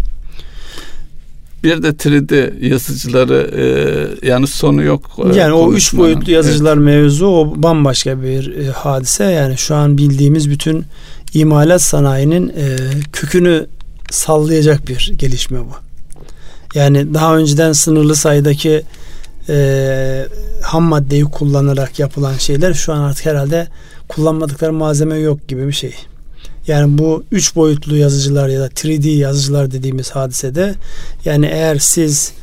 Bir 1.63 1.83
de 1.83 1.87
3D 1.87 2.65
yazıcıları 2.67 3.51
e, 3.55 4.27
yani 4.27 4.47
sonu 4.47 4.83
yok. 4.83 5.01
E, 5.33 5.37
yani 5.37 5.53
o 5.53 5.73
üç 5.73 5.93
boyutlu 5.93 6.31
yazıcılar 6.31 6.73
evet. 6.73 6.85
mevzu 6.85 7.25
o 7.25 7.53
bambaşka 7.55 8.21
bir 8.23 8.57
e, 8.57 8.71
hadise. 8.71 9.23
Yani 9.23 9.57
şu 9.57 9.75
an 9.75 9.97
bildiğimiz 9.97 10.49
bütün 10.49 10.85
imalat 11.33 11.81
sanayinin 11.81 12.49
e, 12.49 12.77
kökünü 13.13 13.67
sallayacak 14.11 14.87
bir 14.87 15.13
gelişme 15.17 15.59
bu. 15.59 15.73
Yani 16.75 17.13
daha 17.13 17.37
önceden 17.37 17.73
sınırlı 17.73 18.15
sayıdaki 18.15 18.83
e, 19.49 20.27
ham 20.61 20.83
maddeyi 20.83 21.23
kullanarak 21.23 21.99
yapılan 21.99 22.37
şeyler 22.37 22.73
şu 22.73 22.93
an 22.93 22.99
artık 22.99 23.25
herhalde 23.25 23.67
kullanmadıkları 24.07 24.73
malzeme 24.73 25.17
yok 25.17 25.47
gibi 25.47 25.67
bir 25.67 25.73
şey. 25.73 25.93
Yani 26.67 26.97
bu 26.97 27.23
üç 27.31 27.55
boyutlu 27.55 27.95
yazıcılar 27.95 28.47
ya 28.47 28.59
da 28.59 28.67
3D 28.67 29.09
yazıcılar 29.09 29.71
dediğimiz 29.71 30.11
hadisede 30.11 30.75
yani 31.25 31.45
eğer 31.45 31.77
siz 31.77 32.33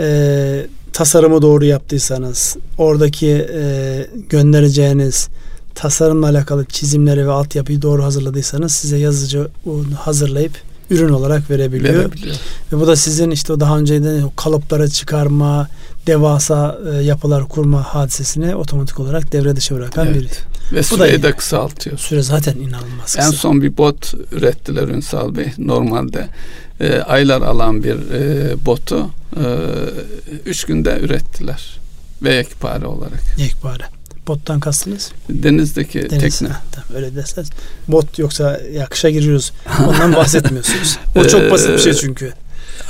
e, 0.00 0.66
tasarımı 0.92 1.42
doğru 1.42 1.64
yaptıysanız 1.64 2.56
oradaki 2.78 3.46
e, 3.54 4.06
göndereceğiniz 4.28 5.28
tasarımla 5.74 6.28
alakalı 6.28 6.64
çizimleri 6.64 7.26
ve 7.26 7.30
altyapıyı 7.30 7.82
doğru 7.82 8.04
hazırladıysanız 8.04 8.72
size 8.72 8.96
yazıcı 8.96 9.48
hazırlayıp 9.98 10.52
ürün 10.90 11.08
olarak 11.08 11.50
verebiliyor. 11.50 11.94
verebiliyor. 11.94 12.36
Ve 12.72 12.80
bu 12.80 12.86
da 12.86 12.96
sizin 12.96 13.30
işte 13.30 13.60
daha 13.60 13.78
önceden 13.78 14.30
kalıpları 14.36 14.90
çıkarma, 14.90 15.68
devasa 16.08 16.78
e, 16.92 17.02
yapılar 17.02 17.48
kurma 17.48 17.82
hadisesini 17.82 18.56
otomatik 18.56 19.00
olarak 19.00 19.32
devre 19.32 19.56
dışı 19.56 19.74
bırakan 19.74 20.06
evet. 20.06 20.16
bir 20.16 20.28
ve 20.72 20.82
süreyi 20.82 21.22
de 21.22 21.32
kısaltıyor. 21.32 21.98
Süre 21.98 22.22
zaten 22.22 22.54
inanılmaz 22.54 23.04
kısa. 23.04 23.26
En 23.26 23.30
son 23.30 23.62
bir 23.62 23.76
bot 23.76 24.14
ürettiler 24.32 24.88
Ünsal 24.88 25.36
Bey. 25.36 25.52
Normalde 25.58 26.28
e, 26.80 26.98
aylar 26.98 27.42
alan 27.42 27.84
bir 27.84 27.96
e, 28.10 28.54
botu 28.66 29.10
e, 29.36 29.44
üç 30.46 30.64
günde 30.64 30.98
ürettiler. 31.00 31.78
Ve 32.22 32.34
yekpare 32.34 32.86
olarak. 32.86 33.22
Yekpare. 33.38 33.84
Bottan 34.26 34.60
kastınız? 34.60 35.12
Denizdeki 35.28 36.10
Deniz, 36.10 36.38
tekne. 36.38 36.48
Ha, 36.48 36.62
tamam, 36.72 36.88
öyle 36.94 37.16
derseniz. 37.16 37.50
Bot 37.88 38.18
yoksa 38.18 38.60
ya 38.72 38.86
kışa 38.86 39.10
giriyoruz. 39.10 39.52
Ondan 39.88 40.12
bahsetmiyorsunuz. 40.16 40.98
O 41.16 41.24
çok 41.24 41.50
basit 41.50 41.68
bir 41.68 41.78
şey 41.78 41.92
çünkü. 41.92 42.32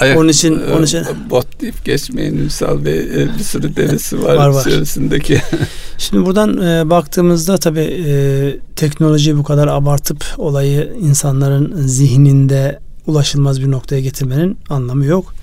Ayak, 0.00 0.18
onun 0.18 0.28
için 0.28 0.60
onun 0.76 0.82
için 0.82 1.04
bot 1.30 1.60
deyip 1.60 1.84
geçmeyin 1.84 2.36
Ünsal 2.38 2.84
Bey 2.84 2.98
e, 2.98 3.28
bir 3.38 3.44
sürü 3.44 3.76
derisi 3.76 4.22
var, 4.22 4.34
var, 4.36 4.48
var. 4.48 4.66
içerisindeki. 4.66 5.42
Şimdi 5.98 6.26
buradan 6.26 6.62
e, 6.62 6.90
baktığımızda 6.90 7.58
tabi 7.58 7.80
e, 7.80 8.56
teknolojiyi 8.76 9.36
bu 9.36 9.44
kadar 9.44 9.68
abartıp 9.68 10.24
olayı 10.38 10.92
insanların 11.00 11.86
zihninde 11.86 12.78
ulaşılmaz 13.06 13.60
bir 13.60 13.70
noktaya 13.70 14.00
getirmenin 14.00 14.58
anlamı 14.70 15.04
yok. 15.04 15.34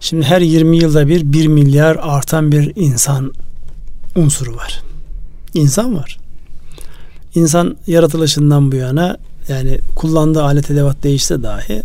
Şimdi 0.00 0.26
her 0.26 0.40
20 0.40 0.76
yılda 0.76 1.08
bir 1.08 1.32
1 1.32 1.46
milyar 1.46 1.98
artan 2.02 2.52
bir 2.52 2.72
insan 2.76 3.32
unsuru 4.16 4.56
var. 4.56 4.82
İnsan 5.54 5.96
var. 5.96 6.18
İnsan 7.34 7.76
yaratılışından 7.86 8.72
bu 8.72 8.76
yana 8.76 9.16
yani 9.48 9.78
kullandığı 9.96 10.42
alet 10.42 10.70
edevat 10.70 11.02
değişse 11.02 11.42
dahi 11.42 11.82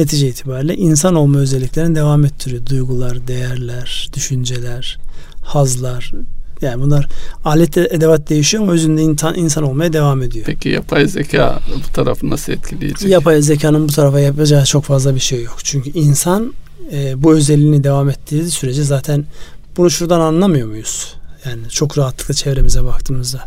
netice 0.00 0.28
itibariyle 0.28 0.76
insan 0.76 1.14
olma 1.14 1.38
özelliklerini 1.38 1.96
devam 1.96 2.24
ettiriyor. 2.24 2.66
Duygular, 2.66 3.28
değerler, 3.28 4.08
düşünceler, 4.14 4.98
hazlar. 5.42 6.12
Yani 6.62 6.82
bunlar 6.82 7.08
alet 7.44 7.78
edevat 7.78 8.28
değişiyor 8.28 8.62
ama 8.62 8.72
özünde 8.72 9.02
insan, 9.02 9.34
insan 9.34 9.64
olmaya 9.64 9.92
devam 9.92 10.22
ediyor. 10.22 10.46
Peki 10.46 10.68
yapay 10.68 11.08
zeka 11.08 11.60
bu 11.88 11.92
tarafı 11.92 12.30
nasıl 12.30 12.52
etkileyecek? 12.52 13.10
Yapay 13.10 13.42
zekanın 13.42 13.88
bu 13.88 13.92
tarafa 13.92 14.20
yapacağı 14.20 14.64
çok 14.64 14.84
fazla 14.84 15.14
bir 15.14 15.20
şey 15.20 15.42
yok. 15.42 15.56
Çünkü 15.64 15.90
insan 15.90 16.54
e, 16.92 17.22
bu 17.22 17.34
özelliğini 17.34 17.84
devam 17.84 18.10
ettiği 18.10 18.50
sürece 18.50 18.82
zaten 18.82 19.24
bunu 19.76 19.90
şuradan 19.90 20.20
anlamıyor 20.20 20.68
muyuz? 20.68 21.14
Yani 21.44 21.68
çok 21.68 21.98
rahatlıkla 21.98 22.34
çevremize 22.34 22.84
baktığımızda. 22.84 23.44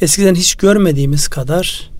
Eskiden 0.00 0.34
hiç 0.34 0.54
görmediğimiz 0.54 1.28
kadar 1.28 1.90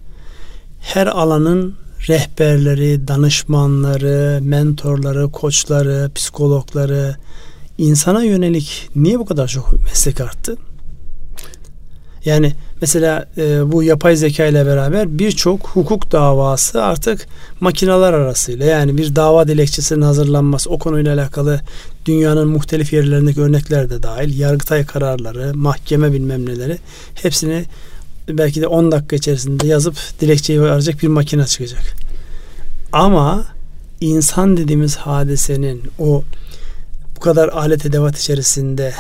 her 0.81 1.07
alanın 1.07 1.75
rehberleri, 2.09 3.09
danışmanları, 3.09 4.41
mentorları, 4.43 5.31
koçları, 5.31 6.11
psikologları 6.15 7.17
insana 7.79 8.25
yönelik 8.25 8.89
niye 8.97 9.19
bu 9.19 9.27
kadar 9.27 9.49
çok 9.49 9.73
meslek 9.73 10.21
arttı? 10.21 10.57
Yani 12.25 12.53
mesela 12.81 13.29
e, 13.37 13.73
bu 13.73 13.83
yapay 13.83 14.17
zeka 14.17 14.45
ile 14.45 14.67
beraber 14.67 15.19
birçok 15.19 15.69
hukuk 15.69 16.13
davası 16.13 16.83
artık 16.83 17.27
makineler 17.61 18.13
arasıyla 18.13 18.67
yani 18.67 18.97
bir 18.97 19.17
dava 19.17 19.49
dilekçesinin 19.49 20.03
hazırlanması 20.03 20.71
o 20.71 20.79
konuyla 20.79 21.15
alakalı 21.15 21.61
dünyanın 22.07 22.49
muhtelif 22.49 22.93
yerlerindeki 22.93 23.41
örnekler 23.41 23.91
de 23.91 24.03
dahil 24.03 24.39
yargıtay 24.39 24.87
kararları, 24.87 25.55
mahkeme 25.55 26.13
bilmem 26.13 26.47
neleri 26.47 26.79
hepsini 27.15 27.65
belki 28.39 28.61
de 28.61 28.67
10 28.67 28.93
dakika 28.93 29.17
içerisinde 29.17 29.67
yazıp 29.67 29.97
dilekçeyi 30.21 30.61
arayacak 30.61 31.03
bir 31.03 31.09
makine 31.09 31.47
çıkacak. 31.47 31.97
Ama 32.93 33.45
insan 34.01 34.57
dediğimiz 34.57 34.97
hadisenin 34.97 35.83
o 35.99 36.23
bu 37.17 37.21
kadar 37.21 37.49
alet 37.49 37.87
edevat 37.87 38.19
içerisinde 38.19 38.95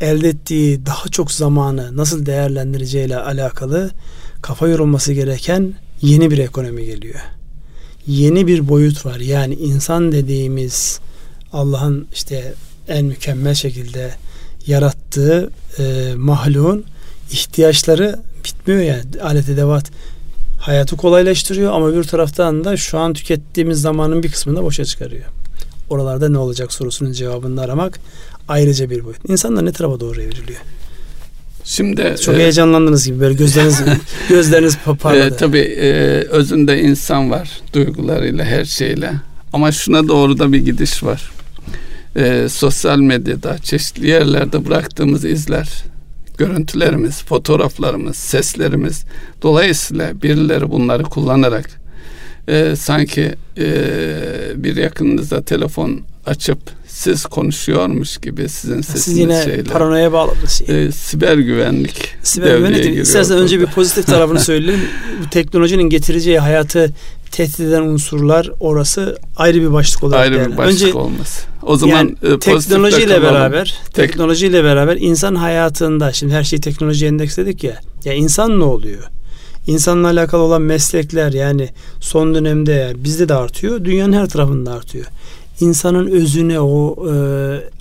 elde 0.00 0.28
ettiği 0.28 0.86
daha 0.86 1.08
çok 1.08 1.32
zamanı 1.32 1.96
nasıl 1.96 2.26
değerlendireceğiyle 2.26 3.18
alakalı 3.18 3.90
kafa 4.42 4.68
yorulması 4.68 5.12
gereken 5.12 5.74
yeni 6.02 6.30
bir 6.30 6.38
ekonomi 6.38 6.84
geliyor. 6.84 7.20
Yeni 8.06 8.46
bir 8.46 8.68
boyut 8.68 9.06
var. 9.06 9.16
Yani 9.16 9.54
insan 9.54 10.12
dediğimiz 10.12 11.00
Allah'ın 11.52 12.06
işte 12.12 12.54
en 12.88 13.04
mükemmel 13.04 13.54
şekilde 13.54 14.14
yarattığı 14.66 15.50
e, 15.78 16.14
mahluğun 16.16 16.84
ihtiyaçları 17.30 18.18
bitmiyor 18.44 18.80
yani 18.80 19.02
alet 19.22 19.48
edevat 19.48 19.90
hayatı 20.60 20.96
kolaylaştırıyor 20.96 21.72
ama 21.72 21.94
bir 21.94 22.04
taraftan 22.04 22.64
da 22.64 22.76
şu 22.76 22.98
an 22.98 23.12
tükettiğimiz 23.12 23.80
zamanın 23.80 24.22
bir 24.22 24.30
kısmını 24.30 24.56
da 24.56 24.62
boşa 24.62 24.84
çıkarıyor. 24.84 25.24
Oralarda 25.90 26.28
ne 26.28 26.38
olacak 26.38 26.72
sorusunun 26.72 27.12
cevabını 27.12 27.60
aramak 27.60 28.00
ayrıca 28.48 28.90
bir 28.90 29.04
boyut. 29.04 29.30
İnsanlar 29.30 29.64
ne 29.64 29.72
tarafa 29.72 30.00
doğru 30.00 30.22
evriliyor? 30.22 30.60
Şimdi 31.64 32.16
çok 32.22 32.34
e, 32.34 32.38
heyecanlandınız 32.38 33.06
gibi 33.06 33.20
böyle 33.20 33.34
gözleriniz 33.34 33.80
gözleriniz 34.28 34.78
parladı. 35.00 35.34
E, 35.34 35.36
tabii 35.36 35.58
e, 35.58 35.88
özünde 36.30 36.80
insan 36.80 37.30
var 37.30 37.50
duygularıyla 37.72 38.44
her 38.44 38.64
şeyle 38.64 39.12
ama 39.52 39.72
şuna 39.72 40.08
doğru 40.08 40.38
da 40.38 40.52
bir 40.52 40.58
gidiş 40.58 41.02
var. 41.02 41.30
E, 42.16 42.48
sosyal 42.48 42.98
medyada 42.98 43.58
çeşitli 43.58 44.08
yerlerde 44.08 44.66
bıraktığımız 44.66 45.24
izler 45.24 45.68
görüntülerimiz, 46.38 47.22
fotoğraflarımız, 47.24 48.16
seslerimiz 48.16 49.04
dolayısıyla 49.42 50.22
birileri 50.22 50.70
bunları 50.70 51.02
kullanarak 51.02 51.70
e, 52.48 52.76
sanki 52.76 53.34
e, 53.58 53.66
bir 54.56 54.76
yakınınıza 54.76 55.42
telefon 55.42 56.00
açıp 56.26 56.58
siz 56.86 57.26
konuşuyormuş 57.26 58.18
gibi 58.18 58.48
sizin 58.48 58.80
sesiniz 58.80 59.04
Siz 59.04 59.18
yine 59.18 59.42
şeyler. 59.44 59.64
paranoya 59.64 60.12
bağladınız. 60.12 60.62
E, 60.68 60.92
siber 60.92 61.36
güvenlik. 61.38 62.14
Siber 62.22 62.58
güvenlik. 62.58 62.96
İstersen 63.02 63.38
önce 63.38 63.60
bir 63.60 63.66
pozitif 63.66 64.06
tarafını 64.06 64.40
söyleyelim. 64.50 64.80
Bu 65.24 65.30
teknolojinin 65.30 65.82
getireceği 65.90 66.38
hayatı 66.38 66.92
tehdit 67.30 67.60
eden 67.60 67.82
unsurlar 67.82 68.50
orası 68.60 69.18
ayrı 69.36 69.60
bir 69.60 69.72
başlık 69.72 70.04
olarak 70.04 70.20
ayrı 70.20 70.52
bir 70.52 70.56
başlık 70.56 70.82
Önce, 70.82 70.94
olmaz. 70.94 71.46
O 71.62 71.76
zaman 71.76 71.96
yani 71.96 72.14
e, 72.22 72.38
teknolojiyle 72.38 73.22
beraber 73.22 73.80
Tek... 73.84 74.08
teknolojiyle 74.08 74.64
beraber 74.64 74.96
insan 74.96 75.34
hayatında 75.34 76.12
şimdi 76.12 76.34
her 76.34 76.44
şeyi 76.44 76.60
teknoloji 76.60 77.06
endeksledik 77.06 77.64
ya. 77.64 77.80
Ya 78.04 78.12
insan 78.12 78.60
ne 78.60 78.64
oluyor? 78.64 79.02
İnsanla 79.66 80.08
alakalı 80.08 80.42
olan 80.42 80.62
meslekler 80.62 81.32
yani 81.32 81.68
son 82.00 82.34
dönemde 82.34 82.72
yani 82.72 83.04
bizde 83.04 83.28
de 83.28 83.34
artıyor. 83.34 83.84
Dünyanın 83.84 84.12
her 84.12 84.28
tarafında 84.28 84.72
artıyor. 84.72 85.06
İnsanın 85.60 86.06
özüne 86.06 86.60
o 86.60 86.96
e, 87.12 87.14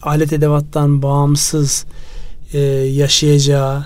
alet 0.02 0.34
edevattan 0.34 1.02
bağımsız 1.02 1.86
e, 2.54 2.60
yaşayacağı, 2.60 3.84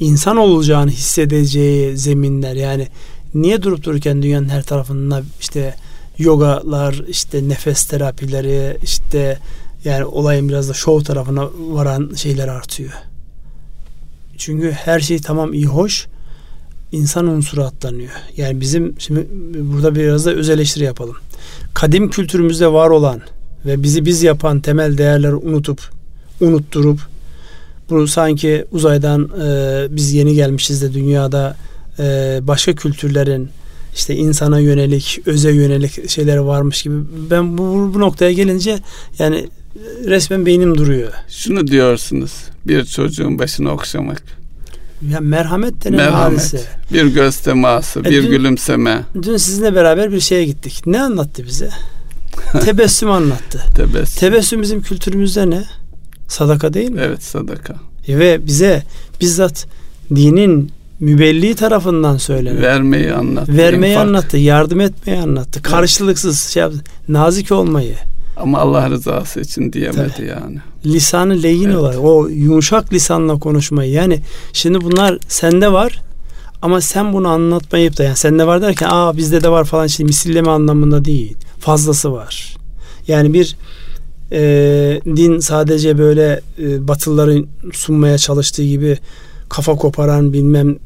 insan 0.00 0.36
olacağını 0.36 0.90
hissedeceği 0.90 1.96
zeminler 1.96 2.54
yani 2.54 2.88
niye 3.34 3.62
durup 3.62 3.82
dururken 3.84 4.22
dünyanın 4.22 4.48
her 4.48 4.62
tarafında 4.62 5.22
işte 5.40 5.74
yogalar, 6.18 7.02
işte 7.08 7.48
nefes 7.48 7.84
terapileri, 7.84 8.76
işte 8.82 9.38
yani 9.84 10.04
olayın 10.04 10.48
biraz 10.48 10.68
da 10.68 10.74
şov 10.74 11.00
tarafına 11.00 11.48
varan 11.70 12.10
şeyler 12.16 12.48
artıyor. 12.48 12.92
Çünkü 14.38 14.70
her 14.70 15.00
şey 15.00 15.18
tamam 15.18 15.54
iyi 15.54 15.66
hoş 15.66 16.06
insan 16.92 17.26
unsuru 17.26 17.64
atlanıyor. 17.64 18.10
Yani 18.36 18.60
bizim 18.60 18.94
şimdi 18.98 19.26
burada 19.54 19.94
biraz 19.94 20.26
da 20.26 20.32
öz 20.32 20.48
eleştiri 20.48 20.84
yapalım. 20.84 21.16
Kadim 21.74 22.10
kültürümüzde 22.10 22.72
var 22.72 22.90
olan 22.90 23.20
ve 23.66 23.82
bizi 23.82 24.04
biz 24.04 24.22
yapan 24.22 24.60
temel 24.60 24.98
değerleri 24.98 25.34
unutup 25.34 25.80
unutturup 26.40 27.00
bunu 27.90 28.06
sanki 28.06 28.64
uzaydan 28.72 29.30
e, 29.42 29.86
biz 29.90 30.12
yeni 30.12 30.34
gelmişiz 30.34 30.82
de 30.82 30.92
dünyada 30.94 31.56
e, 31.98 32.38
başka 32.42 32.74
kültürlerin 32.74 33.48
işte 33.94 34.16
insana 34.16 34.58
yönelik, 34.58 35.20
öze 35.26 35.52
yönelik 35.52 36.10
şeyleri 36.10 36.46
varmış 36.46 36.82
gibi. 36.82 36.94
Ben 37.30 37.58
bu, 37.58 37.90
bu 37.94 38.00
noktaya 38.00 38.32
gelince 38.32 38.78
yani 39.18 39.48
resmen 40.04 40.46
beynim 40.46 40.78
duruyor. 40.78 41.12
Şunu 41.28 41.66
diyorsunuz. 41.66 42.32
Bir 42.66 42.84
çocuğun 42.84 43.38
başını 43.38 43.72
okşamak. 43.72 44.22
Ya 45.10 45.20
merhamet 45.20 45.84
denen 45.84 45.96
merhamet, 45.96 46.38
hadise. 46.38 46.60
Bir 46.92 47.04
göz 47.04 47.36
teması, 47.36 48.00
e, 48.00 48.04
bir 48.04 48.22
dün, 48.22 48.30
gülümseme. 48.30 49.04
Dün 49.22 49.36
sizinle 49.36 49.74
beraber 49.74 50.12
bir 50.12 50.20
şeye 50.20 50.44
gittik. 50.44 50.82
Ne 50.86 51.02
anlattı 51.02 51.44
bize? 51.44 51.70
Tebessüm 52.64 53.10
anlattı. 53.10 53.64
Tebessüm. 53.76 54.20
Tebessüm 54.20 54.62
bizim 54.62 54.82
kültürümüzde 54.82 55.50
ne? 55.50 55.64
Sadaka 56.28 56.74
değil 56.74 56.90
mi? 56.90 57.00
Evet 57.04 57.22
sadaka. 57.22 57.74
E 58.08 58.18
ve 58.18 58.46
bize 58.46 58.82
bizzat 59.20 59.66
dinin 60.14 60.72
mübelli 61.00 61.54
tarafından 61.54 62.16
söylenen. 62.16 62.62
Vermeyi 62.62 63.12
anlattı. 63.12 63.56
Vermeyi 63.56 63.92
infak. 63.92 64.06
anlattı, 64.06 64.36
yardım 64.36 64.80
etmeyi 64.80 65.18
anlattı. 65.18 65.62
Karşılıksız 65.62 66.40
şey 66.40 66.60
yaptı. 66.60 66.78
Nazik 67.08 67.52
olmayı. 67.52 67.94
Ama 68.36 68.58
Allah 68.58 68.90
rızası 68.90 69.40
için 69.40 69.72
diyemedi 69.72 70.12
Tabii. 70.16 70.26
yani. 70.26 70.58
Lisanı 70.86 71.42
leyin 71.42 71.64
evet. 71.64 71.76
olarak 71.76 71.98
o 72.00 72.28
yumuşak 72.28 72.92
lisanla 72.92 73.38
konuşmayı. 73.38 73.92
Yani 73.92 74.20
şimdi 74.52 74.80
bunlar 74.80 75.18
sende 75.28 75.72
var 75.72 76.02
ama 76.62 76.80
sen 76.80 77.12
bunu 77.12 77.28
anlatmayıp 77.28 77.98
da 77.98 78.04
yani 78.04 78.16
sende 78.16 78.46
var 78.46 78.62
derken 78.62 78.88
aa 78.90 79.16
bizde 79.16 79.42
de 79.42 79.48
var 79.48 79.64
falan 79.64 79.86
şey 79.86 80.06
misilleme 80.06 80.50
anlamında 80.50 81.04
değil. 81.04 81.36
Fazlası 81.58 82.12
var. 82.12 82.56
Yani 83.08 83.32
bir 83.32 83.56
e, 84.32 84.40
din 85.06 85.38
sadece 85.38 85.98
böyle 85.98 86.40
e, 86.58 86.88
batılıların 86.88 87.46
sunmaya 87.72 88.18
çalıştığı 88.18 88.64
gibi 88.64 88.98
kafa 89.50 89.76
koparan 89.76 90.32
bilmem 90.32 90.76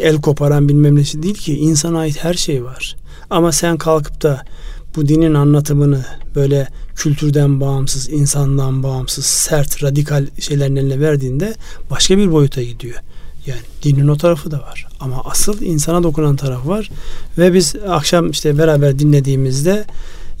el 0.00 0.20
koparan 0.20 0.68
bilmem 0.68 0.96
nesi 0.96 1.22
değil 1.22 1.34
ki 1.34 1.56
insana 1.56 1.98
ait 1.98 2.24
her 2.24 2.34
şey 2.34 2.64
var. 2.64 2.96
Ama 3.30 3.52
sen 3.52 3.76
kalkıp 3.76 4.22
da 4.22 4.42
bu 4.96 5.08
dinin 5.08 5.34
anlatımını 5.34 6.04
böyle 6.34 6.68
kültürden 6.96 7.60
bağımsız, 7.60 8.10
insandan 8.10 8.82
bağımsız, 8.82 9.26
sert, 9.26 9.82
radikal 9.82 10.26
şeylerin 10.40 10.76
eline 10.76 11.00
verdiğinde 11.00 11.54
başka 11.90 12.18
bir 12.18 12.32
boyuta 12.32 12.62
gidiyor. 12.62 12.98
Yani 13.46 13.60
dinin 13.82 14.08
o 14.08 14.16
tarafı 14.16 14.50
da 14.50 14.60
var. 14.60 14.86
Ama 15.00 15.22
asıl 15.24 15.62
insana 15.62 16.02
dokunan 16.02 16.36
taraf 16.36 16.66
var. 16.66 16.90
Ve 17.38 17.54
biz 17.54 17.74
akşam 17.88 18.30
işte 18.30 18.58
beraber 18.58 18.98
dinlediğimizde 18.98 19.84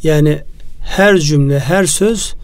yani 0.02 0.42
her 0.80 1.18
cümle, 1.18 1.60
her 1.60 1.86
söz 1.86 2.34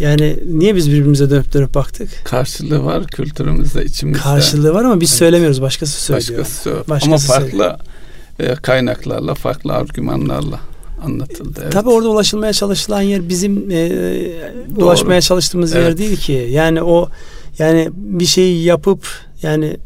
yani 0.00 0.38
niye 0.52 0.76
biz 0.76 0.90
birbirimize 0.90 1.30
dönüp 1.30 1.52
dönüp 1.52 1.74
baktık? 1.74 2.08
Karşılığı 2.24 2.84
var 2.84 3.06
kültürümüzde, 3.06 3.84
içimizde. 3.84 4.22
Karşılığı 4.22 4.74
var 4.74 4.84
ama 4.84 5.00
biz 5.00 5.10
evet. 5.10 5.18
söylemiyoruz. 5.18 5.62
Başkası 5.62 6.02
söylüyor. 6.02 6.38
Başkası 6.40 6.62
söylüyor. 6.62 6.84
Başkası 6.88 7.10
ama 7.10 7.18
farklı 7.18 7.50
söylüyor. 7.50 7.78
E, 8.38 8.54
kaynaklarla, 8.54 9.34
farklı 9.34 9.72
argümanlarla 9.72 10.60
anlatıldı. 11.04 11.60
Evet. 11.62 11.72
Tabii 11.72 11.88
orada 11.88 12.08
ulaşılmaya 12.08 12.52
çalışılan 12.52 13.02
yer 13.02 13.28
bizim 13.28 13.70
e, 13.70 13.92
ulaşmaya 14.76 15.20
çalıştığımız 15.20 15.74
evet. 15.74 15.84
yer 15.84 15.98
değil 15.98 16.16
ki. 16.16 16.48
Yani 16.50 16.82
o 16.82 17.08
yani 17.58 17.90
bir 17.94 18.26
şeyi 18.26 18.64
yapıp 18.64 19.06
yani 19.42 19.76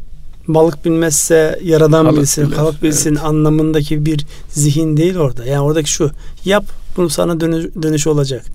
balık 0.47 0.85
bilmezse 0.85 1.59
yaradan 1.63 2.05
balık 2.05 2.19
bilsin, 2.19 2.47
bilir. 2.47 2.57
balık 2.57 2.83
bilsin 2.83 3.09
evet. 3.09 3.23
anlamındaki 3.23 4.05
bir 4.05 4.25
zihin 4.49 4.97
değil 4.97 5.17
orada. 5.17 5.45
Yani 5.45 5.61
oradaki 5.61 5.91
şu 5.91 6.11
yap 6.45 6.65
bunu 6.97 7.09
sana 7.09 7.39
dönüş, 7.39 7.65
dönüş 7.81 8.07
olacak. 8.07 8.45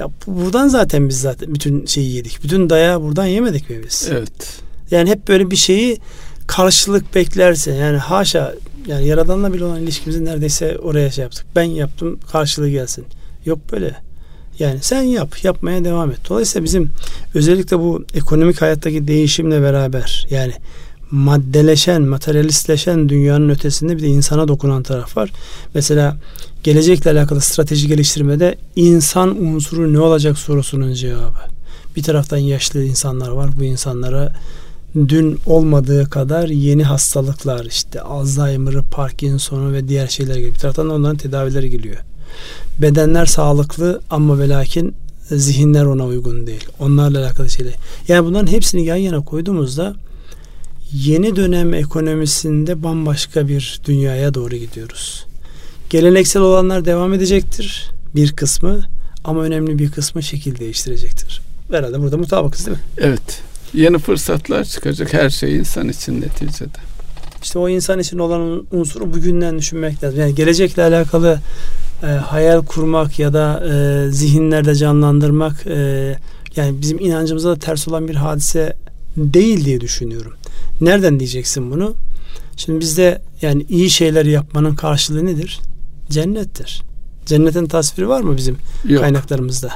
Ya 0.00 0.10
buradan 0.26 0.68
zaten 0.68 1.08
biz 1.08 1.20
zaten 1.20 1.54
bütün 1.54 1.86
şeyi 1.86 2.12
yedik. 2.14 2.42
Bütün 2.42 2.70
dayağı 2.70 3.02
buradan 3.02 3.26
yemedik 3.26 3.70
mi 3.70 3.80
biz? 3.84 4.08
Evet. 4.12 4.60
Yani 4.90 5.10
hep 5.10 5.28
böyle 5.28 5.50
bir 5.50 5.56
şeyi 5.56 5.98
karşılık 6.46 7.14
beklerse 7.14 7.72
yani 7.72 7.96
haşa 7.96 8.54
yani 8.86 9.06
yaradanla 9.06 9.52
bile 9.52 9.64
olan 9.64 9.82
ilişkimizi 9.82 10.24
neredeyse 10.24 10.78
oraya 10.78 11.10
şey 11.10 11.22
yaptık. 11.22 11.46
Ben 11.56 11.62
yaptım 11.62 12.20
karşılığı 12.32 12.68
gelsin. 12.68 13.04
Yok 13.44 13.58
böyle. 13.72 13.96
Yani 14.58 14.78
sen 14.82 15.02
yap, 15.02 15.44
yapmaya 15.44 15.84
devam 15.84 16.10
et. 16.10 16.18
Dolayısıyla 16.28 16.64
bizim 16.64 16.90
özellikle 17.34 17.78
bu 17.78 18.04
ekonomik 18.14 18.62
hayattaki 18.62 19.08
değişimle 19.08 19.62
beraber 19.62 20.26
yani 20.30 20.52
maddeleşen, 21.10 22.02
materyalistleşen 22.02 23.08
dünyanın 23.08 23.48
ötesinde 23.48 23.96
bir 23.96 24.02
de 24.02 24.06
insana 24.06 24.48
dokunan 24.48 24.82
taraf 24.82 25.16
var. 25.16 25.30
Mesela 25.74 26.16
gelecekle 26.62 27.10
alakalı 27.10 27.40
strateji 27.40 27.88
geliştirmede 27.88 28.54
insan 28.76 29.42
unsuru 29.42 29.92
ne 29.92 30.00
olacak 30.00 30.38
sorusunun 30.38 30.92
cevabı. 30.92 31.40
Bir 31.96 32.02
taraftan 32.02 32.36
yaşlı 32.36 32.84
insanlar 32.84 33.28
var. 33.28 33.50
Bu 33.58 33.64
insanlara 33.64 34.32
dün 34.94 35.38
olmadığı 35.46 36.10
kadar 36.10 36.48
yeni 36.48 36.84
hastalıklar 36.84 37.64
işte 37.64 38.00
Alzheimer'ı, 38.00 38.82
Parkinson'u 38.82 39.72
ve 39.72 39.88
diğer 39.88 40.08
şeyler 40.08 40.36
gibi. 40.36 40.54
Bir 40.54 40.58
taraftan 40.58 40.90
da 40.90 40.94
onların 40.94 41.16
tedavileri 41.16 41.70
geliyor. 41.70 41.96
Bedenler 42.78 43.26
sağlıklı 43.26 44.00
ama 44.10 44.38
ve 44.38 44.46
zihinler 45.30 45.84
ona 45.84 46.06
uygun 46.06 46.46
değil. 46.46 46.64
Onlarla 46.78 47.18
alakalı 47.18 47.50
şeyler. 47.50 47.74
Yani 48.08 48.26
bunların 48.26 48.52
hepsini 48.52 48.84
yan 48.84 48.96
yana 48.96 49.24
koyduğumuzda 49.24 49.94
yeni 50.92 51.36
dönem 51.36 51.74
ekonomisinde 51.74 52.82
bambaşka 52.82 53.48
bir 53.48 53.80
dünyaya 53.84 54.34
doğru 54.34 54.56
gidiyoruz. 54.56 55.26
Geleneksel 55.90 56.42
olanlar 56.42 56.84
devam 56.84 57.14
edecektir 57.14 57.90
bir 58.14 58.32
kısmı 58.32 58.80
ama 59.24 59.42
önemli 59.42 59.78
bir 59.78 59.90
kısmı 59.90 60.22
şekil 60.22 60.58
değiştirecektir. 60.58 61.40
Herhalde 61.70 62.00
burada 62.00 62.16
mutabıkız 62.16 62.66
değil 62.66 62.76
mi? 62.76 62.82
Evet. 62.98 63.42
Yeni 63.74 63.98
fırsatlar 63.98 64.64
çıkacak 64.64 65.12
her 65.12 65.30
şey 65.30 65.56
insan 65.56 65.88
için 65.88 66.20
neticede. 66.20 66.78
İşte 67.42 67.58
o 67.58 67.68
insan 67.68 67.98
için 67.98 68.18
olan 68.18 68.66
unsuru 68.72 69.14
bugünden 69.14 69.58
düşünmek 69.58 70.04
lazım. 70.04 70.20
Yani 70.20 70.34
gelecekle 70.34 70.82
alakalı 70.82 71.40
e, 72.02 72.06
hayal 72.06 72.62
kurmak 72.62 73.18
ya 73.18 73.32
da 73.32 73.64
e, 73.66 74.10
zihinlerde 74.10 74.74
canlandırmak 74.74 75.66
e, 75.66 76.16
yani 76.56 76.80
bizim 76.80 76.98
inancımıza 76.98 77.50
da 77.50 77.58
ters 77.58 77.88
olan 77.88 78.08
bir 78.08 78.14
hadise 78.14 78.76
değil 79.20 79.64
diye 79.64 79.80
düşünüyorum. 79.80 80.32
Nereden 80.80 81.20
diyeceksin 81.20 81.70
bunu? 81.70 81.94
Şimdi 82.56 82.80
bizde 82.80 83.22
yani 83.42 83.66
iyi 83.68 83.90
şeyler 83.90 84.26
yapmanın 84.26 84.74
karşılığı 84.74 85.26
nedir? 85.26 85.60
Cennettir. 86.10 86.82
Cennetin 87.26 87.66
tasviri 87.66 88.08
var 88.08 88.20
mı 88.20 88.36
bizim 88.36 88.56
Yok. 88.84 89.00
kaynaklarımızda? 89.00 89.72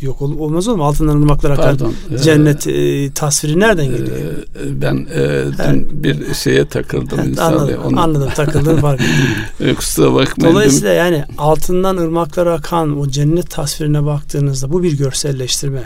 Yok 0.00 0.22
ol, 0.22 0.38
olmaz 0.38 0.68
olur 0.68 0.76
mu? 0.76 0.84
Altından 0.84 1.16
ırmaklar 1.16 1.50
akar. 1.50 1.64
Pardon. 1.64 1.94
Cennet 2.22 2.66
e, 2.66 3.10
tasviri 3.10 3.60
nereden 3.60 3.86
geliyor? 3.86 4.08
E, 4.08 4.80
ben 4.82 5.06
e, 5.14 5.44
dün 5.64 6.02
bir 6.04 6.34
şeye 6.34 6.66
takıldım. 6.66 7.20
Evet, 7.26 7.38
anladım, 7.38 7.80
onu... 7.84 8.00
anladım 8.00 8.28
takıldığını 8.34 8.80
fark 8.80 9.00
ettim. 9.60 9.68
E, 9.68 9.74
kusura 9.74 10.14
bakmayın. 10.14 10.54
Dolayısıyla 10.54 10.92
yani 10.92 11.24
altından 11.38 11.96
ırmaklar 11.96 12.46
akan 12.46 12.98
o 12.98 13.08
cennet 13.08 13.50
tasvirine 13.50 14.04
baktığınızda 14.04 14.72
bu 14.72 14.82
bir 14.82 14.98
görselleştirme. 14.98 15.84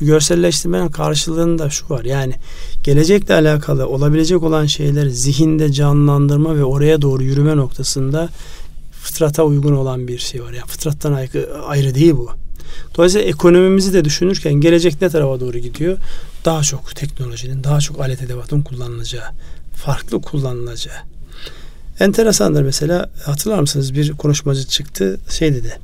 Bu 0.00 0.04
görselleştirmenin 0.04 0.88
karşılığında 0.88 1.70
şu 1.70 1.90
var. 1.90 2.04
Yani 2.04 2.34
gelecekle 2.84 3.34
alakalı 3.34 3.88
olabilecek 3.88 4.42
olan 4.42 4.66
şeyleri 4.66 5.10
zihinde 5.10 5.72
canlandırma 5.72 6.56
ve 6.56 6.64
oraya 6.64 7.02
doğru 7.02 7.22
yürüme 7.22 7.56
noktasında 7.56 8.28
fıtrata 9.02 9.44
uygun 9.44 9.72
olan 9.72 10.08
bir 10.08 10.18
şey 10.18 10.42
var. 10.42 10.52
Yani 10.52 10.66
fıtrattan 10.66 11.18
ayrı 11.66 11.94
değil 11.94 12.12
bu. 12.12 12.30
Dolayısıyla 12.96 13.26
ekonomimizi 13.26 13.92
de 13.92 14.04
düşünürken 14.04 14.54
gelecek 14.54 15.02
ne 15.02 15.08
tarafa 15.08 15.40
doğru 15.40 15.58
gidiyor? 15.58 15.98
Daha 16.44 16.62
çok 16.62 16.96
teknolojinin, 16.96 17.64
daha 17.64 17.80
çok 17.80 18.00
alet 18.00 18.22
edevatın 18.22 18.62
kullanılacağı, 18.62 19.24
farklı 19.74 20.22
kullanılacağı. 20.22 20.96
Enteresandır 22.00 22.62
mesela 22.62 23.10
hatırlar 23.24 23.60
mısınız 23.60 23.94
bir 23.94 24.12
konuşmacı 24.12 24.66
çıktı 24.66 25.20
şey 25.30 25.54
dedi. 25.54 25.78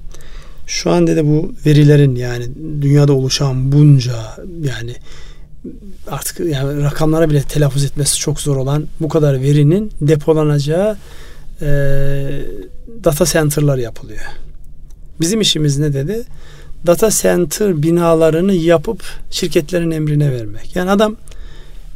Şu 0.69 0.91
an 0.91 1.07
dedi 1.07 1.27
bu 1.27 1.53
verilerin 1.67 2.17
yani 2.17 2.49
dünyada 2.83 3.13
oluşan 3.13 3.73
bunca 3.73 4.15
yani 4.63 4.95
artık 6.07 6.41
yani 6.41 6.83
rakamlara 6.83 7.31
bile 7.31 7.43
telaffuz 7.43 7.85
etmesi 7.85 8.19
çok 8.19 8.41
zor 8.41 8.57
olan 8.57 8.87
bu 9.01 9.09
kadar 9.09 9.41
verinin 9.41 9.93
depolanacağı 10.01 10.97
e, 11.61 11.69
data 13.05 13.25
center'lar 13.25 13.79
yapılıyor. 13.79 14.21
Bizim 15.21 15.41
işimiz 15.41 15.79
ne 15.79 15.93
dedi? 15.93 16.23
Data 16.87 17.11
center 17.11 17.83
binalarını 17.83 18.55
yapıp 18.55 19.03
şirketlerin 19.31 19.91
emrine 19.91 20.33
vermek. 20.33 20.77
Yani 20.77 20.91
adam 20.91 21.17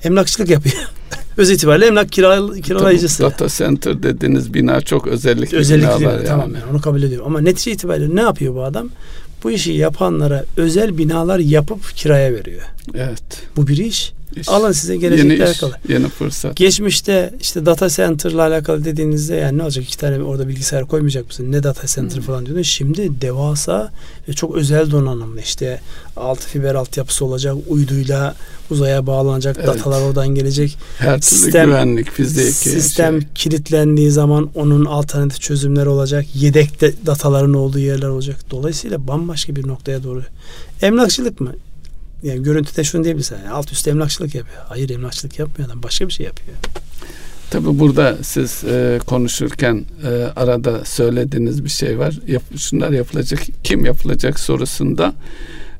emlakçılık 0.04 0.50
yapıyor. 0.50 0.76
Öz 1.36 1.50
itibariyle 1.50 1.86
emlak 1.86 2.12
kiral, 2.12 2.54
kiralayıcısı. 2.60 3.22
Tabii, 3.22 3.32
data 3.32 3.48
center 3.48 4.02
dediğiniz 4.02 4.54
bina 4.54 4.80
çok 4.80 5.06
özellikli, 5.06 5.56
özellikli 5.56 6.00
binalar. 6.00 6.14
Yani. 6.14 6.26
Tamam 6.26 6.54
yani 6.54 6.64
onu 6.70 6.80
kabul 6.80 7.02
ediyorum. 7.02 7.26
Ama 7.26 7.40
netice 7.40 7.70
itibariyle 7.70 8.16
ne 8.16 8.20
yapıyor 8.20 8.54
bu 8.54 8.62
adam? 8.62 8.88
Bu 9.44 9.50
işi 9.50 9.72
yapanlara 9.72 10.44
özel 10.56 10.98
binalar 10.98 11.38
yapıp 11.38 11.96
kiraya 11.96 12.32
veriyor. 12.32 12.62
Evet. 12.94 13.22
Bu 13.56 13.66
bir 13.66 13.76
iş. 13.76 14.12
Alın 14.46 14.72
size 14.72 14.96
gelecekle 14.96 15.32
yeni 15.32 15.44
alakalı. 15.44 15.74
Iş, 15.84 15.90
yeni 15.90 16.08
fırsat. 16.08 16.56
Geçmişte 16.56 17.34
işte 17.40 17.66
data 17.66 17.88
center 17.88 18.30
ile 18.30 18.42
alakalı 18.42 18.84
dediğinizde 18.84 19.34
yani 19.34 19.58
ne 19.58 19.62
olacak 19.62 19.84
iki 19.84 19.98
tane 19.98 20.22
orada 20.22 20.48
bilgisayar 20.48 20.86
koymayacak 20.86 21.26
mısın? 21.26 21.52
Ne 21.52 21.62
data 21.62 21.86
center 21.86 22.16
hmm. 22.16 22.22
falan 22.22 22.46
diyordun. 22.46 22.62
Şimdi 22.62 23.20
devasa 23.20 23.92
ve 24.28 24.32
çok 24.32 24.56
özel 24.56 24.90
donanımlı 24.90 25.40
işte 25.40 25.80
altı 26.16 26.48
fiber 26.48 26.74
altyapısı 26.74 27.24
olacak. 27.24 27.56
Uyduyla 27.68 28.34
uzaya 28.70 29.06
bağlanacak. 29.06 29.56
Evet. 29.58 29.68
Datalar 29.68 30.02
oradan 30.02 30.28
gelecek. 30.28 30.78
Her 30.98 31.20
türlü 31.20 31.22
sistem, 31.22 31.66
güvenlik 31.66 32.10
fiziki. 32.10 32.70
Sistem 32.70 33.20
şey. 33.20 33.28
kilitlendiği 33.34 34.10
zaman 34.10 34.50
onun 34.54 34.84
alternatif 34.84 35.40
çözümler 35.40 35.86
olacak. 35.86 36.26
Yedek 36.34 36.80
de 36.80 36.92
dataların 37.06 37.54
olduğu 37.54 37.78
yerler 37.78 38.08
olacak. 38.08 38.36
Dolayısıyla 38.50 39.08
bambaşka 39.08 39.56
bir 39.56 39.68
noktaya 39.68 40.02
doğru. 40.02 40.22
Emlakçılık 40.82 41.40
mı? 41.40 41.52
Yani 42.22 42.42
görüntüde 42.42 42.84
şunu 42.84 43.04
diyebilirsin. 43.04 43.36
Yani 43.36 43.50
alt 43.50 43.72
üst 43.72 43.88
emlakçılık 43.88 44.34
yapıyor. 44.34 44.62
Hayır 44.68 44.90
emlakçılık 44.90 45.38
yapmıyor 45.38 45.68
adam. 45.68 45.82
Başka 45.82 46.08
bir 46.08 46.12
şey 46.12 46.26
yapıyor. 46.26 46.56
Tabi 47.50 47.78
burada 47.78 48.16
siz 48.22 48.64
e, 48.64 49.00
konuşurken 49.06 49.84
e, 50.04 50.08
arada 50.36 50.84
söylediğiniz 50.84 51.64
bir 51.64 51.70
şey 51.70 51.98
var. 51.98 52.18
Yap, 52.26 52.42
şunlar 52.56 52.90
yapılacak, 52.90 53.40
kim 53.64 53.84
yapılacak 53.84 54.40
sorusunda 54.40 55.14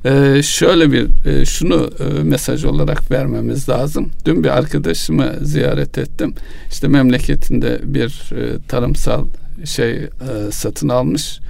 e, 0.05 0.41
şöyle 0.43 0.93
bir 0.93 1.27
e, 1.27 1.45
şunu 1.45 1.91
e, 2.01 2.23
mesaj 2.23 2.65
olarak 2.65 3.11
vermemiz 3.11 3.69
lazım. 3.69 4.11
Dün 4.25 4.45
bir 4.45 4.49
arkadaşımı 4.49 5.33
ziyaret 5.43 5.99
ettim. 5.99 6.35
İşte 6.71 6.89
memleketinde 6.89 7.81
bir 7.85 8.33
e, 8.37 8.59
tarımsal 8.69 9.27
şey 9.65 9.93
e, 9.93 10.09
satın 10.51 10.89
almış 10.89 11.41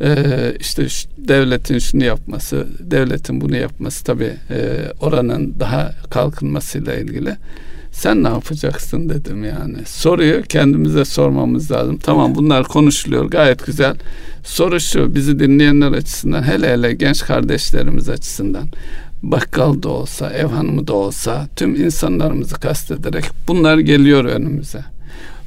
e, 0.00 0.54
işte 0.60 0.86
devletin 1.18 1.78
şunu 1.78 2.04
yapması, 2.04 2.66
devletin 2.80 3.40
bunu 3.40 3.56
yapması 3.56 4.04
tabii 4.04 4.32
e, 4.50 4.78
oranın 5.00 5.54
daha 5.60 5.92
kalkınmasıyla 6.10 6.94
ilgili. 6.94 7.36
Sen 7.92 8.24
ne 8.24 8.28
yapacaksın 8.28 9.08
dedim 9.08 9.44
yani. 9.44 9.76
Soruyu 9.86 10.42
kendimize 10.42 11.04
sormamız 11.04 11.70
lazım. 11.70 11.98
Tamam 11.98 12.34
bunlar 12.34 12.64
konuşuluyor 12.64 13.24
gayet 13.24 13.66
güzel. 13.66 13.96
Soru 14.44 14.80
şu 14.80 15.14
bizi 15.14 15.38
dinleyenler 15.38 15.92
açısından 15.92 16.42
hele 16.42 16.72
hele 16.72 16.94
genç 16.94 17.22
kardeşlerimiz 17.22 18.08
açısından 18.08 18.68
bakkal 19.22 19.82
da 19.82 19.88
olsa, 19.88 20.30
ev 20.30 20.46
hanımı 20.46 20.86
da 20.86 20.92
olsa 20.92 21.48
tüm 21.56 21.84
insanlarımızı 21.84 22.54
kastederek 22.54 23.24
bunlar 23.48 23.78
geliyor 23.78 24.24
önümüze. 24.24 24.84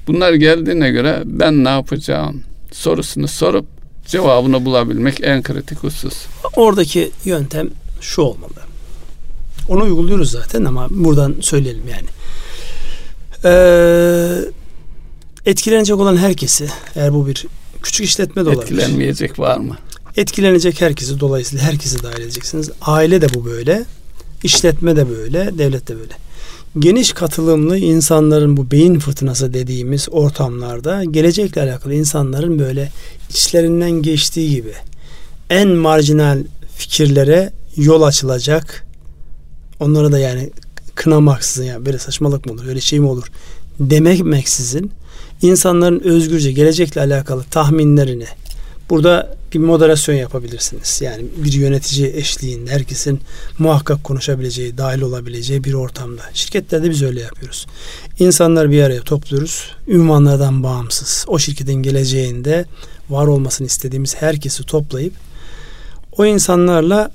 Bunlar 0.08 0.34
geldiğine 0.34 0.92
göre 0.92 1.22
ben 1.26 1.64
ne 1.64 1.70
yapacağım 1.70 2.42
sorusunu 2.72 3.28
sorup 3.28 3.66
cevabını 4.08 4.66
bulabilmek 4.66 5.20
en 5.24 5.44
kritik 5.44 5.78
husus. 5.78 6.14
Oradaki 6.56 7.12
yöntem 7.26 7.70
şu 8.02 8.22
olmalı. 8.22 8.52
Onu 9.70 9.84
uyguluyoruz 9.84 10.32
zaten 10.32 10.66
ama 10.66 10.88
buradan 10.90 11.36
söyleyelim 11.42 11.84
yani. 11.92 12.08
Ee, 13.46 14.38
etkilenecek 15.46 15.98
olan 15.98 16.18
herkesi 16.18 16.70
eğer 16.96 17.14
bu 17.14 17.28
bir 17.28 17.46
küçük 17.82 18.06
işletme 18.06 18.46
de 18.46 18.50
olabilir. 18.50 18.64
Etkilenmeyecek 18.64 19.40
var 19.40 19.58
mı? 19.58 19.78
Etkilenecek 20.18 20.82
herkesi 20.82 21.20
dolayısıyla 21.20 21.66
herkesi 21.66 22.04
dahil 22.04 22.22
edeceksiniz. 22.22 22.70
Aile 22.82 23.22
de 23.22 23.34
bu 23.34 23.46
böyle. 23.46 23.86
işletme 24.44 24.96
de 24.96 25.10
böyle. 25.10 25.58
Devlet 25.58 25.88
de 25.88 25.96
böyle 26.00 26.14
geniş 26.80 27.14
katılımlı 27.14 27.78
insanların 27.78 28.58
bu 28.58 28.72
beyin 28.72 29.00
fırtınası 29.00 29.54
dediğimiz 29.54 30.08
ortamlarda 30.12 31.04
gelecekle 31.04 31.62
alakalı 31.62 31.94
insanların 31.94 32.60
böyle 32.60 32.92
içlerinden 33.34 33.92
geçtiği 33.92 34.50
gibi 34.50 34.74
en 35.50 35.68
marjinal 35.68 36.44
fikirlere 36.76 37.54
yol 37.78 38.02
açılacak. 38.02 38.86
Onlara 39.80 40.12
da 40.12 40.20
yani 40.20 40.50
kınamaksızın 40.96 41.64
yani 41.64 41.86
böyle 41.86 42.00
saçmalık 42.00 42.46
mı 42.46 42.54
olur, 42.54 42.68
öyle 42.68 42.82
şey 42.82 43.00
mi 43.00 43.08
olur 43.08 43.32
dememeksizin 43.80 44.92
insanların 45.42 46.00
özgürce 46.00 46.52
gelecekle 46.52 47.02
alakalı 47.02 47.44
tahminlerini 47.44 48.26
burada 48.90 49.38
bir 49.54 49.60
moderasyon 49.60 50.16
yapabilirsiniz. 50.16 51.02
Yani 51.02 51.26
bir 51.38 51.54
yönetici 51.54 52.14
eşliğinde 52.16 52.72
herkesin 52.72 53.20
muhakkak 53.60 54.04
konuşabileceği, 54.04 54.78
dahil 54.78 55.02
olabileceği 55.02 55.64
bir 55.64 55.74
ortamda. 55.74 56.22
Şirketlerde 56.34 56.90
biz 56.90 57.04
öyle 57.04 57.22
yapıyoruz. 57.22 57.68
İnsanlar 58.20 58.72
bir 58.72 58.84
araya 58.84 59.02
topluyoruz. 59.02 59.72
Ünvanlardan 59.88 60.64
bağımsız. 60.64 61.26
O 61.28 61.40
şirketin 61.40 61.74
geleceğinde 61.74 62.66
var 63.10 63.28
olmasını 63.28 63.68
istediğimiz 63.68 64.16
herkesi 64.16 64.64
toplayıp 64.64 65.14
o 66.18 66.26
insanlarla 66.26 67.12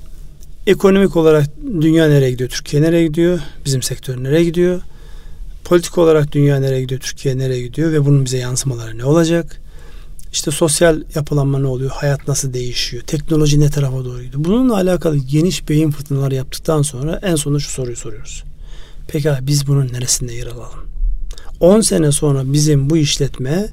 ekonomik 0.67 1.15
olarak 1.15 1.49
dünya 1.81 2.07
nereye 2.07 2.31
gidiyor, 2.31 2.49
Türkiye 2.49 2.81
nereye 2.81 3.07
gidiyor, 3.07 3.39
bizim 3.65 3.81
sektör 3.81 4.23
nereye 4.23 4.43
gidiyor, 4.43 4.81
politik 5.63 5.97
olarak 5.97 6.31
dünya 6.31 6.59
nereye 6.59 6.81
gidiyor, 6.81 7.01
Türkiye 7.01 7.37
nereye 7.37 7.61
gidiyor 7.61 7.91
ve 7.91 8.05
bunun 8.05 8.25
bize 8.25 8.37
yansımaları 8.37 8.97
ne 8.97 9.05
olacak? 9.05 9.61
İşte 10.33 10.51
sosyal 10.51 11.01
yapılanma 11.15 11.59
ne 11.59 11.67
oluyor? 11.67 11.91
Hayat 11.91 12.27
nasıl 12.27 12.53
değişiyor? 12.53 13.03
Teknoloji 13.03 13.59
ne 13.59 13.69
tarafa 13.69 14.05
doğru 14.05 14.23
gidiyor? 14.23 14.43
Bununla 14.43 14.75
alakalı 14.75 15.17
geniş 15.17 15.69
beyin 15.69 15.91
fırtınaları 15.91 16.35
yaptıktan 16.35 16.81
sonra 16.81 17.19
en 17.23 17.35
sonunda 17.35 17.59
şu 17.59 17.69
soruyu 17.69 17.95
soruyoruz. 17.95 18.43
Peki 19.07 19.29
biz 19.41 19.67
bunun 19.67 19.87
neresinde 19.93 20.33
yer 20.33 20.47
alalım? 20.47 20.79
10 21.59 21.81
sene 21.81 22.11
sonra 22.11 22.53
bizim 22.53 22.89
bu 22.89 22.97
işletme 22.97 23.67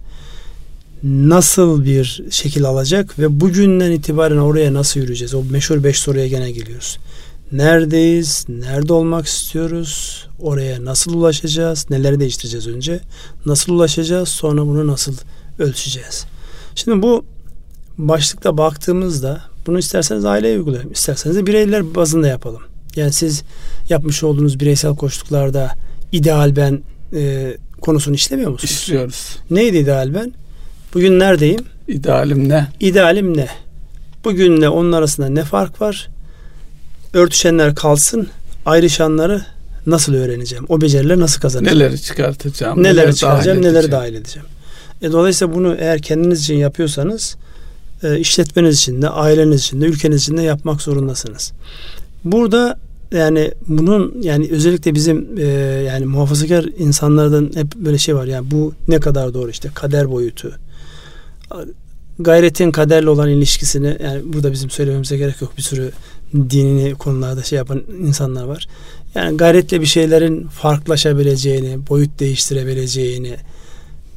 nasıl 1.04 1.84
bir 1.84 2.22
şekil 2.30 2.64
alacak 2.64 3.18
ve 3.18 3.40
bugünden 3.40 3.90
itibaren 3.90 4.36
oraya 4.36 4.74
nasıl 4.74 5.00
yürüyeceğiz? 5.00 5.34
O 5.34 5.44
meşhur 5.44 5.84
5 5.84 5.98
soruya 5.98 6.28
gene 6.28 6.50
geliyoruz. 6.50 6.98
Neredeyiz? 7.52 8.46
Nerede 8.48 8.92
olmak 8.92 9.26
istiyoruz? 9.26 10.26
Oraya 10.40 10.84
nasıl 10.84 11.14
ulaşacağız? 11.14 11.86
Neleri 11.90 12.20
değiştireceğiz 12.20 12.66
önce? 12.66 13.00
Nasıl 13.46 13.72
ulaşacağız? 13.72 14.28
Sonra 14.28 14.66
bunu 14.66 14.86
nasıl 14.86 15.14
ölçeceğiz? 15.58 16.24
Şimdi 16.74 17.02
bu 17.02 17.24
başlıkta 17.98 18.58
baktığımızda 18.58 19.42
bunu 19.66 19.78
isterseniz 19.78 20.24
aileye 20.24 20.58
uygulayalım. 20.58 20.92
isterseniz 20.92 21.36
de 21.36 21.46
bireyler 21.46 21.94
bazında 21.94 22.28
yapalım. 22.28 22.62
Yani 22.96 23.12
siz 23.12 23.42
yapmış 23.88 24.24
olduğunuz 24.24 24.60
bireysel 24.60 24.96
koştuklarda 24.96 25.70
ideal 26.12 26.56
ben 26.56 26.82
e, 27.12 27.56
konusunu 27.80 28.14
işlemiyor 28.14 28.50
musunuz? 28.50 28.72
İşliyoruz. 28.72 29.36
Neydi 29.50 29.76
ideal 29.76 30.14
ben? 30.14 30.32
Bugün 30.94 31.18
neredeyim? 31.18 31.60
İdealim 31.88 32.48
ne? 32.48 32.68
İdealim 32.80 33.36
ne? 33.36 33.48
Bugünle 34.24 34.68
onun 34.68 34.92
arasında 34.92 35.28
ne 35.28 35.44
fark 35.44 35.80
var? 35.80 36.08
Örtüşenler 37.12 37.74
kalsın, 37.74 38.28
ayrışanları 38.66 39.42
nasıl 39.86 40.14
öğreneceğim? 40.14 40.64
O 40.68 40.80
becerileri 40.80 41.20
nasıl 41.20 41.40
kazanacağım? 41.40 41.78
Neleri 41.78 42.02
çıkartacağım? 42.02 42.82
Neleri, 42.82 42.96
neleri 42.96 43.14
çıkaracağım, 43.14 43.62
dahil 43.62 43.68
neleri 43.68 43.92
dahil 43.92 44.14
edeceğim? 44.14 44.48
E, 45.02 45.12
dolayısıyla 45.12 45.54
bunu 45.54 45.76
eğer 45.78 46.02
kendiniz 46.02 46.40
için 46.40 46.54
yapıyorsanız 46.54 47.36
e, 48.02 48.18
işletmeniz 48.18 48.78
için 48.78 49.02
de, 49.02 49.08
aileniz 49.08 49.60
için 49.60 49.80
de, 49.80 49.86
ülkeniz 49.86 50.22
için 50.22 50.36
de 50.36 50.42
yapmak 50.42 50.82
zorundasınız. 50.82 51.52
Burada 52.24 52.78
yani 53.12 53.52
bunun 53.66 54.14
yani 54.22 54.48
özellikle 54.50 54.94
bizim 54.94 55.28
e, 55.38 55.44
yani 55.86 56.06
muhafazakar 56.06 56.64
insanlardan 56.78 57.50
hep 57.54 57.74
böyle 57.76 57.98
şey 57.98 58.16
var 58.16 58.24
yani 58.26 58.50
bu 58.50 58.72
ne 58.88 59.00
kadar 59.00 59.34
doğru 59.34 59.50
işte 59.50 59.68
kader 59.74 60.10
boyutu 60.10 60.58
gayretin 62.18 62.70
kaderle 62.70 63.10
olan 63.10 63.28
ilişkisini 63.28 63.96
yani 64.02 64.22
burada 64.24 64.52
bizim 64.52 64.70
söylememize 64.70 65.16
gerek 65.16 65.40
yok 65.40 65.56
bir 65.56 65.62
sürü 65.62 65.92
dinini 66.34 66.94
konularda 66.94 67.42
şey 67.42 67.56
yapan 67.56 67.82
insanlar 68.00 68.44
var. 68.44 68.68
Yani 69.14 69.36
gayretle 69.36 69.80
bir 69.80 69.86
şeylerin 69.86 70.46
farklılaşabileceğini, 70.46 71.86
boyut 71.88 72.20
değiştirebileceğini 72.20 73.36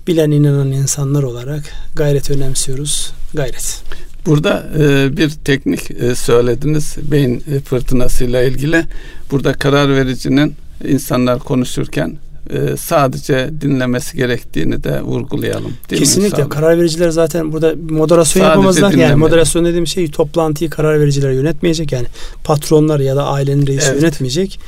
bilen 0.08 0.32
inanan 0.32 0.72
insanlar 0.72 1.24
olarak 1.24 1.64
gayret 1.96 2.32
önemsiyoruz. 2.32 3.12
Gayret. 3.34 3.84
Burada 4.26 4.70
e, 4.80 5.18
bir 5.18 5.30
teknik 5.30 5.92
e, 5.92 6.16
söylediniz 6.16 6.96
beyin 7.12 7.44
fırtınasıyla 7.66 8.44
ilgili. 8.44 8.86
Burada 9.32 9.54
karar 9.54 9.96
vericinin 9.96 10.56
insanlar 10.88 11.40
konuşurken 11.40 12.18
e, 12.50 12.78
sadece 12.78 13.50
dinlemesi 13.62 14.18
gerektiğini 14.18 14.84
de 14.84 15.02
vurgulayalım. 15.02 15.74
Değil 15.90 16.02
Kesinlikle 16.02 16.44
mi 16.44 16.50
karar 16.50 16.78
vericiler 16.78 17.10
zaten 17.10 17.54
burada 17.54 17.74
moderasyon 17.90 18.42
sadece 18.42 18.50
yapamazlar. 18.50 18.92
Yani 18.92 19.16
moderasyon 19.16 19.66
dediğim 19.66 19.88
şey 19.88 20.12
toplantıyı 20.12 20.70
karar 20.70 21.00
vericiler 21.00 21.32
yönetmeyecek. 21.32 21.92
Yani 21.92 22.08
patronlar 22.44 23.00
ya 23.00 23.16
da 23.16 23.26
ailenin 23.26 23.68
reisi 23.68 23.90
evet. 23.90 24.02
yönetmeyecek. 24.02 24.60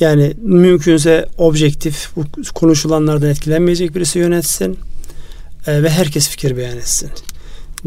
Yani 0.00 0.34
mümkünse 0.42 1.28
objektif 1.38 2.08
bu 2.16 2.24
konuşulanlardan 2.54 3.28
etkilenmeyecek 3.28 3.94
birisi 3.94 4.18
yönetsin 4.18 4.78
e, 5.66 5.82
ve 5.82 5.90
herkes 5.90 6.28
fikir 6.28 6.56
beyan 6.56 6.78
etsin. 6.78 7.10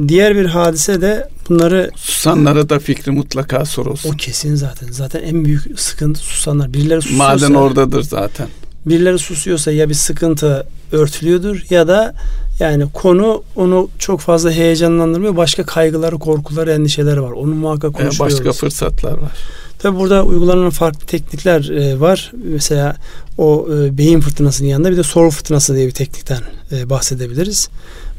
Diğer 0.08 0.36
bir 0.36 0.46
hadise 0.46 1.02
de 1.02 1.30
bunları 1.50 1.92
susanlara 1.96 2.70
da 2.70 2.80
fikri 2.80 3.12
mutlaka 3.12 3.66
sorulsun. 3.66 4.10
O 4.10 4.18
kesin 4.18 4.56
zaten. 4.56 4.88
Zaten 4.92 5.24
en 5.24 5.46
büyük 5.46 5.80
sıkıntı 5.80 6.20
susanlar. 6.20 6.74
Birileri 6.74 7.02
susuyorsa 7.02 7.34
Maden 7.34 7.54
oradadır 7.54 8.04
zaten. 8.04 8.48
Birileri 8.86 9.20
susuyorsa 9.20 9.72
ya 9.72 9.90
bir 9.90 9.94
sıkıntı 9.94 10.66
örtülüyordur 10.92 11.66
ya 11.70 11.88
da 11.88 12.14
yani 12.60 12.92
konu 12.94 13.44
onu 13.56 13.90
çok 14.00 14.20
fazla 14.20 14.52
heyecanlandırmıyor. 14.52 15.38
Başka 15.38 15.66
kaygıları, 15.66 16.20
korkuları, 16.20 16.72
endişeleri 16.72 17.22
var. 17.22 17.32
Onu 17.32 17.56
muhakkak 17.56 17.94
konuşuyoruz. 17.94 18.38
Başka 18.38 18.52
fırsatlar 18.52 19.12
var. 19.12 19.32
Tabi 19.80 20.00
burada 20.00 20.24
uygulanan 20.24 20.70
farklı 20.70 21.08
teknikler 21.08 21.70
e, 21.70 22.00
var. 22.00 22.32
Mesela 22.44 22.96
o 23.38 23.68
e, 23.74 23.98
beyin 23.98 24.20
fırtınasının 24.20 24.70
yanında 24.70 24.92
bir 24.92 24.98
de 24.98 25.04
soru 25.04 25.30
fırtınası 25.30 25.76
diye 25.76 25.88
bir 25.88 25.92
teknikten 25.92 26.42
e, 26.72 26.90
bahsedebiliriz. 26.90 27.70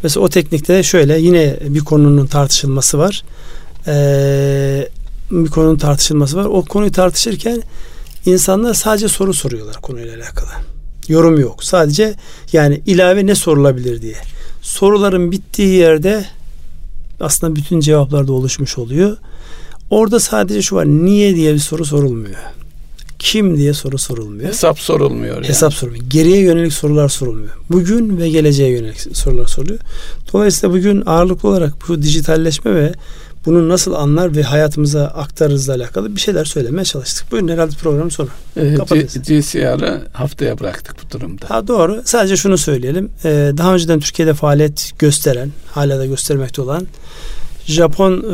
Mesela 0.02 0.24
o 0.24 0.28
teknikte 0.28 0.82
şöyle 0.82 1.18
yine 1.18 1.56
bir 1.68 1.80
konunun 1.80 2.26
tartışılması 2.26 2.98
var. 2.98 3.22
Ee, 3.86 4.88
bir 5.30 5.50
konunun 5.50 5.76
tartışılması 5.76 6.36
var. 6.36 6.44
O 6.44 6.62
konuyu 6.62 6.92
tartışırken 6.92 7.62
insanlar 8.26 8.74
sadece 8.74 9.08
soru 9.08 9.34
soruyorlar 9.34 9.76
konuyla 9.76 10.16
alakalı. 10.16 10.50
Yorum 11.08 11.40
yok. 11.40 11.64
Sadece 11.64 12.14
yani 12.52 12.82
ilave 12.86 13.26
ne 13.26 13.34
sorulabilir 13.34 14.02
diye. 14.02 14.16
Soruların 14.62 15.32
bittiği 15.32 15.68
yerde 15.68 16.24
aslında 17.20 17.56
bütün 17.56 17.80
cevaplar 17.80 18.28
da 18.28 18.32
oluşmuş 18.32 18.78
oluyor. 18.78 19.16
Orada 19.90 20.20
sadece 20.20 20.62
şu 20.62 20.76
var. 20.76 20.86
Niye 20.86 21.36
diye 21.36 21.54
bir 21.54 21.58
soru 21.58 21.84
sorulmuyor 21.84 22.38
kim 23.24 23.56
diye 23.56 23.74
soru 23.74 23.98
sorulmuyor. 23.98 24.48
Hesap 24.48 24.78
sorulmuyor. 24.78 25.34
Yani. 25.34 25.48
Hesap 25.48 25.74
sorulmuyor. 25.74 26.04
Geriye 26.08 26.40
yönelik 26.40 26.72
sorular 26.72 27.08
sorulmuyor. 27.08 27.56
Bugün 27.70 28.18
ve 28.18 28.28
geleceğe 28.28 28.70
yönelik 28.70 29.00
sorular 29.16 29.46
soruluyor. 29.46 29.78
Dolayısıyla 30.32 30.76
bugün 30.76 31.02
ağırlıklı 31.06 31.48
olarak 31.48 31.74
bu 31.88 32.02
dijitalleşme 32.02 32.74
ve 32.74 32.92
bunu 33.46 33.68
nasıl 33.68 33.94
anlar 33.94 34.36
ve 34.36 34.42
hayatımıza 34.42 35.06
aktarırızla 35.06 35.74
alakalı 35.74 36.16
bir 36.16 36.20
şeyler 36.20 36.44
söylemeye 36.44 36.84
çalıştık. 36.84 37.26
Bugün 37.30 37.48
herhalde 37.48 37.74
programın 37.82 38.08
sonu. 38.08 38.28
Ee, 38.56 38.74
GCR'ı 39.26 40.02
haftaya 40.12 40.58
bıraktık 40.58 40.96
bu 41.04 41.10
durumda. 41.10 41.44
Ha, 41.48 41.68
doğru. 41.68 42.02
Sadece 42.04 42.36
şunu 42.36 42.58
söyleyelim. 42.58 43.10
Ee, 43.24 43.52
daha 43.56 43.74
önceden 43.74 44.00
Türkiye'de 44.00 44.34
faaliyet 44.34 44.92
gösteren, 44.98 45.50
hala 45.66 45.98
da 45.98 46.06
göstermekte 46.06 46.62
olan 46.62 46.86
Japon 47.66 48.12
e, 48.12 48.26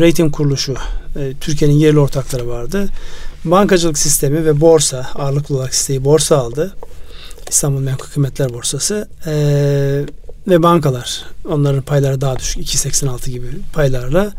rating 0.00 0.34
kuruluşu, 0.34 0.74
e, 1.16 1.32
Türkiye'nin 1.40 1.76
yerli 1.76 1.98
ortakları 1.98 2.48
vardı 2.48 2.88
bankacılık 3.44 3.98
sistemi 3.98 4.44
ve 4.44 4.60
borsa 4.60 5.06
ağırlıklı 5.14 5.56
olarak 5.56 5.72
isteği 5.72 6.04
borsa 6.04 6.36
aldı. 6.36 6.76
İstanbul 7.48 7.80
Menkul 7.80 8.06
Kıymetler 8.06 8.54
Borsası 8.54 9.08
ee, 9.26 10.04
ve 10.48 10.62
bankalar 10.62 11.24
onların 11.48 11.82
payları 11.82 12.20
daha 12.20 12.38
düşük 12.38 12.62
2.86 12.62 13.30
gibi 13.30 13.46
paylarla 13.72 14.32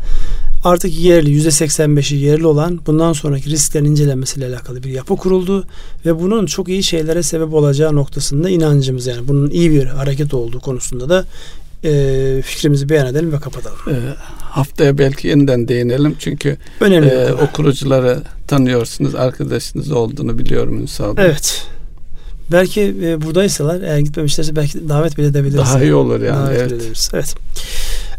artık 0.64 0.98
yerli 0.98 1.30
%85'i 1.30 2.16
yerli 2.16 2.46
olan 2.46 2.80
bundan 2.86 3.12
sonraki 3.12 3.50
risklerin 3.50 3.84
incelenmesiyle 3.84 4.46
alakalı 4.46 4.82
bir 4.82 4.90
yapı 4.90 5.16
kuruldu 5.16 5.64
ve 6.06 6.20
bunun 6.20 6.46
çok 6.46 6.68
iyi 6.68 6.82
şeylere 6.82 7.22
sebep 7.22 7.54
olacağı 7.54 7.94
noktasında 7.94 8.50
inancımız 8.50 9.06
yani 9.06 9.28
bunun 9.28 9.50
iyi 9.50 9.70
bir 9.70 9.86
hareket 9.86 10.34
olduğu 10.34 10.60
konusunda 10.60 11.08
da 11.08 11.24
e, 11.84 12.42
fikrimizi 12.42 12.88
beyan 12.88 13.06
edelim 13.06 13.32
ve 13.32 13.40
kapatalım. 13.40 13.78
E, 13.88 13.94
haftaya 14.40 14.98
belki 14.98 15.28
yeniden 15.28 15.68
değinelim 15.68 16.16
çünkü 16.18 16.56
Önemli 16.80 17.08
e, 17.08 17.32
o 17.32 17.52
kurucuları 17.52 18.22
tanıyorsunuz, 18.46 19.14
arkadaşınız 19.14 19.92
olduğunu 19.92 20.38
biliyorum 20.38 20.80
Ünsal. 20.80 21.14
Evet. 21.18 21.66
Belki 22.52 22.94
e, 23.02 23.22
buradaysalar 23.22 23.82
eğer 23.82 23.98
gitmemişlerse 23.98 24.56
belki 24.56 24.88
davet 24.88 25.18
bile 25.18 25.26
edebiliriz. 25.26 25.58
Daha 25.58 25.82
iyi 25.82 25.94
olur 25.94 26.20
yani. 26.20 26.36
Davet 26.36 26.60
evet. 26.60 26.72
edebiliriz. 26.72 27.10
Evet. 27.14 27.34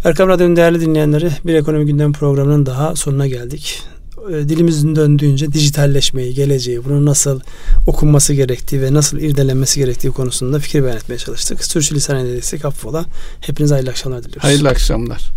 Erkam 0.04 0.30
Radyo'nun 0.30 0.56
değerli 0.56 0.82
dinleyenleri 0.82 1.32
bir 1.46 1.54
ekonomi 1.54 1.86
gündem 1.86 2.14
programının 2.14 2.66
daha 2.66 2.96
sonuna 2.96 3.28
geldik. 3.28 3.84
E, 4.30 4.50
dilimizin 4.50 4.96
döndüğünce 4.96 5.54
dijitalleşmeyi, 5.54 6.34
geleceği, 6.34 6.86
bunun 6.86 7.06
nasıl 7.06 7.40
okunması 7.88 8.34
gerektiği 8.34 8.82
ve 8.82 8.94
nasıl 8.94 9.18
irdelenmesi 9.20 9.80
gerektiği 9.80 10.12
konusunda 10.12 10.60
fikir 10.60 10.84
beyan 10.84 10.98
etmeye 10.98 11.18
çalıştık. 11.18 11.66
Sürçülisan 11.66 12.18
edildiysek 12.18 12.66
affola. 12.66 13.06
Hepinize 13.42 13.74
hayırlı 13.74 13.90
akşamlar 13.90 14.24
diliyoruz. 14.24 14.44
Hayırlı 14.44 14.70
akşamlar. 14.70 15.32